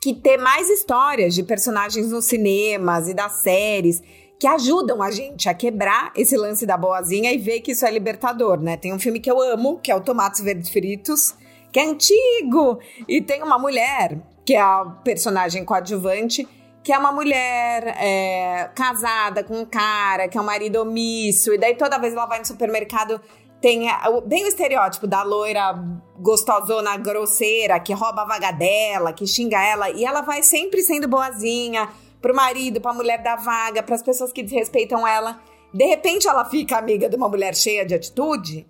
que 0.00 0.14
ter 0.14 0.38
mais 0.38 0.70
histórias 0.70 1.34
de 1.34 1.42
personagens 1.42 2.10
nos 2.10 2.24
cinemas 2.24 3.10
e 3.10 3.12
das 3.12 3.42
séries 3.42 4.02
que 4.38 4.46
ajudam 4.46 5.02
a 5.02 5.10
gente 5.10 5.48
a 5.48 5.54
quebrar 5.54 6.12
esse 6.14 6.36
lance 6.36 6.66
da 6.66 6.76
boazinha 6.76 7.32
e 7.32 7.38
ver 7.38 7.60
que 7.60 7.72
isso 7.72 7.86
é 7.86 7.90
libertador, 7.90 8.60
né? 8.60 8.76
Tem 8.76 8.92
um 8.92 8.98
filme 8.98 9.18
que 9.18 9.30
eu 9.30 9.40
amo, 9.40 9.78
que 9.78 9.90
é 9.90 9.96
o 9.96 10.00
Tomates 10.00 10.40
Verdes 10.40 10.68
Fritos, 10.68 11.34
que 11.72 11.80
é 11.80 11.86
antigo, 11.86 12.78
e 13.08 13.20
tem 13.20 13.42
uma 13.42 13.58
mulher, 13.58 14.18
que 14.44 14.54
é 14.54 14.60
a 14.60 14.84
personagem 15.04 15.64
coadjuvante, 15.64 16.46
que 16.82 16.92
é 16.92 16.98
uma 16.98 17.10
mulher 17.10 17.96
é, 17.98 18.70
casada 18.74 19.42
com 19.42 19.58
um 19.58 19.64
cara, 19.64 20.28
que 20.28 20.38
é 20.38 20.40
um 20.40 20.44
marido 20.44 20.80
omisso, 20.80 21.52
e 21.52 21.58
daí 21.58 21.74
toda 21.74 21.98
vez 21.98 22.12
ela 22.12 22.26
vai 22.26 22.38
no 22.38 22.46
supermercado 22.46 23.20
tem 23.60 23.88
bem 24.26 24.44
o 24.44 24.48
estereótipo 24.48 25.06
da 25.06 25.22
loira 25.22 25.74
gostosona, 26.18 26.96
grosseira, 26.96 27.80
que 27.80 27.92
rouba 27.92 28.22
a 28.22 28.24
vaga 28.24 28.52
dela, 28.52 29.12
que 29.12 29.26
xinga 29.26 29.60
ela, 29.60 29.90
e 29.90 30.04
ela 30.04 30.20
vai 30.20 30.42
sempre 30.42 30.82
sendo 30.82 31.08
boazinha, 31.08 31.88
pro 32.26 32.34
marido, 32.34 32.80
pra 32.80 32.92
mulher 32.92 33.22
da 33.22 33.36
vaga, 33.36 33.84
para 33.84 33.94
as 33.94 34.02
pessoas 34.02 34.32
que 34.32 34.42
desrespeitam 34.42 35.06
ela. 35.06 35.40
De 35.72 35.86
repente 35.86 36.26
ela 36.26 36.44
fica 36.44 36.76
amiga 36.76 37.08
de 37.08 37.14
uma 37.14 37.28
mulher 37.28 37.54
cheia 37.54 37.86
de 37.86 37.94
atitude 37.94 38.66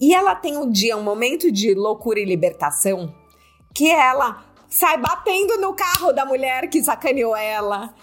e 0.00 0.14
ela 0.14 0.34
tem 0.34 0.56
um 0.56 0.70
dia, 0.70 0.96
um 0.96 1.02
momento 1.02 1.52
de 1.52 1.74
loucura 1.74 2.18
e 2.18 2.24
libertação, 2.24 3.14
que 3.74 3.90
ela 3.90 4.46
sai 4.66 4.96
batendo 4.96 5.58
no 5.58 5.74
carro 5.74 6.10
da 6.10 6.24
mulher 6.24 6.70
que 6.70 6.82
sacaneou 6.82 7.36
ela, 7.36 7.94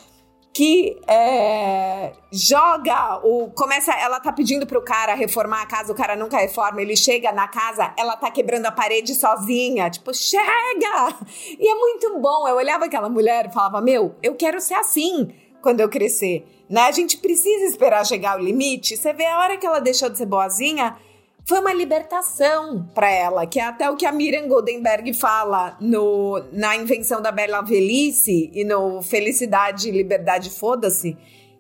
que 0.54 1.02
é, 1.08 2.14
joga 2.32 3.20
o. 3.24 3.50
Começa. 3.52 3.92
Ela 3.94 4.20
tá 4.20 4.32
pedindo 4.32 4.68
pro 4.68 4.84
cara 4.84 5.16
reformar 5.16 5.64
a 5.64 5.66
casa, 5.66 5.92
o 5.92 5.96
cara 5.96 6.16
nunca 6.16 6.38
reforma, 6.38 6.80
ele 6.80 6.96
chega 6.96 7.32
na 7.32 7.48
casa, 7.48 7.92
ela 7.98 8.16
tá 8.16 8.30
quebrando 8.30 8.68
a 8.68 8.72
parede 8.72 9.16
sozinha. 9.16 9.90
Tipo, 9.90 10.14
chega! 10.14 11.16
E 11.60 11.68
é 11.68 11.76
muito 11.76 12.20
bom. 12.20 12.48
Eu 12.48 12.56
olhava 12.56 12.86
aquela 12.86 13.10
mulher 13.10 13.48
e 13.48 13.54
falava: 13.54 13.82
Meu, 13.82 14.16
eu 14.22 14.36
quero 14.36 14.62
ser 14.62 14.76
assim 14.76 15.34
quando 15.62 15.80
eu 15.80 15.90
crescer. 15.90 16.46
Né? 16.70 16.82
A 16.82 16.92
gente 16.92 17.18
precisa 17.18 17.66
esperar 17.66 18.06
chegar 18.06 18.34
ao 18.34 18.40
limite. 18.40 18.96
Você 18.96 19.12
vê 19.12 19.26
a 19.26 19.40
hora 19.40 19.58
que 19.58 19.66
ela 19.66 19.80
deixou 19.80 20.10
de 20.10 20.18
ser 20.18 20.28
boazinha, 20.28 20.96
foi 21.46 21.60
uma 21.60 21.74
libertação 21.74 22.88
para 22.96 23.10
ela, 23.10 23.46
que 23.46 23.60
é 23.60 23.64
até 23.64 23.90
o 23.90 23.98
que 23.98 24.06
a 24.06 24.12
Miriam 24.12 24.48
Goldenberg 24.48 25.14
fala 25.14 25.78
no, 25.80 26.42
na 26.54 26.76
invenção 26.76 27.22
da 27.22 27.32
Bela 27.32 27.62
Velhice 27.62 28.50
e 28.54 28.64
no 28.64 29.02
Felicidade, 29.02 29.92
Liberdade, 29.92 30.50
Foda-se, 30.50 31.18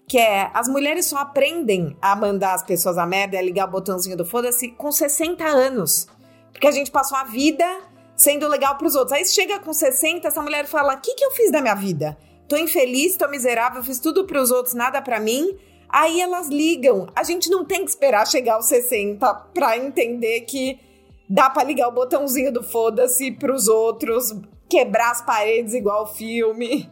que 0.08 0.18
é 0.18 0.50
as 0.54 0.70
mulheres 0.70 1.06
só 1.08 1.18
aprendem 1.18 1.98
a 2.02 2.16
mandar 2.16 2.54
as 2.54 2.64
pessoas 2.64 2.98
a 2.98 3.06
merda 3.06 3.38
a 3.38 3.42
ligar 3.42 3.68
o 3.68 3.72
botãozinho 3.72 4.16
do 4.16 4.26
foda-se 4.26 4.70
com 4.70 4.92
60 4.92 5.44
anos. 5.44 6.08
Porque 6.52 6.68
a 6.68 6.72
gente 6.72 6.90
passou 6.92 7.18
a 7.18 7.26
vida 7.26 7.66
sendo 8.16 8.48
legal 8.48 8.78
pros 8.78 8.96
outros. 8.96 9.12
Aí 9.12 9.26
chega 9.26 9.60
com 9.60 9.74
60, 9.74 10.28
essa 10.28 10.42
mulher 10.42 10.66
fala: 10.66 10.96
"O 10.96 11.02
que 11.02 11.14
que 11.16 11.26
eu 11.26 11.32
fiz 11.32 11.52
da 11.52 11.62
minha 11.62 11.76
vida? 11.76 12.18
Tô 12.48 12.56
infeliz, 12.56 13.18
tô 13.18 13.28
miserável, 13.28 13.84
fiz 13.84 14.00
tudo 14.00 14.26
pros 14.26 14.50
outros, 14.50 14.74
nada 14.74 15.02
para 15.02 15.20
mim". 15.20 15.58
Aí 15.94 16.20
elas 16.20 16.50
ligam. 16.50 17.06
A 17.16 17.24
gente 17.24 17.52
não 17.52 17.64
tem 17.64 17.86
que 17.86 17.92
esperar 17.92 18.26
chegar 18.26 18.56
aos 18.56 18.66
60 18.66 19.32
pra 19.54 19.78
entender 19.78 20.42
que 20.42 20.80
dá 21.30 21.52
para 21.52 21.64
ligar 21.64 21.88
o 21.88 21.92
botãozinho 21.92 22.52
do 22.52 22.64
foda-se 22.64 23.30
pros 23.30 23.68
outros, 23.68 24.34
quebrar 24.68 25.12
as 25.12 25.22
paredes 25.22 25.76
igual 25.76 26.08
filme. 26.08 26.90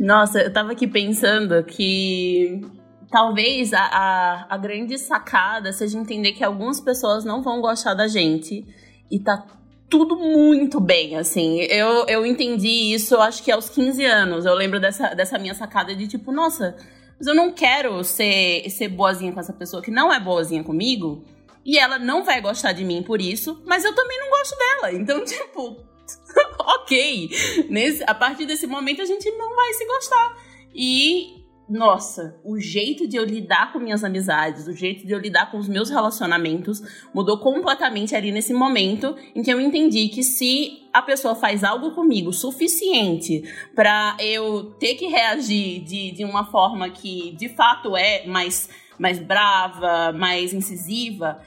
Nossa, 0.00 0.40
eu 0.40 0.50
tava 0.50 0.72
aqui 0.72 0.86
pensando 0.86 1.62
que 1.62 2.62
talvez 3.10 3.74
a, 3.74 3.82
a, 3.82 4.46
a, 4.48 4.56
grande 4.56 4.96
sacada 4.96 5.70
seja 5.70 5.98
entender 5.98 6.32
que 6.32 6.42
algumas 6.42 6.80
pessoas 6.80 7.26
não 7.26 7.42
vão 7.42 7.60
gostar 7.60 7.92
da 7.92 8.08
gente 8.08 8.66
e 9.10 9.20
tá 9.20 9.46
tudo 9.90 10.16
muito 10.16 10.80
bem, 10.80 11.16
assim. 11.16 11.60
Eu, 11.64 12.06
eu 12.06 12.24
entendi 12.24 12.94
isso, 12.94 13.14
acho 13.18 13.42
que 13.42 13.52
aos 13.52 13.68
15 13.68 14.04
anos. 14.06 14.46
Eu 14.46 14.54
lembro 14.54 14.80
dessa, 14.80 15.14
dessa 15.14 15.38
minha 15.38 15.54
sacada 15.54 15.94
de 15.94 16.08
tipo, 16.08 16.32
nossa, 16.32 16.74
mas 17.18 17.26
eu 17.26 17.34
não 17.34 17.52
quero 17.52 18.02
ser, 18.04 18.70
ser 18.70 18.88
boazinha 18.88 19.32
com 19.32 19.40
essa 19.40 19.52
pessoa 19.52 19.82
que 19.82 19.90
não 19.90 20.12
é 20.12 20.20
boazinha 20.20 20.62
comigo. 20.62 21.24
E 21.64 21.76
ela 21.76 21.98
não 21.98 22.24
vai 22.24 22.40
gostar 22.40 22.72
de 22.72 22.84
mim 22.84 23.02
por 23.02 23.20
isso, 23.20 23.60
mas 23.66 23.84
eu 23.84 23.94
também 23.94 24.18
não 24.20 24.30
gosto 24.30 24.56
dela. 24.56 24.92
Então, 24.92 25.22
tipo, 25.26 25.76
ok. 26.58 27.30
Nesse, 27.68 28.04
a 28.06 28.14
partir 28.14 28.46
desse 28.46 28.66
momento 28.66 29.02
a 29.02 29.04
gente 29.04 29.30
não 29.32 29.54
vai 29.54 29.72
se 29.74 29.84
gostar. 29.84 30.36
E 30.74 31.37
nossa, 31.68 32.40
o 32.42 32.58
jeito 32.58 33.06
de 33.06 33.16
eu 33.16 33.24
lidar 33.24 33.72
com 33.72 33.78
minhas 33.78 34.02
amizades, 34.02 34.66
o 34.66 34.72
jeito 34.72 35.06
de 35.06 35.12
eu 35.12 35.18
lidar 35.18 35.50
com 35.50 35.58
os 35.58 35.68
meus 35.68 35.90
relacionamentos 35.90 36.80
mudou 37.12 37.38
completamente 37.38 38.16
ali 38.16 38.32
nesse 38.32 38.54
momento 38.54 39.14
em 39.34 39.42
que 39.42 39.52
eu 39.52 39.60
entendi 39.60 40.08
que 40.08 40.22
se 40.22 40.88
a 40.94 41.02
pessoa 41.02 41.34
faz 41.34 41.62
algo 41.62 41.90
comigo 41.90 42.32
suficiente 42.32 43.42
para 43.74 44.16
eu 44.18 44.70
ter 44.80 44.94
que 44.94 45.08
reagir 45.08 45.84
de, 45.84 46.12
de 46.12 46.24
uma 46.24 46.46
forma 46.46 46.88
que 46.88 47.32
de 47.32 47.50
fato 47.50 47.94
é 47.94 48.26
mais, 48.26 48.70
mais 48.98 49.18
brava, 49.18 50.10
mais 50.12 50.54
incisiva, 50.54 51.38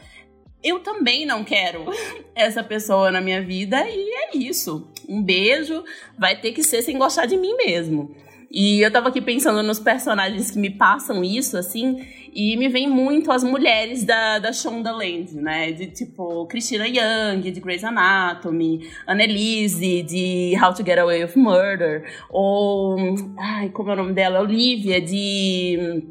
eu 0.63 0.81
também 0.81 1.25
não 1.25 1.43
quero 1.43 1.85
essa 2.35 2.63
pessoa 2.63 3.09
na 3.09 3.19
minha 3.19 3.41
vida 3.41 3.89
e 3.89 4.13
é 4.13 4.37
isso. 4.37 4.87
Um 5.09 5.23
beijo 5.23 5.83
vai 6.15 6.39
ter 6.39 6.51
que 6.51 6.61
ser 6.61 6.83
sem 6.83 6.95
gostar 6.99 7.25
de 7.25 7.37
mim 7.37 7.55
mesmo. 7.55 8.15
E 8.51 8.81
eu 8.81 8.91
tava 8.91 9.07
aqui 9.09 9.21
pensando 9.21 9.63
nos 9.63 9.79
personagens 9.79 10.51
que 10.51 10.59
me 10.59 10.69
passam 10.69 11.23
isso, 11.23 11.57
assim, 11.57 12.05
e 12.33 12.57
me 12.57 12.67
vem 12.67 12.89
muito 12.89 13.31
as 13.31 13.43
mulheres 13.43 14.03
da, 14.03 14.39
da 14.39 14.51
Shondaland, 14.51 15.33
né? 15.35 15.71
De 15.71 15.87
tipo 15.87 16.45
Christina 16.47 16.85
Young, 16.85 17.49
de 17.49 17.59
Grey's 17.61 17.83
Anatomy, 17.83 18.89
Annelise, 19.07 20.03
de 20.03 20.53
How 20.61 20.73
to 20.73 20.83
Get 20.85 20.99
Away 20.99 21.23
with 21.23 21.37
Murder, 21.37 22.03
ou. 22.29 22.97
Ai, 23.37 23.69
como 23.69 23.89
é 23.89 23.93
o 23.93 23.97
nome 23.97 24.13
dela? 24.13 24.41
Olivia, 24.41 24.99
de 24.99 26.03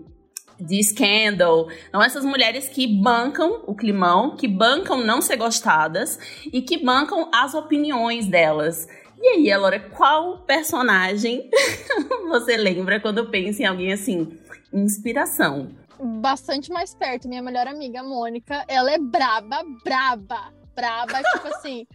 de 0.60 0.82
Scandal. 0.82 1.68
Então, 1.88 2.02
essas 2.02 2.24
mulheres 2.24 2.68
que 2.68 2.86
bancam 2.86 3.62
o 3.66 3.74
climão, 3.74 4.36
que 4.36 4.46
bancam 4.46 5.04
não 5.04 5.22
ser 5.22 5.36
gostadas 5.36 6.18
e 6.52 6.60
que 6.60 6.84
bancam 6.84 7.30
as 7.32 7.54
opiniões 7.54 8.26
delas. 8.26 8.86
E 9.20 9.28
aí, 9.28 9.50
Elora, 9.50 9.78
qual 9.78 10.38
personagem 10.38 11.50
você 12.28 12.56
lembra 12.56 12.98
quando 12.98 13.30
pensa 13.30 13.62
em 13.62 13.66
alguém 13.66 13.92
assim? 13.92 14.38
Inspiração. 14.72 15.76
Bastante 15.98 16.72
mais 16.72 16.94
perto, 16.94 17.28
minha 17.28 17.42
melhor 17.42 17.66
amiga, 17.66 18.02
Mônica. 18.02 18.64
Ela 18.66 18.92
é 18.92 18.98
braba, 18.98 19.62
braba, 19.84 20.54
braba, 20.74 21.20
tipo 21.34 21.48
assim. 21.48 21.86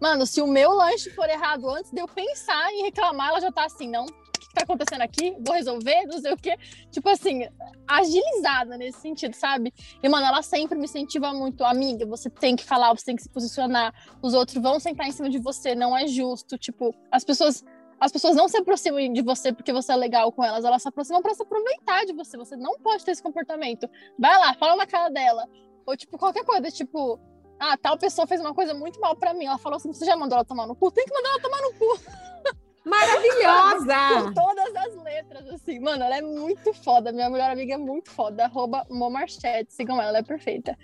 Mano, 0.00 0.24
se 0.24 0.40
o 0.40 0.46
meu 0.46 0.70
lanche 0.72 1.10
for 1.10 1.28
errado 1.28 1.68
antes 1.68 1.90
de 1.90 2.00
eu 2.00 2.08
pensar 2.08 2.72
em 2.72 2.84
reclamar, 2.84 3.28
ela 3.28 3.40
já 3.40 3.52
tá 3.52 3.66
assim, 3.66 3.86
não, 3.86 4.06
que 4.50 4.54
tá 4.54 4.62
acontecendo 4.62 5.02
aqui? 5.02 5.36
Vou 5.40 5.54
resolver, 5.54 6.06
não 6.06 6.20
sei 6.20 6.32
o 6.32 6.36
quê. 6.36 6.56
Tipo 6.90 7.08
assim, 7.08 7.48
agilizada 7.86 8.76
nesse 8.76 9.00
sentido, 9.00 9.34
sabe? 9.34 9.72
E, 10.02 10.08
mano, 10.08 10.26
ela 10.26 10.42
sempre 10.42 10.76
me 10.76 10.84
incentiva 10.84 11.32
muito. 11.32 11.64
Amiga, 11.64 12.04
você 12.04 12.28
tem 12.28 12.56
que 12.56 12.64
falar, 12.64 12.92
você 12.92 13.06
tem 13.06 13.16
que 13.16 13.22
se 13.22 13.28
posicionar. 13.30 13.94
Os 14.20 14.34
outros 14.34 14.60
vão 14.60 14.78
sentar 14.80 15.06
em 15.06 15.12
cima 15.12 15.30
de 15.30 15.38
você, 15.38 15.74
não 15.74 15.96
é 15.96 16.06
justo. 16.06 16.58
Tipo, 16.58 16.94
as 17.10 17.24
pessoas 17.24 17.64
as 18.00 18.10
pessoas 18.10 18.34
não 18.34 18.48
se 18.48 18.56
aproximam 18.56 19.12
de 19.12 19.20
você 19.20 19.52
porque 19.52 19.74
você 19.74 19.92
é 19.92 19.96
legal 19.96 20.32
com 20.32 20.42
elas, 20.42 20.64
elas 20.64 20.80
se 20.80 20.88
aproximam 20.88 21.20
para 21.20 21.34
se 21.34 21.42
aproveitar 21.42 22.06
de 22.06 22.14
você. 22.14 22.34
Você 22.38 22.56
não 22.56 22.78
pode 22.78 23.04
ter 23.04 23.10
esse 23.10 23.22
comportamento. 23.22 23.86
Vai 24.18 24.38
lá, 24.38 24.54
fala 24.54 24.74
na 24.74 24.86
cara 24.86 25.10
dela. 25.10 25.46
Ou, 25.84 25.94
tipo, 25.94 26.16
qualquer 26.16 26.42
coisa, 26.42 26.70
tipo, 26.70 27.20
ah, 27.58 27.76
tal 27.76 27.98
pessoa 27.98 28.26
fez 28.26 28.40
uma 28.40 28.54
coisa 28.54 28.72
muito 28.72 28.98
mal 29.00 29.14
para 29.14 29.34
mim. 29.34 29.44
Ela 29.44 29.58
falou 29.58 29.76
assim: 29.76 29.92
você 29.92 30.06
já 30.06 30.16
mandou 30.16 30.36
ela 30.36 30.44
tomar 30.46 30.66
no 30.66 30.74
cu? 30.74 30.90
Tem 30.90 31.04
que 31.04 31.12
mandar 31.12 31.28
ela 31.28 31.40
tomar 31.40 31.60
no 31.60 31.74
cu. 31.74 32.00
Maravilhosa! 32.84 34.24
Com 34.24 34.34
todas 34.34 34.74
as 34.74 35.02
letras, 35.02 35.48
assim. 35.50 35.78
Mano, 35.80 36.04
ela 36.04 36.16
é 36.16 36.22
muito 36.22 36.72
foda. 36.72 37.12
Minha 37.12 37.28
melhor 37.28 37.50
amiga 37.50 37.74
é 37.74 37.78
muito 37.78 38.10
foda. 38.10 38.44
Arroba 38.44 38.86
Momarchet. 38.90 39.66
Sigam 39.68 39.96
ela, 39.96 40.08
ela 40.08 40.18
é 40.18 40.22
perfeita. 40.22 40.76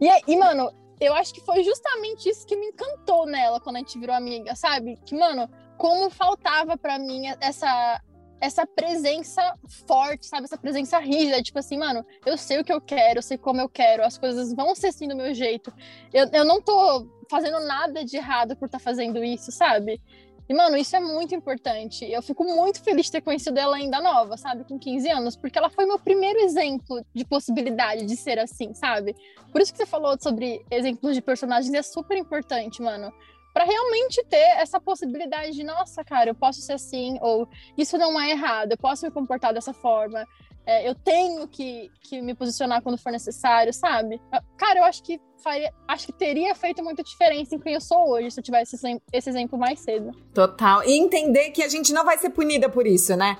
E, 0.00 0.08
e, 0.32 0.36
mano, 0.36 0.72
eu 1.00 1.14
acho 1.14 1.34
que 1.34 1.40
foi 1.40 1.62
justamente 1.62 2.28
isso 2.28 2.46
que 2.46 2.56
me 2.56 2.66
encantou 2.66 3.26
nela 3.26 3.60
quando 3.60 3.76
a 3.76 3.78
gente 3.80 3.98
virou 3.98 4.14
amiga, 4.14 4.54
sabe? 4.54 4.96
Que, 5.04 5.14
mano, 5.16 5.48
como 5.76 6.08
faltava 6.10 6.76
para 6.76 6.98
mim 6.98 7.24
essa 7.40 8.00
essa 8.42 8.66
presença 8.66 9.54
forte, 9.86 10.26
sabe? 10.26 10.46
Essa 10.46 10.58
presença 10.58 10.98
rígida, 10.98 11.40
tipo 11.40 11.60
assim, 11.60 11.78
mano, 11.78 12.04
eu 12.26 12.36
sei 12.36 12.58
o 12.58 12.64
que 12.64 12.72
eu 12.72 12.80
quero, 12.80 13.20
eu 13.20 13.22
sei 13.22 13.38
como 13.38 13.60
eu 13.60 13.68
quero, 13.68 14.02
as 14.02 14.18
coisas 14.18 14.52
vão 14.52 14.74
ser 14.74 14.88
assim 14.88 15.06
do 15.06 15.14
meu 15.14 15.32
jeito. 15.32 15.72
Eu, 16.12 16.28
eu 16.32 16.44
não 16.44 16.60
tô 16.60 17.06
fazendo 17.30 17.60
nada 17.60 18.04
de 18.04 18.16
errado 18.16 18.56
por 18.56 18.66
estar 18.66 18.78
tá 18.78 18.84
fazendo 18.84 19.22
isso, 19.22 19.52
sabe? 19.52 20.02
E, 20.48 20.54
mano, 20.54 20.76
isso 20.76 20.94
é 20.96 21.00
muito 21.00 21.34
importante. 21.34 22.04
Eu 22.04 22.20
fico 22.20 22.44
muito 22.44 22.82
feliz 22.82 23.06
de 23.06 23.12
ter 23.12 23.20
conhecido 23.20 23.58
ela 23.58 23.76
ainda 23.76 24.00
nova, 24.00 24.36
sabe? 24.36 24.64
Com 24.64 24.78
15 24.78 25.08
anos, 25.10 25.36
porque 25.36 25.58
ela 25.58 25.70
foi 25.70 25.86
meu 25.86 25.98
primeiro 25.98 26.40
exemplo 26.40 27.04
de 27.14 27.24
possibilidade 27.24 28.04
de 28.04 28.16
ser 28.16 28.38
assim, 28.38 28.74
sabe? 28.74 29.14
Por 29.50 29.60
isso 29.60 29.72
que 29.72 29.78
você 29.78 29.86
falou 29.86 30.16
sobre 30.20 30.64
exemplos 30.70 31.14
de 31.14 31.22
personagens 31.22 31.72
é 31.72 31.82
super 31.82 32.16
importante, 32.16 32.82
mano. 32.82 33.12
Para 33.52 33.64
realmente 33.64 34.24
ter 34.24 34.56
essa 34.58 34.80
possibilidade 34.80 35.52
de, 35.52 35.62
nossa, 35.62 36.02
cara, 36.02 36.30
eu 36.30 36.34
posso 36.34 36.60
ser 36.62 36.72
assim, 36.72 37.18
ou 37.20 37.46
isso 37.76 37.98
não 37.98 38.18
é 38.18 38.30
errado, 38.30 38.72
eu 38.72 38.78
posso 38.78 39.04
me 39.04 39.10
comportar 39.10 39.52
dessa 39.52 39.74
forma, 39.74 40.26
é, 40.66 40.88
eu 40.88 40.94
tenho 40.94 41.46
que, 41.48 41.90
que 42.00 42.20
me 42.20 42.34
posicionar 42.34 42.82
quando 42.82 42.98
for 42.98 43.10
necessário, 43.10 43.72
sabe? 43.72 44.20
Cara, 44.56 44.80
eu 44.80 44.84
acho 44.84 45.02
que 45.02 45.20
faria, 45.42 45.72
acho 45.88 46.06
que 46.06 46.12
teria 46.12 46.54
feito 46.54 46.82
muita 46.82 47.02
diferença 47.02 47.54
em 47.54 47.58
quem 47.58 47.74
eu 47.74 47.80
sou 47.80 48.10
hoje 48.10 48.30
se 48.30 48.40
eu 48.40 48.44
tivesse 48.44 48.76
esse, 48.76 49.02
esse 49.12 49.28
exemplo 49.28 49.58
mais 49.58 49.80
cedo. 49.80 50.12
Total. 50.32 50.84
E 50.84 50.96
entender 50.96 51.50
que 51.50 51.62
a 51.62 51.68
gente 51.68 51.92
não 51.92 52.04
vai 52.04 52.16
ser 52.18 52.30
punida 52.30 52.68
por 52.68 52.86
isso, 52.86 53.16
né? 53.16 53.36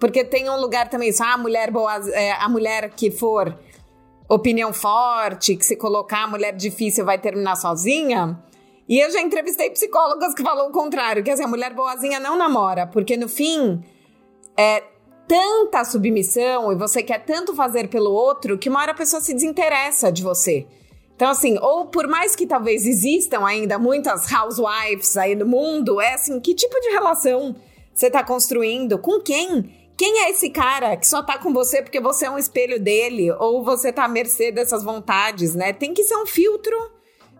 Porque 0.00 0.24
tem 0.24 0.50
um 0.50 0.60
lugar 0.60 0.88
também, 0.88 1.08
isso, 1.08 1.22
ah, 1.22 1.34
a 1.34 1.38
mulher 1.38 1.70
boa, 1.70 1.94
é, 2.10 2.32
a 2.32 2.48
mulher 2.48 2.90
que 2.90 3.10
for 3.10 3.56
opinião 4.28 4.72
forte, 4.72 5.56
que 5.56 5.64
se 5.64 5.76
colocar 5.76 6.24
a 6.24 6.26
mulher 6.26 6.54
difícil 6.56 7.04
vai 7.04 7.18
terminar 7.18 7.56
sozinha. 7.56 8.42
E 8.88 8.98
eu 8.98 9.10
já 9.10 9.20
entrevistei 9.20 9.70
psicólogas 9.70 10.34
que 10.34 10.42
falam 10.42 10.68
o 10.68 10.72
contrário, 10.72 11.22
que 11.22 11.30
assim, 11.30 11.44
a 11.44 11.48
mulher 11.48 11.72
boazinha 11.72 12.18
não 12.18 12.36
namora, 12.36 12.86
porque 12.86 13.16
no 13.16 13.28
fim 13.28 13.82
é 14.58 14.82
tanta 15.26 15.84
submissão 15.84 16.72
e 16.72 16.76
você 16.76 17.02
quer 17.02 17.24
tanto 17.24 17.54
fazer 17.54 17.88
pelo 17.88 18.10
outro 18.10 18.58
que 18.58 18.68
uma 18.68 18.80
hora 18.80 18.92
a 18.92 18.96
pessoa 18.96 19.20
se 19.20 19.34
desinteressa 19.34 20.12
de 20.12 20.22
você. 20.22 20.66
Então, 21.16 21.28
assim, 21.28 21.56
ou 21.60 21.86
por 21.86 22.08
mais 22.08 22.34
que 22.34 22.46
talvez 22.46 22.86
existam 22.86 23.46
ainda 23.46 23.78
muitas 23.78 24.30
housewives 24.32 25.16
aí 25.16 25.34
no 25.34 25.46
mundo, 25.46 26.00
é 26.00 26.14
assim, 26.14 26.40
que 26.40 26.54
tipo 26.54 26.78
de 26.80 26.88
relação 26.88 27.54
você 27.94 28.10
tá 28.10 28.24
construindo? 28.24 28.98
Com 28.98 29.20
quem? 29.20 29.72
Quem 29.96 30.24
é 30.24 30.30
esse 30.30 30.50
cara 30.50 30.96
que 30.96 31.06
só 31.06 31.22
tá 31.22 31.38
com 31.38 31.52
você 31.52 31.80
porque 31.80 32.00
você 32.00 32.26
é 32.26 32.30
um 32.30 32.38
espelho 32.38 32.82
dele? 32.82 33.30
Ou 33.32 33.62
você 33.64 33.92
tá 33.92 34.04
à 34.04 34.08
mercê 34.08 34.50
dessas 34.50 34.82
vontades, 34.82 35.54
né? 35.54 35.72
Tem 35.72 35.94
que 35.94 36.02
ser 36.02 36.16
um 36.16 36.26
filtro 36.26 36.76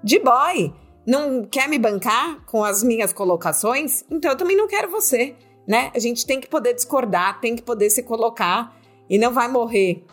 de 0.03 0.21
boy. 0.21 0.73
Não 1.05 1.45
quer 1.45 1.69
me 1.69 1.79
bancar 1.79 2.45
com 2.47 2.63
as 2.63 2.85
minhas 2.85 3.13
colocações? 3.13 4.05
Então 4.09 4.31
eu 4.31 4.37
também 4.37 4.57
não 4.57 4.69
quero 4.69 4.89
você, 4.89 5.35
né? 5.67 5.91
A 5.95 5.99
gente 5.99 6.27
tem 6.27 6.41
que 6.41 6.49
poder 6.49 6.75
discordar, 6.75 7.41
tem 7.41 7.57
que 7.57 7.63
poder 7.63 7.91
se 7.91 8.03
colocar 8.03 8.77
e 9.09 9.19
não 9.19 9.33
vai 9.33 9.49
morrer 9.49 10.05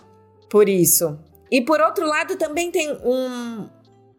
por 0.49 0.67
isso. 0.67 1.17
E 1.49 1.61
por 1.61 1.81
outro 1.81 2.05
lado, 2.05 2.37
também 2.37 2.71
tem 2.71 2.91
um, 3.03 3.67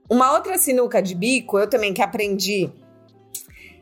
uma 0.09 0.33
outra 0.35 0.59
sinuca 0.59 1.01
de 1.01 1.15
bico, 1.15 1.59
eu 1.59 1.69
também 1.69 1.95
que 1.95 2.03
aprendi 2.03 2.71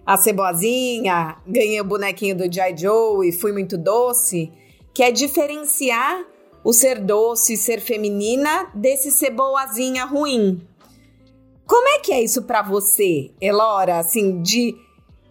a 0.06 0.16
ser 0.16 0.32
boazinha, 0.32 1.36
ganhei 1.46 1.80
o 1.80 1.84
bonequinho 1.84 2.36
do 2.36 2.52
G.I. 2.52 2.76
Joe 2.76 3.28
e 3.28 3.32
fui 3.32 3.52
muito 3.52 3.76
doce, 3.76 4.52
que 4.94 5.02
é 5.02 5.10
diferenciar 5.10 6.24
o 6.64 6.72
ser 6.72 7.00
doce, 7.00 7.56
ser 7.56 7.80
feminina, 7.80 8.70
desse 8.74 9.10
ser 9.10 9.30
boazinha 9.30 10.04
ruim. 10.04 10.66
Como 11.66 11.88
é 11.88 12.00
que 12.00 12.12
é 12.12 12.22
isso 12.22 12.42
para 12.42 12.62
você, 12.62 13.30
Elora? 13.40 13.98
Assim, 13.98 14.42
de 14.42 14.74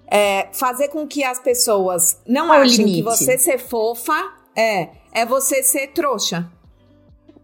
é, 0.10 0.50
fazer 0.54 0.90
com 0.90 1.08
que 1.08 1.24
as 1.24 1.40
pessoas 1.40 2.20
não 2.26 2.48
Qual 2.48 2.62
achem 2.62 2.86
que 2.86 3.02
você 3.02 3.38
ser 3.38 3.60
fofa 3.60 4.34
é, 4.56 4.90
é 5.12 5.26
você 5.26 5.64
ser 5.64 5.88
trouxa. 5.88 6.52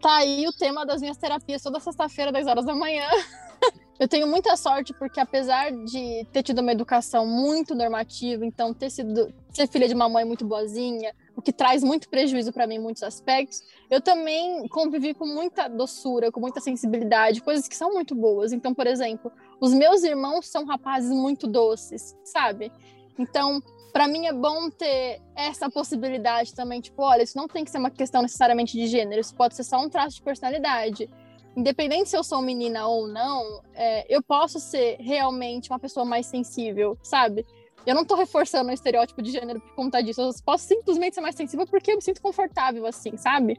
Tá 0.00 0.16
aí 0.16 0.46
o 0.46 0.52
tema 0.52 0.84
das 0.84 1.00
minhas 1.00 1.16
terapias 1.16 1.62
toda 1.62 1.80
sexta-feira, 1.80 2.32
10 2.32 2.46
horas 2.46 2.64
da 2.64 2.74
manhã. 2.74 3.06
Eu 3.98 4.06
tenho 4.06 4.26
muita 4.26 4.54
sorte 4.58 4.92
porque, 4.92 5.18
apesar 5.18 5.72
de 5.72 6.26
ter 6.30 6.42
tido 6.42 6.58
uma 6.58 6.70
educação 6.70 7.26
muito 7.26 7.74
normativa, 7.74 8.44
então 8.44 8.74
ter 8.74 8.90
sido 8.90 9.32
ser 9.50 9.66
filha 9.68 9.88
de 9.88 9.94
uma 9.94 10.06
mãe 10.06 10.22
muito 10.22 10.44
boazinha, 10.44 11.14
o 11.34 11.40
que 11.40 11.50
traz 11.50 11.82
muito 11.82 12.06
prejuízo 12.10 12.52
para 12.52 12.66
mim 12.66 12.74
em 12.74 12.78
muitos 12.78 13.02
aspectos, 13.02 13.62
eu 13.90 13.98
também 13.98 14.68
convivi 14.68 15.14
com 15.14 15.24
muita 15.26 15.66
doçura, 15.66 16.30
com 16.30 16.40
muita 16.40 16.60
sensibilidade, 16.60 17.40
coisas 17.40 17.66
que 17.66 17.74
são 17.74 17.94
muito 17.94 18.14
boas. 18.14 18.52
Então, 18.52 18.74
por 18.74 18.86
exemplo, 18.86 19.32
os 19.60 19.72
meus 19.72 20.02
irmãos 20.02 20.46
são 20.48 20.64
rapazes 20.64 21.10
muito 21.10 21.46
doces, 21.46 22.16
sabe? 22.24 22.70
Então, 23.18 23.62
para 23.92 24.06
mim 24.06 24.26
é 24.26 24.32
bom 24.32 24.68
ter 24.70 25.22
essa 25.34 25.70
possibilidade 25.70 26.54
também, 26.54 26.80
tipo, 26.80 27.02
olha, 27.02 27.22
isso 27.22 27.36
não 27.36 27.48
tem 27.48 27.64
que 27.64 27.70
ser 27.70 27.78
uma 27.78 27.90
questão 27.90 28.22
necessariamente 28.22 28.72
de 28.76 28.86
gênero, 28.86 29.20
isso 29.20 29.34
pode 29.34 29.54
ser 29.54 29.64
só 29.64 29.78
um 29.80 29.88
traço 29.88 30.16
de 30.16 30.22
personalidade 30.22 31.08
independente 31.56 32.10
se 32.10 32.16
eu 32.16 32.22
sou 32.22 32.42
menina 32.42 32.86
ou 32.86 33.08
não, 33.08 33.62
é, 33.74 34.04
eu 34.14 34.22
posso 34.22 34.60
ser 34.60 34.98
realmente 35.00 35.70
uma 35.70 35.78
pessoa 35.78 36.04
mais 36.04 36.26
sensível, 36.26 36.98
sabe? 37.02 37.46
Eu 37.86 37.94
não 37.94 38.04
tô 38.04 38.14
reforçando 38.14 38.68
o 38.68 38.74
estereótipo 38.74 39.22
de 39.22 39.30
gênero 39.30 39.60
por 39.60 39.74
conta 39.74 40.02
disso. 40.02 40.20
Eu 40.20 40.30
posso 40.44 40.66
simplesmente 40.66 41.14
ser 41.14 41.20
mais 41.20 41.36
sensível 41.36 41.66
porque 41.66 41.92
eu 41.92 41.96
me 41.96 42.02
sinto 42.02 42.20
confortável 42.20 42.84
assim, 42.84 43.16
sabe? 43.16 43.58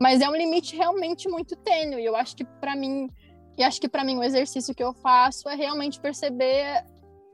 Mas 0.00 0.20
é 0.20 0.28
um 0.28 0.34
limite 0.34 0.76
realmente 0.76 1.28
muito 1.28 1.56
tênue. 1.56 2.04
Eu 2.04 2.16
acho 2.16 2.36
que 2.36 2.44
para 2.44 2.74
mim, 2.76 3.10
e 3.56 3.62
acho 3.62 3.80
que 3.80 3.88
para 3.88 4.04
mim 4.04 4.16
o 4.16 4.22
exercício 4.22 4.74
que 4.74 4.82
eu 4.82 4.92
faço 4.92 5.48
é 5.48 5.54
realmente 5.54 6.00
perceber 6.00 6.84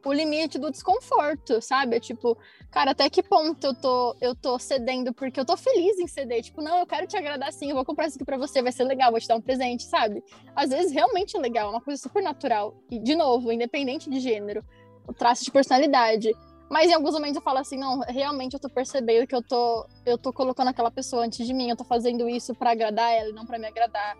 o 0.04 0.12
limite 0.12 0.58
do 0.58 0.70
desconforto, 0.70 1.60
sabe? 1.60 1.96
É 1.96 2.00
tipo, 2.00 2.36
cara, 2.70 2.92
até 2.92 3.08
que 3.10 3.22
ponto 3.22 3.64
eu 3.66 3.74
tô, 3.74 4.16
eu 4.20 4.34
tô 4.34 4.58
cedendo 4.58 5.12
porque 5.12 5.38
eu 5.38 5.44
tô 5.44 5.56
feliz 5.56 5.98
em 5.98 6.06
ceder. 6.06 6.42
Tipo, 6.42 6.62
não, 6.62 6.78
eu 6.78 6.86
quero 6.86 7.06
te 7.06 7.16
agradar 7.16 7.52
sim, 7.52 7.68
eu 7.68 7.74
vou 7.74 7.84
comprar 7.84 8.06
isso 8.06 8.16
aqui 8.16 8.24
pra 8.24 8.38
você, 8.38 8.62
vai 8.62 8.72
ser 8.72 8.84
legal, 8.84 9.10
vou 9.10 9.20
te 9.20 9.28
dar 9.28 9.36
um 9.36 9.40
presente, 9.40 9.84
sabe? 9.84 10.22
Às 10.54 10.70
vezes 10.70 10.92
realmente 10.92 11.36
é 11.36 11.40
legal, 11.40 11.68
é 11.68 11.70
uma 11.70 11.80
coisa 11.80 12.00
super 12.00 12.22
natural. 12.22 12.74
E, 12.90 12.98
de 12.98 13.14
novo, 13.14 13.52
independente 13.52 14.08
de 14.08 14.20
gênero, 14.20 14.64
o 15.06 15.12
traço 15.12 15.44
de 15.44 15.50
personalidade. 15.50 16.34
Mas 16.70 16.88
em 16.88 16.94
alguns 16.94 17.14
momentos 17.14 17.36
eu 17.36 17.42
falo 17.42 17.58
assim, 17.58 17.76
não, 17.76 18.00
realmente 18.00 18.54
eu 18.54 18.60
tô 18.60 18.70
percebendo 18.70 19.26
que 19.26 19.34
eu 19.34 19.42
tô, 19.42 19.86
eu 20.06 20.16
tô 20.16 20.32
colocando 20.32 20.68
aquela 20.68 20.90
pessoa 20.90 21.24
antes 21.24 21.44
de 21.44 21.52
mim, 21.52 21.68
eu 21.68 21.76
tô 21.76 21.82
fazendo 21.82 22.28
isso 22.28 22.54
para 22.54 22.70
agradar 22.70 23.12
ela 23.12 23.30
e 23.30 23.32
não 23.32 23.44
para 23.44 23.58
me 23.58 23.66
agradar. 23.66 24.16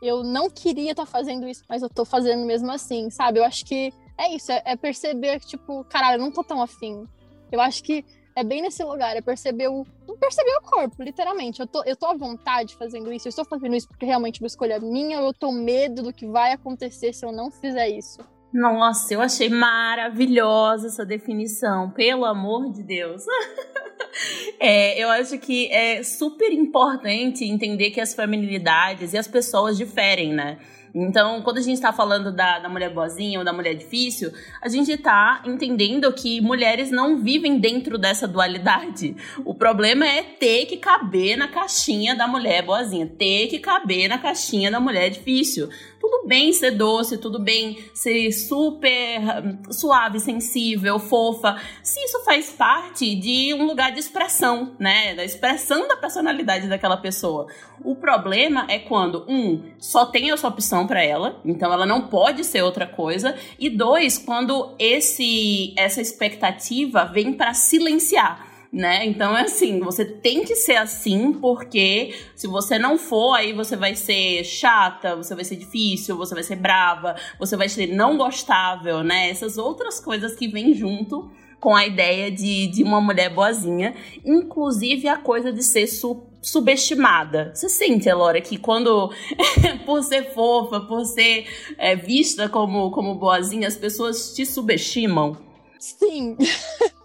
Eu 0.00 0.22
não 0.22 0.48
queria 0.48 0.92
estar 0.92 1.04
tá 1.04 1.10
fazendo 1.10 1.46
isso, 1.48 1.62
mas 1.68 1.82
eu 1.82 1.88
tô 1.88 2.04
fazendo 2.04 2.44
mesmo 2.46 2.70
assim, 2.70 3.10
sabe? 3.10 3.38
Eu 3.38 3.44
acho 3.44 3.64
que 3.64 3.92
é 4.18 4.34
isso, 4.34 4.50
é, 4.52 4.62
é 4.64 4.76
perceber 4.76 5.40
que, 5.40 5.46
tipo, 5.46 5.84
caralho, 5.84 6.20
eu 6.20 6.24
não 6.24 6.30
tô 6.30 6.42
tão 6.42 6.62
afim. 6.62 7.06
Eu 7.50 7.60
acho 7.60 7.82
que 7.82 8.04
é 8.34 8.44
bem 8.44 8.62
nesse 8.62 8.82
lugar, 8.84 9.16
é 9.16 9.20
perceber 9.20 9.68
o. 9.68 9.84
perceber 10.18 10.56
o 10.56 10.62
corpo, 10.62 11.02
literalmente. 11.02 11.60
Eu 11.60 11.66
tô, 11.66 11.82
eu 11.84 11.96
tô 11.96 12.06
à 12.06 12.14
vontade 12.14 12.76
fazendo 12.76 13.12
isso, 13.12 13.28
eu 13.28 13.30
estou 13.30 13.44
fazendo 13.44 13.74
isso 13.74 13.88
porque 13.88 14.06
realmente 14.06 14.40
uma 14.40 14.46
escolha 14.46 14.78
minha, 14.78 15.20
ou 15.20 15.26
eu 15.26 15.34
tô 15.34 15.50
medo 15.50 16.02
do 16.02 16.12
que 16.12 16.26
vai 16.26 16.52
acontecer 16.52 17.12
se 17.12 17.24
eu 17.24 17.32
não 17.32 17.50
fizer 17.50 17.88
isso. 17.88 18.18
Nossa, 18.52 19.14
eu 19.14 19.20
achei 19.20 19.48
maravilhosa 19.48 20.88
essa 20.88 21.04
definição, 21.04 21.90
pelo 21.90 22.24
amor 22.24 22.70
de 22.70 22.82
Deus. 22.82 23.22
é, 24.58 24.98
eu 25.02 25.08
acho 25.10 25.38
que 25.38 25.70
é 25.72 26.02
super 26.02 26.52
importante 26.52 27.44
entender 27.44 27.90
que 27.90 28.00
as 28.00 28.14
feminilidades 28.14 29.12
e 29.12 29.18
as 29.18 29.28
pessoas 29.28 29.76
diferem, 29.76 30.32
né? 30.32 30.58
Então, 30.94 31.42
quando 31.42 31.58
a 31.58 31.62
gente 31.62 31.74
está 31.74 31.92
falando 31.92 32.32
da, 32.32 32.58
da 32.58 32.68
mulher 32.68 32.92
boazinha 32.92 33.38
ou 33.38 33.44
da 33.44 33.52
mulher 33.52 33.74
difícil, 33.74 34.32
a 34.60 34.68
gente 34.68 34.92
está 34.92 35.42
entendendo 35.44 36.12
que 36.12 36.40
mulheres 36.40 36.90
não 36.90 37.22
vivem 37.22 37.58
dentro 37.58 37.96
dessa 37.98 38.26
dualidade. 38.26 39.16
O 39.44 39.54
problema 39.54 40.06
é 40.06 40.22
ter 40.22 40.66
que 40.66 40.76
caber 40.76 41.36
na 41.36 41.48
caixinha 41.48 42.14
da 42.14 42.26
mulher 42.26 42.64
boazinha, 42.64 43.06
ter 43.06 43.48
que 43.48 43.58
caber 43.58 44.08
na 44.08 44.18
caixinha 44.18 44.70
da 44.70 44.80
mulher 44.80 45.10
difícil 45.10 45.68
tudo 46.00 46.26
bem 46.26 46.50
ser 46.50 46.70
doce, 46.72 47.18
tudo 47.18 47.38
bem 47.38 47.78
ser 47.92 48.32
super 48.32 49.20
hum, 49.44 49.70
suave, 49.70 50.18
sensível, 50.18 50.98
fofa, 50.98 51.60
se 51.82 52.00
isso 52.02 52.24
faz 52.24 52.50
parte 52.50 53.14
de 53.14 53.52
um 53.52 53.66
lugar 53.66 53.92
de 53.92 54.00
expressão, 54.00 54.74
né? 54.78 55.14
Da 55.14 55.22
expressão 55.22 55.86
da 55.86 55.96
personalidade 55.96 56.68
daquela 56.68 56.96
pessoa. 56.96 57.46
O 57.84 57.94
problema 57.94 58.66
é 58.68 58.78
quando, 58.78 59.26
um, 59.28 59.62
só 59.78 60.06
tem 60.06 60.30
essa 60.30 60.48
opção 60.48 60.79
para 60.86 61.02
ela, 61.02 61.40
então 61.44 61.72
ela 61.72 61.86
não 61.86 62.08
pode 62.08 62.44
ser 62.44 62.62
outra 62.62 62.86
coisa, 62.86 63.34
e 63.58 63.68
dois, 63.68 64.18
quando 64.18 64.74
esse 64.78 65.74
essa 65.76 66.00
expectativa 66.00 67.04
vem 67.04 67.32
para 67.32 67.54
silenciar 67.54 68.50
né? 68.72 69.04
Então 69.04 69.36
é 69.36 69.42
assim, 69.42 69.80
você 69.80 70.04
tem 70.04 70.44
que 70.44 70.54
ser 70.54 70.76
assim, 70.76 71.32
porque 71.32 72.14
se 72.36 72.46
você 72.46 72.78
não 72.78 72.96
for, 72.96 73.34
aí 73.34 73.52
você 73.52 73.76
vai 73.76 73.94
ser 73.96 74.44
chata, 74.44 75.16
você 75.16 75.34
vai 75.34 75.44
ser 75.44 75.56
difícil, 75.56 76.16
você 76.16 76.34
vai 76.34 76.44
ser 76.44 76.56
brava, 76.56 77.16
você 77.38 77.56
vai 77.56 77.68
ser 77.68 77.88
não 77.88 78.16
gostável, 78.16 79.02
né? 79.02 79.28
Essas 79.28 79.58
outras 79.58 79.98
coisas 79.98 80.36
que 80.36 80.46
vêm 80.46 80.72
junto 80.72 81.30
com 81.60 81.76
a 81.76 81.86
ideia 81.86 82.30
de, 82.30 82.66
de 82.68 82.82
uma 82.82 83.00
mulher 83.00 83.28
boazinha, 83.28 83.94
inclusive 84.24 85.06
a 85.06 85.16
coisa 85.16 85.52
de 85.52 85.62
ser 85.62 85.86
su 85.86 86.26
subestimada. 86.42 87.52
Você 87.54 87.68
sente, 87.68 88.08
Elora, 88.08 88.40
que 88.40 88.56
quando, 88.56 89.12
por 89.84 90.02
ser 90.02 90.32
fofa, 90.32 90.80
por 90.80 91.04
ser 91.04 91.46
é, 91.76 91.94
vista 91.94 92.48
como, 92.48 92.90
como 92.90 93.14
boazinha, 93.16 93.68
as 93.68 93.76
pessoas 93.76 94.32
te 94.32 94.46
subestimam? 94.46 95.36
Sim. 95.78 96.38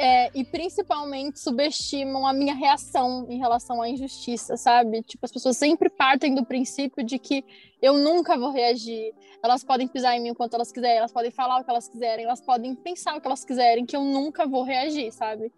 É, 0.00 0.30
e 0.32 0.44
principalmente 0.44 1.40
subestimam 1.40 2.24
a 2.24 2.32
minha 2.32 2.54
reação 2.54 3.26
em 3.28 3.38
relação 3.38 3.82
à 3.82 3.88
injustiça, 3.88 4.56
sabe? 4.56 5.02
Tipo, 5.02 5.26
as 5.26 5.32
pessoas 5.32 5.56
sempre 5.56 5.90
partem 5.90 6.36
do 6.36 6.44
princípio 6.44 7.04
de 7.04 7.18
que 7.18 7.44
eu 7.82 7.94
nunca 7.94 8.38
vou 8.38 8.52
reagir. 8.52 9.12
Elas 9.42 9.64
podem 9.64 9.88
pisar 9.88 10.16
em 10.16 10.22
mim 10.22 10.28
enquanto 10.28 10.54
elas 10.54 10.70
quiserem, 10.70 10.98
elas 10.98 11.12
podem 11.12 11.32
falar 11.32 11.60
o 11.60 11.64
que 11.64 11.70
elas 11.70 11.88
quiserem, 11.88 12.24
elas 12.24 12.40
podem 12.40 12.76
pensar 12.76 13.16
o 13.16 13.20
que 13.20 13.26
elas 13.26 13.44
quiserem, 13.44 13.84
que 13.84 13.96
eu 13.96 14.04
nunca 14.04 14.46
vou 14.46 14.62
reagir, 14.62 15.12
sabe? 15.12 15.52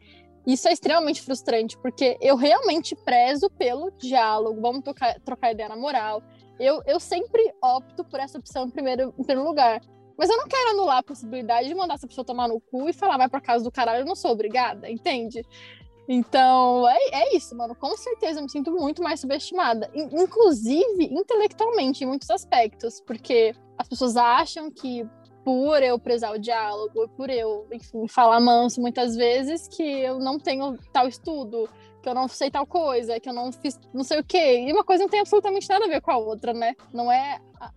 Isso 0.47 0.69
é 0.69 0.73
extremamente 0.73 1.21
frustrante, 1.21 1.77
porque 1.77 2.17
eu 2.21 2.35
realmente 2.35 2.97
prezo 2.97 3.51
pelo 3.51 3.91
diálogo, 3.91 4.59
vamos 4.61 4.83
trocar, 4.83 5.21
trocar 5.21 5.53
ideia 5.53 5.69
na 5.69 5.77
moral. 5.77 6.23
Eu, 6.59 6.83
eu 6.87 6.99
sempre 6.99 7.53
opto 7.63 8.05
por 8.05 8.19
essa 8.19 8.39
opção 8.39 8.67
em 8.67 8.71
primeiro, 8.71 9.15
em 9.19 9.25
primeiro 9.25 9.47
lugar. 9.47 9.83
Mas 10.21 10.29
eu 10.29 10.37
não 10.37 10.47
quero 10.47 10.73
anular 10.73 10.99
a 10.99 11.03
possibilidade 11.03 11.67
de 11.67 11.75
mandar 11.75 11.95
essa 11.95 12.07
pessoa 12.07 12.23
tomar 12.23 12.47
no 12.47 12.61
cu 12.61 12.91
e 12.91 12.93
falar, 12.93 13.17
vai 13.17 13.27
pra 13.27 13.41
casa 13.41 13.65
do 13.65 13.73
caralho, 13.73 14.01
eu 14.01 14.05
não 14.05 14.15
sou 14.15 14.33
obrigada, 14.33 14.91
entende? 14.91 15.43
Então, 16.07 16.87
é, 16.87 16.99
é 17.11 17.37
isso, 17.37 17.57
mano. 17.57 17.75
Com 17.75 17.97
certeza 17.97 18.39
eu 18.39 18.43
me 18.43 18.51
sinto 18.51 18.71
muito 18.71 19.03
mais 19.03 19.19
subestimada. 19.19 19.91
Inclusive, 19.95 21.05
intelectualmente, 21.05 22.05
em 22.05 22.07
muitos 22.07 22.29
aspectos. 22.29 23.01
Porque 23.01 23.55
as 23.79 23.89
pessoas 23.89 24.15
acham 24.15 24.71
que 24.71 25.09
por 25.43 25.83
eu 25.83 25.99
prezar 25.99 26.35
o 26.35 26.39
diálogo, 26.39 27.09
por 27.17 27.31
eu, 27.31 27.67
enfim, 27.73 28.07
falar 28.07 28.41
manso 28.41 28.79
muitas 28.79 29.17
vezes, 29.17 29.69
que 29.69 29.83
eu 29.83 30.19
não 30.19 30.39
tenho 30.39 30.77
tal 30.93 31.09
estudo, 31.09 31.67
que 32.03 32.09
eu 32.09 32.15
não 32.15 32.29
sei 32.29 32.51
tal 32.51 32.67
coisa, 32.67 33.21
que 33.21 33.29
eu 33.29 33.33
não 33.33 33.53
fiz 33.53 33.79
não 33.93 34.03
sei 34.03 34.21
o 34.21 34.25
quê. 34.25 34.65
E 34.67 34.73
uma 34.73 34.85
coisa 34.85 35.03
não 35.03 35.11
tem 35.11 35.21
absolutamente 35.21 35.69
nada 35.69 35.85
a 35.85 35.89
ver 35.89 36.01
com 36.01 36.11
a 36.11 36.19
outra, 36.19 36.53
né? 36.53 36.75
Não 36.93 37.11
é. 37.11 37.39
A, 37.61 37.71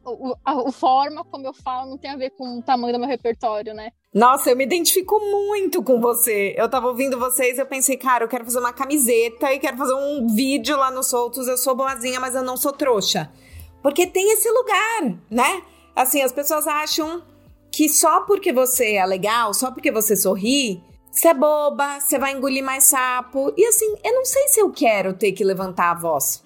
a, 0.45 0.69
a, 0.69 0.71
forma 0.71 1.25
como 1.25 1.45
eu 1.45 1.53
falo 1.53 1.89
não 1.89 1.97
tem 1.97 2.09
a 2.09 2.15
ver 2.15 2.29
com 2.31 2.59
o 2.59 2.61
tamanho 2.61 2.93
do 2.93 2.99
meu 2.99 3.07
repertório, 3.07 3.73
né? 3.73 3.91
Nossa, 4.13 4.49
eu 4.49 4.55
me 4.55 4.63
identifico 4.63 5.19
muito 5.19 5.83
com 5.83 5.99
você. 5.99 6.55
Eu 6.57 6.69
tava 6.69 6.87
ouvindo 6.87 7.19
vocês 7.19 7.59
eu 7.59 7.65
pensei, 7.65 7.97
cara, 7.97 8.23
eu 8.23 8.29
quero 8.29 8.45
fazer 8.45 8.59
uma 8.59 8.71
camiseta 8.71 9.51
e 9.51 9.59
quero 9.59 9.75
fazer 9.75 9.93
um 9.93 10.27
vídeo 10.27 10.77
lá 10.77 10.89
no 10.89 11.03
Soltos. 11.03 11.47
Eu 11.47 11.57
sou 11.57 11.75
boazinha, 11.75 12.19
mas 12.19 12.33
eu 12.33 12.43
não 12.43 12.55
sou 12.55 12.71
trouxa. 12.71 13.29
Porque 13.81 14.07
tem 14.07 14.31
esse 14.31 14.49
lugar, 14.49 15.19
né? 15.29 15.61
Assim, 15.93 16.21
as 16.21 16.31
pessoas 16.31 16.65
acham 16.65 17.21
que 17.71 17.89
só 17.89 18.21
porque 18.21 18.53
você 18.53 18.93
é 18.93 19.05
legal, 19.05 19.53
só 19.53 19.71
porque 19.71 19.91
você 19.91 20.15
sorri, 20.15 20.81
você 21.13 21.27
é 21.27 21.33
boba, 21.33 21.99
você 21.99 22.17
vai 22.17 22.33
engolir 22.33 22.63
mais 22.63 22.85
sapo. 22.85 23.53
E 23.55 23.63
assim, 23.67 23.95
eu 24.03 24.15
não 24.15 24.25
sei 24.25 24.47
se 24.47 24.59
eu 24.59 24.71
quero 24.71 25.13
ter 25.13 25.31
que 25.31 25.43
levantar 25.43 25.91
a 25.91 25.93
voz. 25.93 26.43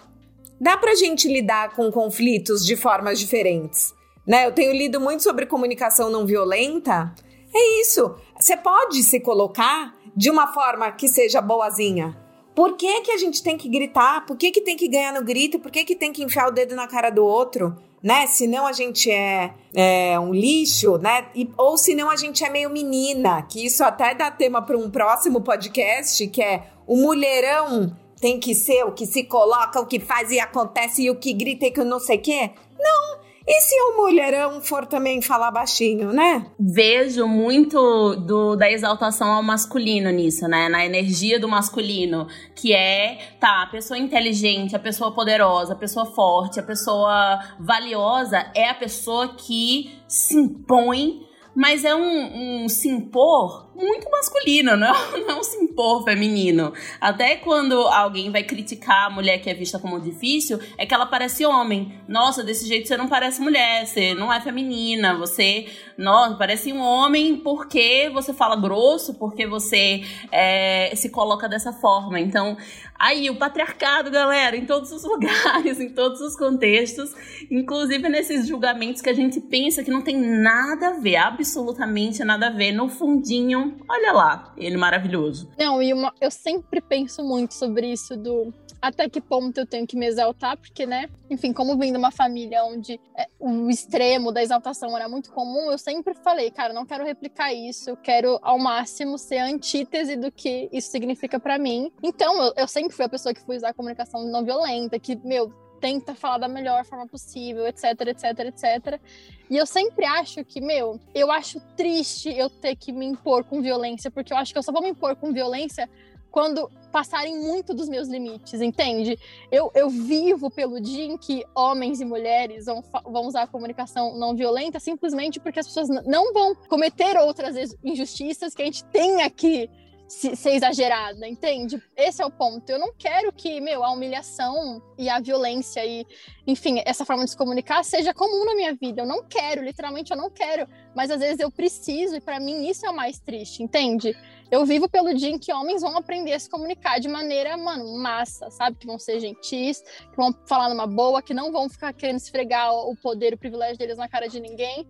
Dá 0.60 0.76
pra 0.76 0.94
gente 0.94 1.30
lidar 1.30 1.74
com 1.74 1.90
conflitos 1.90 2.66
de 2.66 2.76
formas 2.76 3.18
diferentes, 3.18 3.94
né? 4.28 4.46
Eu 4.46 4.52
tenho 4.52 4.74
lido 4.74 5.00
muito 5.00 5.24
sobre 5.24 5.46
comunicação 5.46 6.10
não 6.10 6.26
violenta. 6.26 7.16
É 7.56 7.80
isso. 7.80 8.14
Você 8.38 8.58
pode 8.58 9.04
se 9.04 9.22
colocar 9.22 9.96
de 10.14 10.30
uma 10.30 10.48
forma 10.48 10.92
que 10.92 11.08
seja 11.08 11.40
boazinha. 11.40 12.18
Por 12.54 12.76
que, 12.76 13.02
que 13.04 13.12
a 13.12 13.18
gente 13.18 13.42
tem 13.42 13.58
que 13.58 13.70
gritar? 13.70 14.26
Por 14.26 14.36
que, 14.36 14.52
que 14.52 14.62
tem 14.62 14.76
que 14.76 14.90
ganhar 14.90 15.14
no 15.14 15.24
grito? 15.24 15.60
Por 15.60 15.72
que, 15.72 15.86
que 15.86 15.96
tem 15.96 16.12
que 16.12 16.24
enfiar 16.24 16.50
o 16.50 16.52
dedo 16.52 16.76
na 16.76 16.88
cara 16.88 17.10
do 17.10 17.24
outro? 17.24 17.74
Né? 18.02 18.28
Senão 18.28 18.66
a 18.68 18.72
gente 18.72 19.10
é, 19.10 19.54
é 19.74 20.20
um 20.20 20.34
lixo, 20.34 20.98
né? 20.98 21.28
E, 21.36 21.50
ou 21.58 21.78
senão 21.78 22.10
a 22.10 22.16
gente 22.16 22.44
é 22.44 22.50
meio 22.50 22.70
menina, 22.70 23.42
que 23.44 23.66
isso 23.66 23.84
até 23.84 24.14
dá 24.14 24.32
tema 24.32 24.62
para 24.62 24.78
um 24.78 24.90
próximo 24.90 25.42
podcast, 25.42 26.28
que 26.28 26.42
é 26.42 26.64
o 26.86 26.96
mulherão 26.96 27.96
tem 28.20 28.40
que 28.40 28.56
ser 28.56 28.84
o 28.84 28.92
que 28.92 29.06
se 29.06 29.24
coloca, 29.24 29.80
o 29.80 29.86
que 29.86 30.00
faz 30.00 30.32
e 30.32 30.40
acontece 30.40 31.04
e 31.04 31.10
o 31.10 31.16
que 31.16 31.34
grita 31.34 31.68
e 31.68 31.72
que 31.72 31.84
não 31.84 32.00
sei 32.00 32.18
o 32.18 32.22
quê. 32.22 32.52
Não, 32.80 33.20
E 33.50 33.62
se 33.62 33.76
o 33.80 33.96
mulherão 33.96 34.62
for 34.62 34.86
também 34.86 35.22
falar 35.22 35.52
baixinho, 35.52 36.12
né? 36.12 36.46
Vejo 36.60 37.26
muito 37.26 38.16
do, 38.18 38.58
da 38.58 38.70
exaltação 38.70 39.32
ao 39.32 39.42
masculino 39.42 40.10
nisso, 40.12 40.50
né? 40.50 40.68
Na 40.68 40.86
energia 40.86 41.40
do 41.40 41.48
masculino, 41.48 42.28
que 42.54 42.74
é, 42.74 43.18
tá, 43.40 43.64
a 43.64 43.68
pessoa 43.68 43.98
inteligente, 43.98 44.76
a 44.76 44.80
pessoa 44.80 45.14
poderosa, 45.14 45.72
a 45.72 45.78
pessoa 45.78 46.06
forte, 46.06 46.60
a 46.60 46.64
pessoa 46.64 47.40
valiosa 47.58 48.52
é 48.54 48.70
a 48.70 48.76
pessoa 48.76 49.36
que 49.36 49.98
se 50.10 50.36
impõe 50.36 51.27
mas 51.58 51.84
é 51.84 51.96
um, 51.96 52.66
um 52.66 52.70
se 52.70 52.88
impor 52.88 53.68
muito 53.76 54.08
masculino, 54.12 54.78
não 54.78 54.88
é, 54.88 55.20
não 55.22 55.30
é 55.32 55.40
um 55.40 55.44
se 55.44 55.58
impor 55.58 56.04
feminino. 56.04 56.72
Até 57.02 57.36
quando 57.38 57.74
alguém 57.88 58.32
vai 58.32 58.44
criticar 58.44 59.08
a 59.08 59.10
mulher 59.10 59.40
que 59.40 59.50
é 59.50 59.56
vista 59.56 59.80
como 59.80 60.00
difícil, 60.00 60.60
é 60.78 60.86
que 60.86 60.94
ela 60.94 61.08
parece 61.08 61.48
homem. 61.48 62.00
Nossa, 62.08 62.44
desse 62.44 62.68
jeito 62.68 62.88
você 62.88 62.96
não 62.96 63.08
parece 63.08 63.42
mulher, 63.42 63.88
você 63.88 64.14
não 64.14 64.32
é 64.32 64.40
feminina, 64.40 65.18
você 65.18 65.66
nossa, 65.98 66.36
parece 66.36 66.72
um 66.72 66.80
homem 66.80 67.38
porque 67.38 68.08
você 68.14 68.34
fala 68.34 68.56
grosso, 68.56 69.16
porque 69.16 69.48
você 69.48 70.04
é, 70.32 70.94
se 70.96 71.10
coloca 71.10 71.50
dessa 71.50 71.74
forma. 71.74 72.20
Então, 72.20 72.56
Aí, 73.00 73.30
o 73.30 73.38
patriarcado, 73.38 74.10
galera, 74.10 74.56
em 74.56 74.66
todos 74.66 74.92
os 74.92 75.04
lugares, 75.06 75.80
em 75.80 75.90
todos 75.90 76.20
os 76.22 76.36
contextos, 76.36 77.14
inclusive 77.50 78.10
nesses 78.10 78.48
julgamentos 78.48 79.02
que 79.02 79.10
a 79.10 79.14
gente 79.14 79.40
pensa 79.40 79.84
que 79.84 79.92
não 79.92 80.02
tem 80.02 80.18
nada 80.18 80.90
a 80.90 81.00
ver, 81.00 81.18
absolutamente 81.18 82.24
nada 82.24 82.48
a 82.48 82.52
ver. 82.52 82.72
No 82.72 82.90
fundinho, 82.90 83.78
olha 83.90 84.12
lá, 84.12 84.54
ele 84.58 84.78
maravilhoso. 84.78 85.50
Não, 85.58 85.82
e 85.82 85.94
uma, 85.94 86.14
eu 86.20 86.32
sempre 86.32 86.82
penso 86.82 87.24
muito 87.24 87.54
sobre 87.54 87.92
isso 87.92 88.16
do 88.16 88.54
até 88.82 89.10
que 89.10 89.20
ponto 89.20 89.58
eu 89.58 89.66
tenho 89.66 89.88
que 89.88 89.96
me 89.96 90.06
exaltar, 90.06 90.58
porque, 90.58 90.86
né, 90.86 91.10
enfim, 91.30 91.52
como 91.52 91.78
vim 91.78 91.92
de 91.92 91.98
uma 91.98 92.12
família 92.12 92.64
onde 92.64 93.00
é, 93.16 93.28
o 93.40 93.70
extremo 93.70 94.32
da 94.32 94.42
exaltação 94.42 94.96
era 94.96 95.10
muito 95.10 95.32
comum, 95.32 95.72
eu 95.72 95.78
sempre 95.78 96.14
falei, 96.14 96.52
cara, 96.52 96.74
não 96.74 96.86
quero 96.86 97.04
replicar 97.04 97.54
isso, 97.54 97.90
eu 97.90 97.98
quero 97.98 98.40
ao 98.42 98.58
máximo 98.58 99.18
ser 99.18 99.38
a 99.38 99.46
antítese 99.46 100.16
do 100.16 100.32
que 100.32 100.70
isso 100.72 100.90
significa 100.92 101.40
para 101.40 101.58
mim. 101.58 101.92
Então, 102.02 102.42
eu, 102.42 102.54
eu 102.58 102.68
sempre 102.68 102.96
fui 102.96 103.06
a 103.06 103.10
pessoa 103.10 103.34
que 103.34 103.42
fui 103.42 103.58
usar 103.58 103.70
a 103.70 103.74
comunicação 103.74 104.24
não 104.26 104.44
violenta, 104.44 105.00
que, 105.00 105.16
meu, 105.16 105.52
tenta 105.80 106.16
falar 106.16 106.40
da 106.40 106.48
melhor 106.48 106.84
forma 106.86 107.08
possível, 107.08 107.66
etc, 107.68 107.84
etc, 108.08 108.40
etc. 108.40 109.02
E 109.50 109.56
eu 109.56 109.66
sempre 109.66 110.06
acho 110.06 110.44
que, 110.44 110.60
meu, 110.60 111.00
eu 111.16 111.32
acho 111.32 111.60
triste 111.76 112.30
eu 112.30 112.50
ter 112.50 112.76
que 112.76 112.92
me 112.92 113.06
impor 113.06 113.44
com 113.44 113.62
violência, 113.62 114.12
porque 114.12 114.34
eu 114.34 114.38
acho 114.38 114.52
que 114.52 114.60
eu 114.60 114.64
só 114.64 114.72
vou 114.72 114.82
me 114.82 114.90
impor 114.90 115.16
com 115.16 115.32
violência 115.32 115.90
quando 116.38 116.70
passarem 116.92 117.36
muito 117.36 117.74
dos 117.74 117.90
meus 117.90 118.08
limites, 118.08 118.62
entende? 118.62 119.18
Eu, 119.52 119.72
eu 119.74 119.90
vivo 119.90 120.52
pelo 120.52 120.80
dia 120.80 121.04
em 121.04 121.18
que 121.18 121.44
homens 121.56 122.00
e 122.00 122.06
mulheres 122.06 122.68
vão, 122.68 122.84
vão 123.08 123.26
usar 123.26 123.42
a 123.42 123.48
comunicação 123.48 124.16
não 124.16 124.36
violenta 124.36 124.80
simplesmente 124.80 125.40
porque 125.40 125.60
as 125.60 125.66
pessoas 125.66 125.90
não 126.06 126.32
vão 126.34 126.54
cometer 126.54 127.18
outras 127.18 127.76
injustiças 127.84 128.54
que 128.54 128.62
a 128.62 128.66
gente 128.66 128.86
tem 128.86 129.24
aqui 129.24 129.68
ser 130.08 130.52
exagerada, 130.52 131.28
entende? 131.28 131.82
Esse 131.96 132.22
é 132.22 132.26
o 132.26 132.32
ponto. 132.32 132.70
Eu 132.70 132.80
não 132.80 132.94
quero 132.98 133.32
que, 133.34 133.60
meu, 133.60 133.84
a 133.84 133.92
humilhação 133.92 134.82
e 134.98 135.10
a 135.10 135.20
violência 135.20 135.86
e, 135.86 136.06
enfim, 136.46 136.82
essa 136.86 137.04
forma 137.04 137.26
de 137.26 137.32
se 137.32 137.38
comunicar 137.38 137.84
seja 137.84 138.14
comum 138.14 138.46
na 138.46 138.56
minha 138.56 138.74
vida. 138.74 139.02
Eu 139.02 139.06
não 139.06 139.24
quero, 139.24 139.64
literalmente 139.64 140.12
eu 140.12 140.18
não 140.18 140.30
quero, 140.30 140.68
mas 140.96 141.12
às 141.12 141.20
vezes 141.20 141.40
eu 141.40 141.52
preciso 141.52 142.16
e 142.16 142.22
para 142.22 142.40
mim 142.40 142.68
isso 142.70 142.86
é 142.86 142.90
o 142.90 142.96
mais 142.96 143.20
triste, 143.20 143.62
entende? 143.62 144.16
Eu 144.50 144.66
vivo 144.66 144.88
pelo 144.88 145.14
dia 145.14 145.30
em 145.30 145.38
que 145.38 145.52
homens 145.52 145.82
vão 145.82 145.98
aprender 145.98 146.34
a 146.34 146.40
se 146.40 146.50
comunicar 146.50 147.00
de 147.00 147.10
maneira, 147.10 147.58
mano, 147.58 147.98
massa, 147.98 148.50
sabe? 148.50 148.78
Que 148.78 148.88
vão 148.88 148.98
ser 148.98 149.20
gentis, 149.20 149.82
que 149.82 150.16
vão 150.16 150.34
falar 150.48 150.70
numa 150.70 150.88
boa, 150.88 151.22
que 151.22 151.34
não 151.34 151.52
vão 151.52 151.68
ficar 151.68 151.92
querendo 151.92 152.18
esfregar 152.18 152.74
o 152.74 152.96
poder, 152.96 153.34
o 153.34 153.38
privilégio 153.38 153.78
deles 153.78 153.98
na 153.98 154.08
cara 154.08 154.30
de 154.30 154.40
ninguém. 154.40 154.88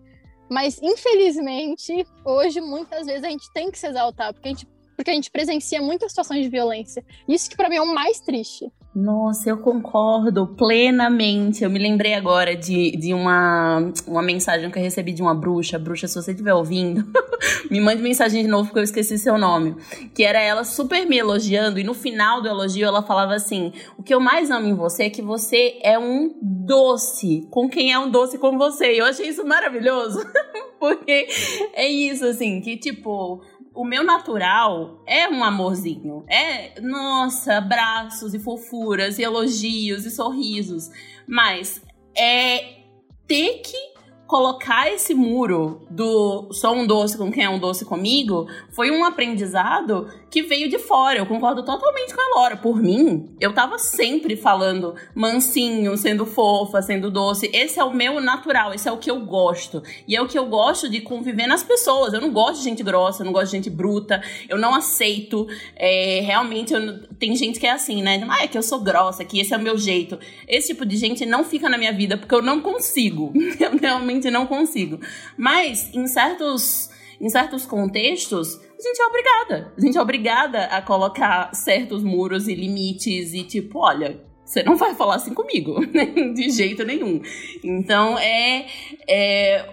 Mas, 0.48 0.80
infelizmente, 0.80 2.06
hoje, 2.24 2.60
muitas 2.60 3.06
vezes, 3.06 3.24
a 3.24 3.28
gente 3.28 3.52
tem 3.52 3.70
que 3.70 3.78
se 3.78 3.86
exaltar, 3.86 4.32
porque 4.32 4.48
a 4.48 4.52
gente 4.52 4.66
porque 4.98 5.12
a 5.12 5.14
gente 5.14 5.30
presencia 5.30 5.80
muitas 5.80 6.10
situações 6.10 6.42
de 6.42 6.48
violência. 6.48 7.04
Isso 7.28 7.48
que 7.48 7.56
para 7.56 7.68
mim 7.68 7.76
é 7.76 7.80
o 7.80 7.94
mais 7.94 8.18
triste. 8.18 8.68
Nossa, 8.92 9.48
eu 9.48 9.58
concordo 9.58 10.48
plenamente. 10.56 11.62
Eu 11.62 11.70
me 11.70 11.78
lembrei 11.78 12.14
agora 12.14 12.56
de, 12.56 12.90
de 12.96 13.14
uma, 13.14 13.92
uma 14.08 14.22
mensagem 14.22 14.68
que 14.68 14.76
eu 14.76 14.82
recebi 14.82 15.12
de 15.12 15.22
uma 15.22 15.36
bruxa. 15.36 15.78
Bruxa, 15.78 16.08
se 16.08 16.16
você 16.16 16.32
estiver 16.32 16.52
ouvindo, 16.52 17.06
me 17.70 17.80
mande 17.80 18.02
mensagem 18.02 18.42
de 18.42 18.48
novo 18.48 18.64
porque 18.64 18.80
eu 18.80 18.82
esqueci 18.82 19.16
seu 19.18 19.38
nome. 19.38 19.76
Que 20.12 20.24
era 20.24 20.40
ela 20.40 20.64
super 20.64 21.06
me 21.06 21.16
elogiando 21.16 21.78
e 21.78 21.84
no 21.84 21.94
final 21.94 22.42
do 22.42 22.48
elogio 22.48 22.84
ela 22.84 23.00
falava 23.00 23.34
assim: 23.34 23.72
O 23.96 24.02
que 24.02 24.12
eu 24.12 24.18
mais 24.18 24.50
amo 24.50 24.66
em 24.66 24.74
você 24.74 25.04
é 25.04 25.10
que 25.10 25.22
você 25.22 25.78
é 25.80 25.96
um 25.96 26.34
doce 26.42 27.46
com 27.52 27.68
quem 27.68 27.92
é 27.92 27.98
um 28.00 28.10
doce 28.10 28.36
com 28.36 28.58
você. 28.58 28.94
E 28.94 28.98
eu 28.98 29.04
achei 29.04 29.28
isso 29.28 29.46
maravilhoso. 29.46 30.18
porque 30.80 31.28
é 31.74 31.86
isso, 31.88 32.24
assim, 32.24 32.60
que 32.60 32.76
tipo 32.76 33.42
o 33.78 33.84
meu 33.84 34.02
natural 34.02 35.00
é 35.06 35.28
um 35.28 35.44
amorzinho. 35.44 36.24
É, 36.28 36.80
nossa, 36.80 37.58
abraços 37.58 38.34
e 38.34 38.38
fofuras, 38.40 39.20
e 39.20 39.22
elogios 39.22 40.04
e 40.04 40.10
sorrisos. 40.10 40.90
Mas 41.28 41.80
é 42.16 42.80
ter 43.24 43.60
que 43.60 43.97
colocar 44.28 44.92
esse 44.92 45.14
muro 45.14 45.80
do 45.88 46.52
sou 46.52 46.74
um 46.74 46.86
doce 46.86 47.16
com 47.16 47.32
quem 47.32 47.44
é 47.44 47.48
um 47.48 47.58
doce 47.58 47.82
comigo 47.86 48.46
foi 48.70 48.90
um 48.90 49.02
aprendizado 49.02 50.06
que 50.30 50.42
veio 50.42 50.68
de 50.68 50.78
fora. 50.78 51.18
Eu 51.18 51.24
concordo 51.24 51.64
totalmente 51.64 52.14
com 52.14 52.20
a 52.20 52.38
Laura. 52.38 52.56
Por 52.58 52.76
mim, 52.80 53.34
eu 53.40 53.54
tava 53.54 53.78
sempre 53.78 54.36
falando 54.36 54.94
mansinho, 55.14 55.96
sendo 55.96 56.26
fofa, 56.26 56.82
sendo 56.82 57.10
doce. 57.10 57.50
Esse 57.54 57.80
é 57.80 57.84
o 57.84 57.94
meu 57.94 58.20
natural, 58.20 58.74
esse 58.74 58.86
é 58.86 58.92
o 58.92 58.98
que 58.98 59.10
eu 59.10 59.20
gosto. 59.20 59.82
E 60.06 60.14
é 60.14 60.20
o 60.20 60.28
que 60.28 60.38
eu 60.38 60.44
gosto 60.44 60.90
de 60.90 61.00
conviver 61.00 61.46
nas 61.46 61.62
pessoas. 61.62 62.12
Eu 62.12 62.20
não 62.20 62.30
gosto 62.30 62.58
de 62.58 62.64
gente 62.64 62.82
grossa, 62.82 63.22
eu 63.22 63.24
não 63.24 63.32
gosto 63.32 63.46
de 63.46 63.52
gente 63.52 63.70
bruta, 63.70 64.22
eu 64.46 64.58
não 64.58 64.74
aceito. 64.74 65.46
É, 65.74 66.20
realmente, 66.20 66.74
eu, 66.74 67.08
tem 67.18 67.34
gente 67.34 67.58
que 67.58 67.66
é 67.66 67.72
assim, 67.72 68.02
né? 68.02 68.22
Ah, 68.28 68.44
é 68.44 68.46
que 68.46 68.58
eu 68.58 68.62
sou 68.62 68.80
grossa, 68.80 69.24
que 69.24 69.40
esse 69.40 69.54
é 69.54 69.56
o 69.56 69.62
meu 69.62 69.78
jeito. 69.78 70.18
Esse 70.46 70.68
tipo 70.68 70.84
de 70.84 70.98
gente 70.98 71.24
não 71.24 71.44
fica 71.44 71.66
na 71.66 71.78
minha 71.78 71.94
vida 71.94 72.18
porque 72.18 72.34
eu 72.34 72.42
não 72.42 72.60
consigo. 72.60 73.32
Eu 73.58 73.76
realmente 73.76 74.17
não 74.26 74.46
consigo. 74.46 74.98
Mas, 75.36 75.94
em 75.94 76.06
certos, 76.06 76.90
em 77.20 77.28
certos 77.28 77.64
contextos, 77.66 78.54
a 78.56 78.82
gente 78.82 79.00
é 79.00 79.06
obrigada. 79.06 79.72
A 79.76 79.80
gente 79.80 79.98
é 79.98 80.02
obrigada 80.02 80.64
a 80.64 80.80
colocar 80.82 81.54
certos 81.54 82.02
muros 82.02 82.48
e 82.48 82.54
limites 82.54 83.34
e 83.34 83.44
tipo, 83.44 83.78
olha, 83.78 84.20
você 84.44 84.62
não 84.62 84.76
vai 84.76 84.94
falar 84.94 85.16
assim 85.16 85.34
comigo, 85.34 85.78
de 86.34 86.50
jeito 86.50 86.84
nenhum. 86.84 87.20
Então 87.62 88.18
é, 88.18 88.66
é 89.08 89.68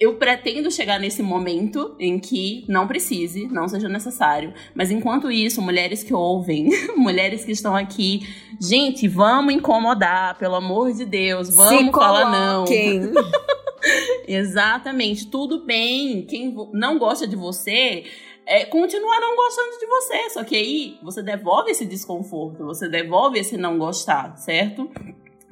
eu 0.00 0.14
pretendo 0.14 0.70
chegar 0.70 0.98
nesse 0.98 1.22
momento 1.22 1.94
em 2.00 2.18
que 2.18 2.64
não 2.66 2.86
precise, 2.86 3.46
não 3.48 3.68
seja 3.68 3.86
necessário. 3.86 4.54
Mas 4.74 4.90
enquanto 4.90 5.30
isso, 5.30 5.60
mulheres 5.60 6.02
que 6.02 6.14
ouvem, 6.14 6.70
mulheres 6.96 7.44
que 7.44 7.52
estão 7.52 7.76
aqui, 7.76 8.26
gente, 8.58 9.06
vamos 9.06 9.52
incomodar, 9.52 10.38
pelo 10.38 10.54
amor 10.54 10.90
de 10.92 11.04
Deus, 11.04 11.54
vamos 11.54 11.90
falar 11.90 12.30
não. 12.30 12.64
Exatamente, 14.26 15.26
tudo 15.26 15.64
bem. 15.64 16.22
Quem 16.22 16.54
não 16.72 16.98
gosta 16.98 17.26
de 17.26 17.36
você 17.36 18.04
é, 18.50 18.64
continuar 18.64 19.20
não 19.20 19.36
gostando 19.36 19.78
de 19.78 19.86
você. 19.86 20.30
Só 20.30 20.44
que 20.44 20.56
aí 20.56 20.98
você 21.02 21.22
devolve 21.22 21.70
esse 21.70 21.86
desconforto, 21.86 22.64
você 22.64 22.88
devolve 22.88 23.38
esse 23.38 23.56
não 23.56 23.78
gostar, 23.78 24.36
certo? 24.36 24.90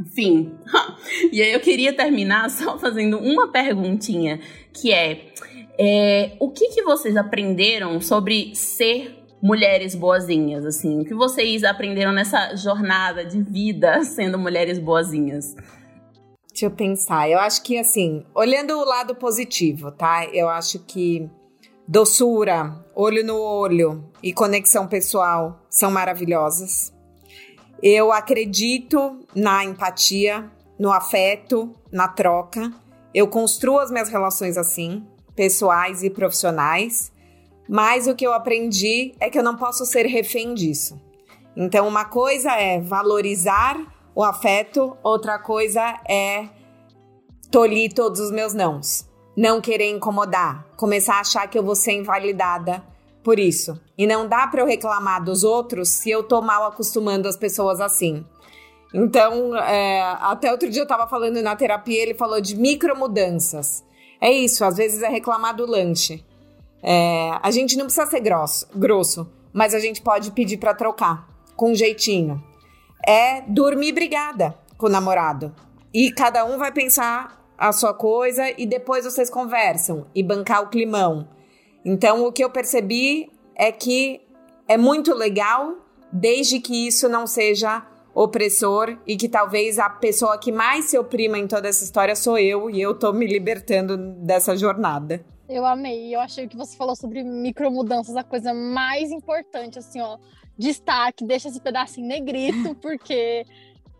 Enfim. 0.00 0.52
E 1.32 1.42
aí 1.42 1.52
eu 1.52 1.60
queria 1.60 1.92
terminar 1.92 2.48
só 2.50 2.78
fazendo 2.78 3.18
uma 3.18 3.48
perguntinha, 3.48 4.40
que 4.72 4.92
é, 4.92 5.26
é 5.78 6.36
o 6.40 6.50
que, 6.50 6.68
que 6.68 6.82
vocês 6.82 7.16
aprenderam 7.16 8.00
sobre 8.00 8.54
ser 8.54 9.16
mulheres 9.42 9.94
boazinhas, 9.94 10.64
assim? 10.64 11.00
O 11.00 11.04
que 11.04 11.14
vocês 11.14 11.64
aprenderam 11.64 12.12
nessa 12.12 12.56
jornada 12.56 13.24
de 13.24 13.42
vida 13.42 14.02
sendo 14.02 14.38
mulheres 14.38 14.78
boazinhas? 14.78 15.54
Deixa 16.58 16.66
eu 16.66 16.70
pensar. 16.72 17.30
Eu 17.30 17.38
acho 17.38 17.62
que, 17.62 17.78
assim, 17.78 18.24
olhando 18.34 18.76
o 18.76 18.84
lado 18.84 19.14
positivo, 19.14 19.92
tá? 19.92 20.24
Eu 20.24 20.48
acho 20.48 20.80
que 20.80 21.30
doçura, 21.86 22.84
olho 22.96 23.24
no 23.24 23.38
olho 23.40 24.04
e 24.20 24.32
conexão 24.32 24.88
pessoal 24.88 25.60
são 25.70 25.88
maravilhosas. 25.88 26.92
Eu 27.80 28.10
acredito 28.10 29.20
na 29.36 29.64
empatia, 29.64 30.50
no 30.76 30.90
afeto, 30.90 31.72
na 31.92 32.08
troca. 32.08 32.72
Eu 33.14 33.28
construo 33.28 33.78
as 33.78 33.92
minhas 33.92 34.08
relações 34.08 34.58
assim, 34.58 35.06
pessoais 35.36 36.02
e 36.02 36.10
profissionais. 36.10 37.12
Mas 37.68 38.08
o 38.08 38.16
que 38.16 38.26
eu 38.26 38.32
aprendi 38.32 39.14
é 39.20 39.30
que 39.30 39.38
eu 39.38 39.44
não 39.44 39.54
posso 39.54 39.86
ser 39.86 40.06
refém 40.06 40.54
disso. 40.54 41.00
Então, 41.56 41.86
uma 41.86 42.04
coisa 42.04 42.50
é 42.50 42.80
valorizar 42.80 43.76
o 44.18 44.24
afeto, 44.24 44.96
outra 45.00 45.38
coisa 45.38 45.80
é 46.04 46.48
tolir 47.52 47.94
todos 47.94 48.18
os 48.18 48.32
meus 48.32 48.52
nãos. 48.52 49.08
Não 49.36 49.60
querer 49.60 49.88
incomodar, 49.90 50.66
começar 50.76 51.18
a 51.18 51.20
achar 51.20 51.46
que 51.46 51.56
eu 51.56 51.62
vou 51.62 51.76
ser 51.76 51.92
invalidada 51.92 52.82
por 53.22 53.38
isso. 53.38 53.80
E 53.96 54.08
não 54.08 54.26
dá 54.26 54.48
para 54.48 54.60
eu 54.60 54.66
reclamar 54.66 55.22
dos 55.22 55.44
outros 55.44 55.90
se 55.90 56.10
eu 56.10 56.24
tô 56.24 56.42
mal 56.42 56.66
acostumando 56.66 57.28
as 57.28 57.36
pessoas 57.36 57.80
assim. 57.80 58.26
Então, 58.92 59.56
é, 59.56 60.00
até 60.20 60.50
outro 60.50 60.68
dia 60.68 60.82
eu 60.82 60.88
tava 60.88 61.06
falando 61.06 61.40
na 61.40 61.54
terapia, 61.54 62.02
ele 62.02 62.14
falou 62.14 62.40
de 62.40 62.56
micromudanças. 62.56 63.84
É 64.20 64.32
isso, 64.32 64.64
às 64.64 64.78
vezes 64.78 65.00
é 65.00 65.08
reclamar 65.08 65.54
do 65.54 65.64
lanche. 65.64 66.24
É, 66.82 67.38
a 67.40 67.52
gente 67.52 67.76
não 67.76 67.84
precisa 67.84 68.06
ser 68.06 68.18
grosso, 68.18 68.66
grosso, 68.74 69.30
mas 69.52 69.74
a 69.74 69.78
gente 69.78 70.02
pode 70.02 70.32
pedir 70.32 70.56
para 70.56 70.74
trocar, 70.74 71.28
com 71.54 71.70
um 71.70 71.74
jeitinho. 71.76 72.47
É 73.10 73.40
dormir 73.40 73.92
brigada 73.92 74.54
com 74.76 74.84
o 74.84 74.90
namorado. 74.90 75.54
E 75.94 76.12
cada 76.12 76.44
um 76.44 76.58
vai 76.58 76.70
pensar 76.70 77.42
a 77.56 77.72
sua 77.72 77.94
coisa 77.94 78.44
e 78.60 78.66
depois 78.66 79.06
vocês 79.06 79.30
conversam 79.30 80.06
e 80.14 80.22
bancar 80.22 80.62
o 80.62 80.68
climão. 80.68 81.26
Então, 81.82 82.26
o 82.26 82.30
que 82.30 82.44
eu 82.44 82.50
percebi 82.50 83.32
é 83.54 83.72
que 83.72 84.20
é 84.68 84.76
muito 84.76 85.14
legal, 85.14 85.78
desde 86.12 86.60
que 86.60 86.86
isso 86.86 87.08
não 87.08 87.26
seja 87.26 87.82
opressor 88.14 88.98
e 89.06 89.16
que 89.16 89.26
talvez 89.26 89.78
a 89.78 89.88
pessoa 89.88 90.36
que 90.36 90.52
mais 90.52 90.84
se 90.84 90.98
oprima 90.98 91.38
em 91.38 91.46
toda 91.46 91.66
essa 91.66 91.84
história 91.84 92.14
sou 92.14 92.38
eu 92.38 92.68
e 92.68 92.78
eu 92.78 92.94
tô 92.94 93.10
me 93.14 93.26
libertando 93.26 93.96
dessa 93.96 94.54
jornada. 94.54 95.24
Eu 95.48 95.64
amei. 95.64 96.14
Eu 96.14 96.20
achei 96.20 96.46
que 96.46 96.58
você 96.58 96.76
falou 96.76 96.94
sobre 96.94 97.22
micromudanças, 97.22 98.16
a 98.16 98.22
coisa 98.22 98.52
mais 98.52 99.10
importante, 99.10 99.78
assim, 99.78 99.98
ó. 99.98 100.18
Destaque, 100.58 101.24
deixa 101.24 101.48
esse 101.48 101.60
pedacinho 101.60 102.06
negrito, 102.06 102.74
porque 102.82 103.44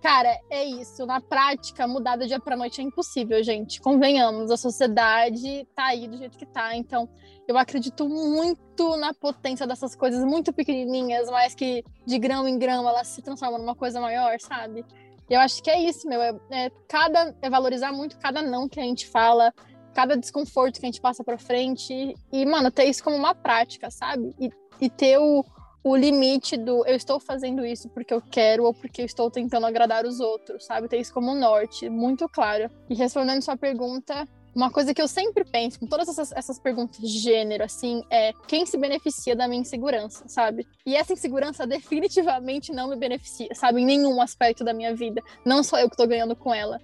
Cara, 0.01 0.39
é 0.49 0.65
isso. 0.65 1.05
Na 1.07 1.21
prática, 1.21 1.87
mudar 1.87 2.17
do 2.17 2.27
dia 2.27 2.39
para 2.39 2.57
noite 2.57 2.81
é 2.81 2.85
impossível, 2.85 3.43
gente. 3.43 3.81
Convenhamos, 3.81 4.51
a 4.51 4.57
sociedade 4.57 5.67
tá 5.75 5.87
aí 5.87 6.07
do 6.07 6.17
jeito 6.17 6.39
que 6.39 6.47
tá. 6.47 6.77
Então, 6.77 7.09
eu 7.49 7.59
acredito 7.59 8.09
muito 8.09 8.97
na 8.97 9.13
potência 9.13 9.67
dessas 9.67 9.97
coisas 9.97 10.25
muito 10.25 10.53
pequenininhas, 10.53 11.29
mas 11.29 11.55
que 11.55 11.85
de 12.07 12.19
grão 12.19 12.47
em 12.47 12.59
grão 12.59 12.89
elas 12.89 13.09
se 13.09 13.23
transformam 13.23 13.59
numa 13.59 13.75
coisa 13.75 14.01
maior, 14.01 14.39
sabe? 14.39 14.85
Eu 15.29 15.41
acho 15.41 15.63
que 15.63 15.71
é 15.71 15.81
isso, 15.81 16.09
meu. 16.09 16.23
É, 16.23 16.33
é, 16.51 16.71
cada, 16.87 17.35
é 17.43 17.51
valorizar 17.51 17.93
muito 17.93 18.19
cada 18.19 18.41
não 18.41 18.69
que 18.69 18.79
a 18.79 18.85
gente 18.85 19.07
fala, 19.09 19.53
cada 19.95 20.17
desconforto 20.17 20.79
que 20.79 20.87
a 20.87 20.89
gente 20.89 21.01
passa 21.01 21.25
pra 21.25 21.37
frente. 21.37 22.15
E, 22.33 22.47
mano, 22.47 22.71
ter 22.71 22.85
isso 22.85 23.03
como 23.03 23.17
uma 23.17 23.35
prática, 23.35 23.91
sabe? 23.91 24.33
E, 24.39 24.49
e 24.81 24.89
ter 24.89 25.19
o 25.19 25.45
o 25.89 25.97
limite 25.97 26.57
do 26.57 26.85
eu 26.87 26.97
estou 26.97 27.19
fazendo 27.19 27.65
isso 27.65 27.89
porque 27.89 28.13
eu 28.13 28.21
quero 28.21 28.65
ou 28.65 28.75
porque 28.75 29.03
eu 29.03 29.07
estou 29.07 29.31
tentando 29.31 29.67
agradar 29.67 30.05
os 30.05 30.21
outros, 30.21 30.65
sabe? 30.65 30.89
Ter 30.89 30.99
isso 30.99 31.13
como 31.15 31.35
norte, 31.35 31.89
muito 31.89 32.29
claro. 32.29 32.71
E 32.91 32.95
respondendo 32.95 33.43
sua 33.43 33.57
pergunta, 33.57 34.27
uma 34.55 34.71
coisa 34.71 34.93
que 34.93 35.01
eu 35.01 35.07
sempre 35.07 35.45
penso, 35.45 35.79
com 35.79 35.87
todas 35.87 36.09
essas, 36.09 36.33
essas 36.33 36.59
perguntas 36.59 36.99
de 37.01 37.19
gênero, 37.19 37.65
assim, 37.65 38.03
é 38.11 38.33
quem 38.47 38.67
se 38.67 38.77
beneficia 38.77 39.37
da 39.37 39.47
minha 39.47 39.61
insegurança, 39.61 40.25
sabe? 40.27 40.67
E 40.85 40.97
essa 40.97 41.13
insegurança 41.13 41.65
definitivamente 41.67 42.73
não 42.73 42.89
me 42.89 42.97
beneficia, 42.97 43.49
sabe? 43.55 43.81
Em 43.81 43.87
nenhum 43.87 44.21
aspecto 44.21 44.65
da 44.65 44.75
minha 44.75 44.95
vida. 44.95 45.23
Não 45.45 45.63
sou 45.63 45.79
eu 45.79 45.89
que 45.89 45.97
tô 45.97 46.07
ganhando 46.07 46.35
com 46.35 46.53
ela. 46.53 46.81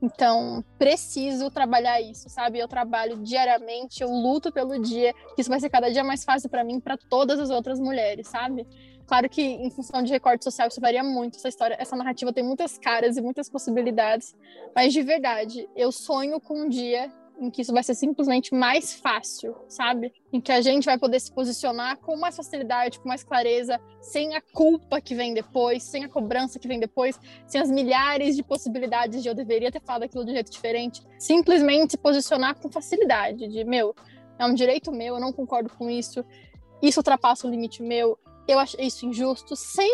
Então, 0.00 0.62
preciso 0.78 1.50
trabalhar 1.50 2.00
isso, 2.00 2.28
sabe? 2.28 2.58
Eu 2.58 2.68
trabalho 2.68 3.16
diariamente, 3.18 4.02
eu 4.02 4.10
luto 4.10 4.52
pelo 4.52 4.78
dia, 4.78 5.14
que 5.34 5.40
isso 5.40 5.50
vai 5.50 5.58
ser 5.58 5.70
cada 5.70 5.90
dia 5.90 6.04
mais 6.04 6.22
fácil 6.22 6.50
para 6.50 6.62
mim, 6.62 6.78
para 6.78 6.96
todas 6.96 7.40
as 7.40 7.50
outras 7.50 7.80
mulheres, 7.80 8.28
sabe? 8.28 8.66
Claro 9.06 9.28
que 9.28 9.40
em 9.40 9.70
função 9.70 10.02
de 10.02 10.12
recorte 10.12 10.44
social 10.44 10.68
isso 10.68 10.80
varia 10.80 11.02
muito, 11.02 11.36
essa 11.36 11.48
história, 11.48 11.76
essa 11.78 11.96
narrativa 11.96 12.32
tem 12.32 12.44
muitas 12.44 12.76
caras 12.76 13.16
e 13.16 13.22
muitas 13.22 13.48
possibilidades, 13.48 14.34
mas 14.74 14.92
de 14.92 15.02
verdade, 15.02 15.68
eu 15.76 15.92
sonho 15.92 16.40
com 16.40 16.62
um 16.62 16.68
dia 16.68 17.10
em 17.38 17.50
que 17.50 17.62
isso 17.62 17.72
vai 17.72 17.82
ser 17.82 17.94
simplesmente 17.94 18.54
mais 18.54 18.94
fácil, 18.94 19.54
sabe? 19.68 20.12
Em 20.32 20.40
que 20.40 20.50
a 20.50 20.60
gente 20.60 20.84
vai 20.84 20.98
poder 20.98 21.20
se 21.20 21.30
posicionar 21.30 21.98
com 21.98 22.16
mais 22.16 22.36
facilidade, 22.36 22.98
com 22.98 23.08
mais 23.08 23.22
clareza, 23.22 23.80
sem 24.00 24.34
a 24.34 24.40
culpa 24.40 25.00
que 25.00 25.14
vem 25.14 25.34
depois, 25.34 25.82
sem 25.82 26.04
a 26.04 26.08
cobrança 26.08 26.58
que 26.58 26.66
vem 26.66 26.80
depois, 26.80 27.18
sem 27.46 27.60
as 27.60 27.70
milhares 27.70 28.36
de 28.36 28.42
possibilidades 28.42 29.22
de 29.22 29.28
eu 29.28 29.34
deveria 29.34 29.70
ter 29.70 29.80
falado 29.80 30.04
aquilo 30.04 30.24
de 30.24 30.30
um 30.30 30.34
jeito 30.34 30.50
diferente. 30.50 31.02
Simplesmente 31.18 31.92
se 31.92 31.98
posicionar 31.98 32.54
com 32.56 32.70
facilidade, 32.70 33.46
de 33.48 33.64
meu, 33.64 33.94
é 34.38 34.46
um 34.46 34.54
direito 34.54 34.90
meu, 34.90 35.14
eu 35.14 35.20
não 35.20 35.32
concordo 35.32 35.70
com 35.70 35.90
isso, 35.90 36.24
isso 36.82 37.00
ultrapassa 37.00 37.46
o 37.46 37.50
limite 37.50 37.82
meu, 37.82 38.18
eu 38.48 38.58
acho 38.58 38.80
isso 38.80 39.06
injusto, 39.06 39.54
sem 39.56 39.90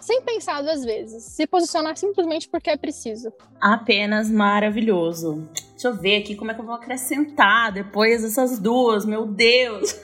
sem 0.00 0.22
pensar 0.22 0.62
duas 0.62 0.82
vezes. 0.82 1.24
Se 1.24 1.46
posicionar 1.46 1.94
simplesmente 1.94 2.48
porque 2.48 2.70
é 2.70 2.76
preciso. 2.76 3.30
Apenas 3.60 4.30
maravilhoso. 4.30 5.46
Deixa 5.80 5.96
eu 5.96 5.98
ver 5.98 6.16
aqui 6.16 6.34
como 6.34 6.50
é 6.50 6.54
que 6.54 6.60
eu 6.60 6.66
vou 6.66 6.74
acrescentar 6.74 7.72
depois 7.72 8.20
dessas 8.20 8.58
duas, 8.58 9.06
meu 9.06 9.24
Deus. 9.24 9.98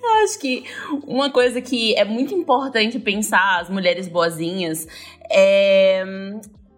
eu 0.00 0.10
acho 0.22 0.38
que 0.38 0.62
uma 1.04 1.28
coisa 1.28 1.60
que 1.60 1.92
é 1.96 2.04
muito 2.04 2.32
importante 2.32 3.00
pensar, 3.00 3.60
as 3.60 3.68
mulheres 3.68 4.06
boazinhas, 4.06 4.86
é 5.28 6.04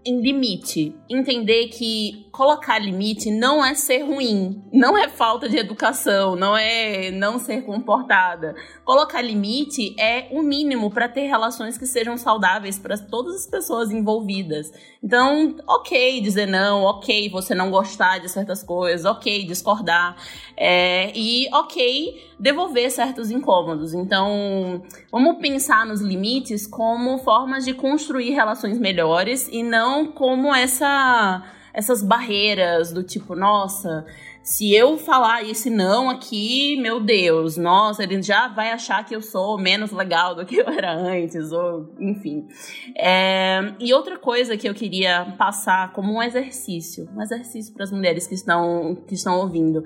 em 0.06 0.22
limite. 0.22 0.94
Entender 1.06 1.68
que 1.68 2.29
colocar 2.30 2.78
limite 2.78 3.30
não 3.30 3.64
é 3.64 3.74
ser 3.74 4.02
ruim, 4.02 4.62
não 4.72 4.96
é 4.96 5.08
falta 5.08 5.48
de 5.48 5.56
educação, 5.56 6.36
não 6.36 6.56
é 6.56 7.10
não 7.10 7.38
ser 7.38 7.62
comportada. 7.62 8.54
Colocar 8.84 9.20
limite 9.20 9.94
é 9.98 10.28
o 10.30 10.42
mínimo 10.42 10.90
para 10.90 11.08
ter 11.08 11.26
relações 11.26 11.76
que 11.76 11.86
sejam 11.86 12.16
saudáveis 12.16 12.78
para 12.78 12.96
todas 12.96 13.34
as 13.34 13.46
pessoas 13.46 13.90
envolvidas. 13.90 14.70
Então, 15.02 15.56
ok 15.66 16.20
dizer 16.20 16.46
não, 16.46 16.84
ok 16.84 17.28
você 17.30 17.54
não 17.54 17.70
gostar 17.70 18.18
de 18.18 18.28
certas 18.28 18.62
coisas, 18.62 19.04
ok 19.04 19.44
discordar, 19.44 20.16
é, 20.56 21.10
e 21.14 21.48
ok 21.52 22.30
devolver 22.38 22.90
certos 22.90 23.30
incômodos. 23.30 23.92
Então, 23.92 24.82
vamos 25.10 25.38
pensar 25.38 25.84
nos 25.84 26.00
limites 26.00 26.66
como 26.66 27.18
formas 27.18 27.64
de 27.64 27.74
construir 27.74 28.30
relações 28.30 28.78
melhores 28.78 29.48
e 29.50 29.62
não 29.62 30.06
como 30.06 30.54
essa 30.54 31.42
essas 31.72 32.02
barreiras 32.02 32.92
do 32.92 33.02
tipo, 33.02 33.34
nossa, 33.34 34.04
se 34.42 34.74
eu 34.74 34.96
falar 34.96 35.44
esse 35.44 35.68
não 35.68 36.08
aqui, 36.08 36.76
meu 36.80 36.98
Deus, 36.98 37.56
nossa, 37.56 38.02
ele 38.02 38.22
já 38.22 38.48
vai 38.48 38.72
achar 38.72 39.04
que 39.04 39.14
eu 39.14 39.20
sou 39.20 39.58
menos 39.58 39.92
legal 39.92 40.34
do 40.34 40.46
que 40.46 40.56
eu 40.56 40.66
era 40.68 40.92
antes, 40.92 41.52
ou 41.52 41.94
enfim. 42.00 42.48
É, 42.96 43.74
e 43.78 43.92
outra 43.92 44.18
coisa 44.18 44.56
que 44.56 44.68
eu 44.68 44.74
queria 44.74 45.34
passar 45.38 45.92
como 45.92 46.14
um 46.14 46.22
exercício, 46.22 47.08
um 47.14 47.20
exercício 47.20 47.72
para 47.74 47.84
as 47.84 47.92
mulheres 47.92 48.26
que 48.26 48.34
estão, 48.34 48.96
que 49.06 49.14
estão 49.14 49.38
ouvindo, 49.38 49.82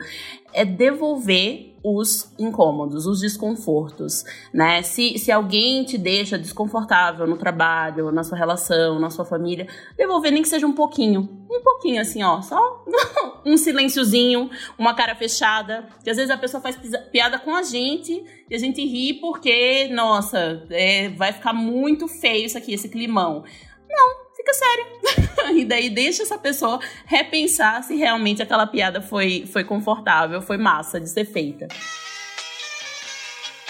é 0.55 0.65
devolver 0.65 1.75
os 1.85 2.33
incômodos, 2.39 3.05
os 3.05 3.21
desconfortos, 3.21 4.25
né? 4.55 4.81
Se, 4.81 5.19
se 5.19 5.31
alguém 5.31 5.85
te 5.85 5.99
deixa 5.99 6.39
desconfortável 6.39 7.27
no 7.27 7.37
trabalho, 7.37 8.11
na 8.11 8.25
sua 8.25 8.39
relação, 8.39 8.99
na 8.99 9.11
sua 9.11 9.27
família, 9.27 9.69
devolver 9.95 10.33
nem 10.33 10.41
que 10.41 10.49
seja 10.49 10.67
um 10.67 10.73
pouquinho, 10.73 11.29
um 11.51 11.63
pouquinho 11.63 12.01
assim, 12.01 12.23
ó, 12.23 12.41
só 12.41 12.83
um 13.45 13.59
silenciozinho, 13.59 14.49
uma 14.79 14.95
cara 14.95 15.15
fechada, 15.15 15.87
que 16.03 16.09
às 16.09 16.17
vezes 16.17 16.31
a 16.31 16.39
pessoa 16.39 16.63
faz 16.63 16.79
piada 17.13 17.39
com 17.39 17.55
a 17.55 17.63
gente 17.63 18.25
e 18.49 18.55
a 18.55 18.59
gente 18.59 18.83
ri 18.83 19.21
porque, 19.21 19.89
nossa, 19.89 20.67
é, 20.71 21.11
vai 21.11 21.33
ficar 21.33 21.53
muito 21.53 22.09
feio 22.09 22.47
isso 22.47 22.57
aqui, 22.57 22.73
esse 22.73 22.89
climão. 22.89 23.45
Fica 24.45 24.53
sério. 24.53 25.57
e 25.57 25.65
daí 25.65 25.89
deixa 25.89 26.23
essa 26.23 26.37
pessoa 26.37 26.79
repensar 27.07 27.83
se 27.83 27.97
realmente 27.97 28.43
aquela 28.43 28.67
piada 28.67 29.01
foi, 29.01 29.47
foi 29.51 29.65
confortável, 29.65 30.43
foi 30.43 30.59
massa 30.59 31.01
de 31.01 31.09
ser 31.09 31.25
feita. 31.25 31.67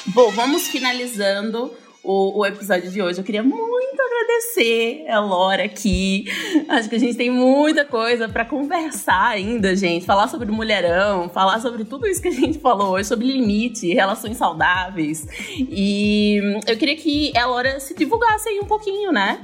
Bom, 0.07 0.33
vamos 0.33 0.67
finalizando 0.67 1.73
o, 2.03 2.41
o 2.41 2.45
episódio 2.45 2.91
de 2.91 3.01
hoje. 3.01 3.21
Eu 3.21 3.25
queria 3.25 3.43
muito 3.43 4.03
agradecer 4.03 5.07
a 5.09 5.21
Laura 5.21 5.65
aqui. 5.65 6.25
Acho 6.69 6.89
que 6.89 6.97
a 6.97 7.01
gente 7.01 7.17
tem 7.17 7.31
muita 7.31 7.85
coisa 7.85 8.29
para 8.29 8.45
conversar 8.45 9.29
ainda, 9.29 9.77
gente. 9.77 10.05
Falar 10.05 10.27
sobre 10.27 10.51
mulherão, 10.51 11.29
falar 11.29 11.61
sobre 11.61 11.85
tudo 11.85 12.07
isso 12.07 12.21
que 12.21 12.29
a 12.29 12.33
gente 12.33 12.59
falou 12.59 12.95
hoje, 12.95 13.09
sobre 13.09 13.27
limite, 13.27 13.95
relações 13.95 14.37
saudáveis. 14.37 15.25
E 15.57 16.61
eu 16.67 16.77
queria 16.77 16.97
que 16.97 17.33
a 17.39 17.47
Laura 17.47 17.79
se 17.79 17.95
divulgasse 17.95 18.49
aí 18.49 18.59
um 18.59 18.67
pouquinho, 18.67 19.13
né? 19.13 19.41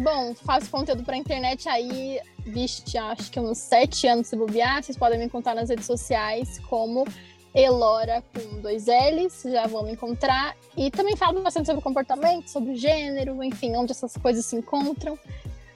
Bom, 0.00 0.34
faço 0.34 0.70
conteúdo 0.70 1.04
pra 1.04 1.14
internet 1.14 1.68
aí, 1.68 2.18
vixe, 2.38 2.96
acho 2.96 3.30
que 3.30 3.38
uns 3.38 3.58
sete 3.58 4.06
anos 4.06 4.28
se 4.28 4.34
bobear. 4.34 4.82
Vocês 4.82 4.96
podem 4.96 5.18
me 5.18 5.26
encontrar 5.26 5.54
nas 5.54 5.68
redes 5.68 5.84
sociais 5.84 6.58
como 6.70 7.06
Elora 7.54 8.24
com 8.32 8.62
dois 8.62 8.86
L's, 8.86 9.42
já 9.44 9.66
vão 9.66 9.82
me 9.82 9.92
encontrar. 9.92 10.56
E 10.74 10.90
também 10.90 11.16
falo 11.16 11.42
bastante 11.42 11.66
sobre 11.66 11.82
comportamento, 11.82 12.48
sobre 12.48 12.76
gênero, 12.76 13.44
enfim, 13.44 13.76
onde 13.76 13.92
essas 13.92 14.16
coisas 14.16 14.46
se 14.46 14.56
encontram. 14.56 15.18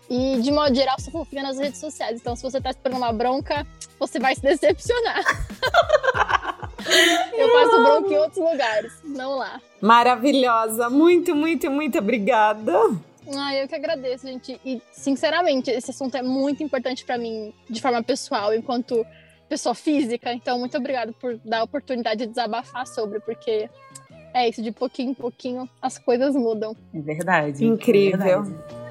E, 0.08 0.40
de 0.40 0.50
modo 0.50 0.74
geral, 0.74 0.98
sou 0.98 1.12
fofinha 1.12 1.42
nas 1.42 1.58
redes 1.58 1.78
sociais. 1.78 2.18
Então, 2.18 2.34
se 2.34 2.42
você 2.42 2.62
tá 2.62 2.70
esperando 2.70 2.96
uma 2.96 3.12
bronca, 3.12 3.66
você 3.98 4.18
vai 4.18 4.34
se 4.34 4.40
decepcionar. 4.40 5.22
Eu 7.36 7.52
faço 7.52 7.82
bronca 7.82 8.14
em 8.14 8.18
outros 8.18 8.38
lugares, 8.38 8.92
não 9.04 9.36
lá. 9.36 9.60
Maravilhosa. 9.82 10.88
Muito, 10.88 11.34
muito, 11.34 11.70
muito 11.70 11.98
obrigada. 11.98 12.72
Ah, 13.36 13.54
eu 13.54 13.68
que 13.68 13.74
agradeço, 13.74 14.26
gente. 14.26 14.60
E, 14.64 14.82
sinceramente, 14.92 15.70
esse 15.70 15.90
assunto 15.90 16.16
é 16.16 16.22
muito 16.22 16.62
importante 16.62 17.04
para 17.04 17.16
mim, 17.16 17.54
de 17.68 17.80
forma 17.80 18.02
pessoal, 18.02 18.54
enquanto 18.54 19.04
pessoa 19.48 19.74
física. 19.74 20.32
Então, 20.32 20.58
muito 20.58 20.76
obrigada 20.76 21.12
por 21.12 21.38
dar 21.44 21.60
a 21.60 21.62
oportunidade 21.64 22.20
de 22.20 22.26
desabafar 22.26 22.86
sobre, 22.86 23.20
porque 23.20 23.68
é 24.32 24.48
isso, 24.48 24.60
de 24.62 24.72
pouquinho 24.72 25.10
em 25.10 25.14
pouquinho 25.14 25.68
as 25.80 25.98
coisas 25.98 26.34
mudam. 26.34 26.76
É 26.92 27.00
verdade. 27.00 27.64
Incrível. 27.64 28.20
É 28.20 28.42
verdade. 28.42 28.83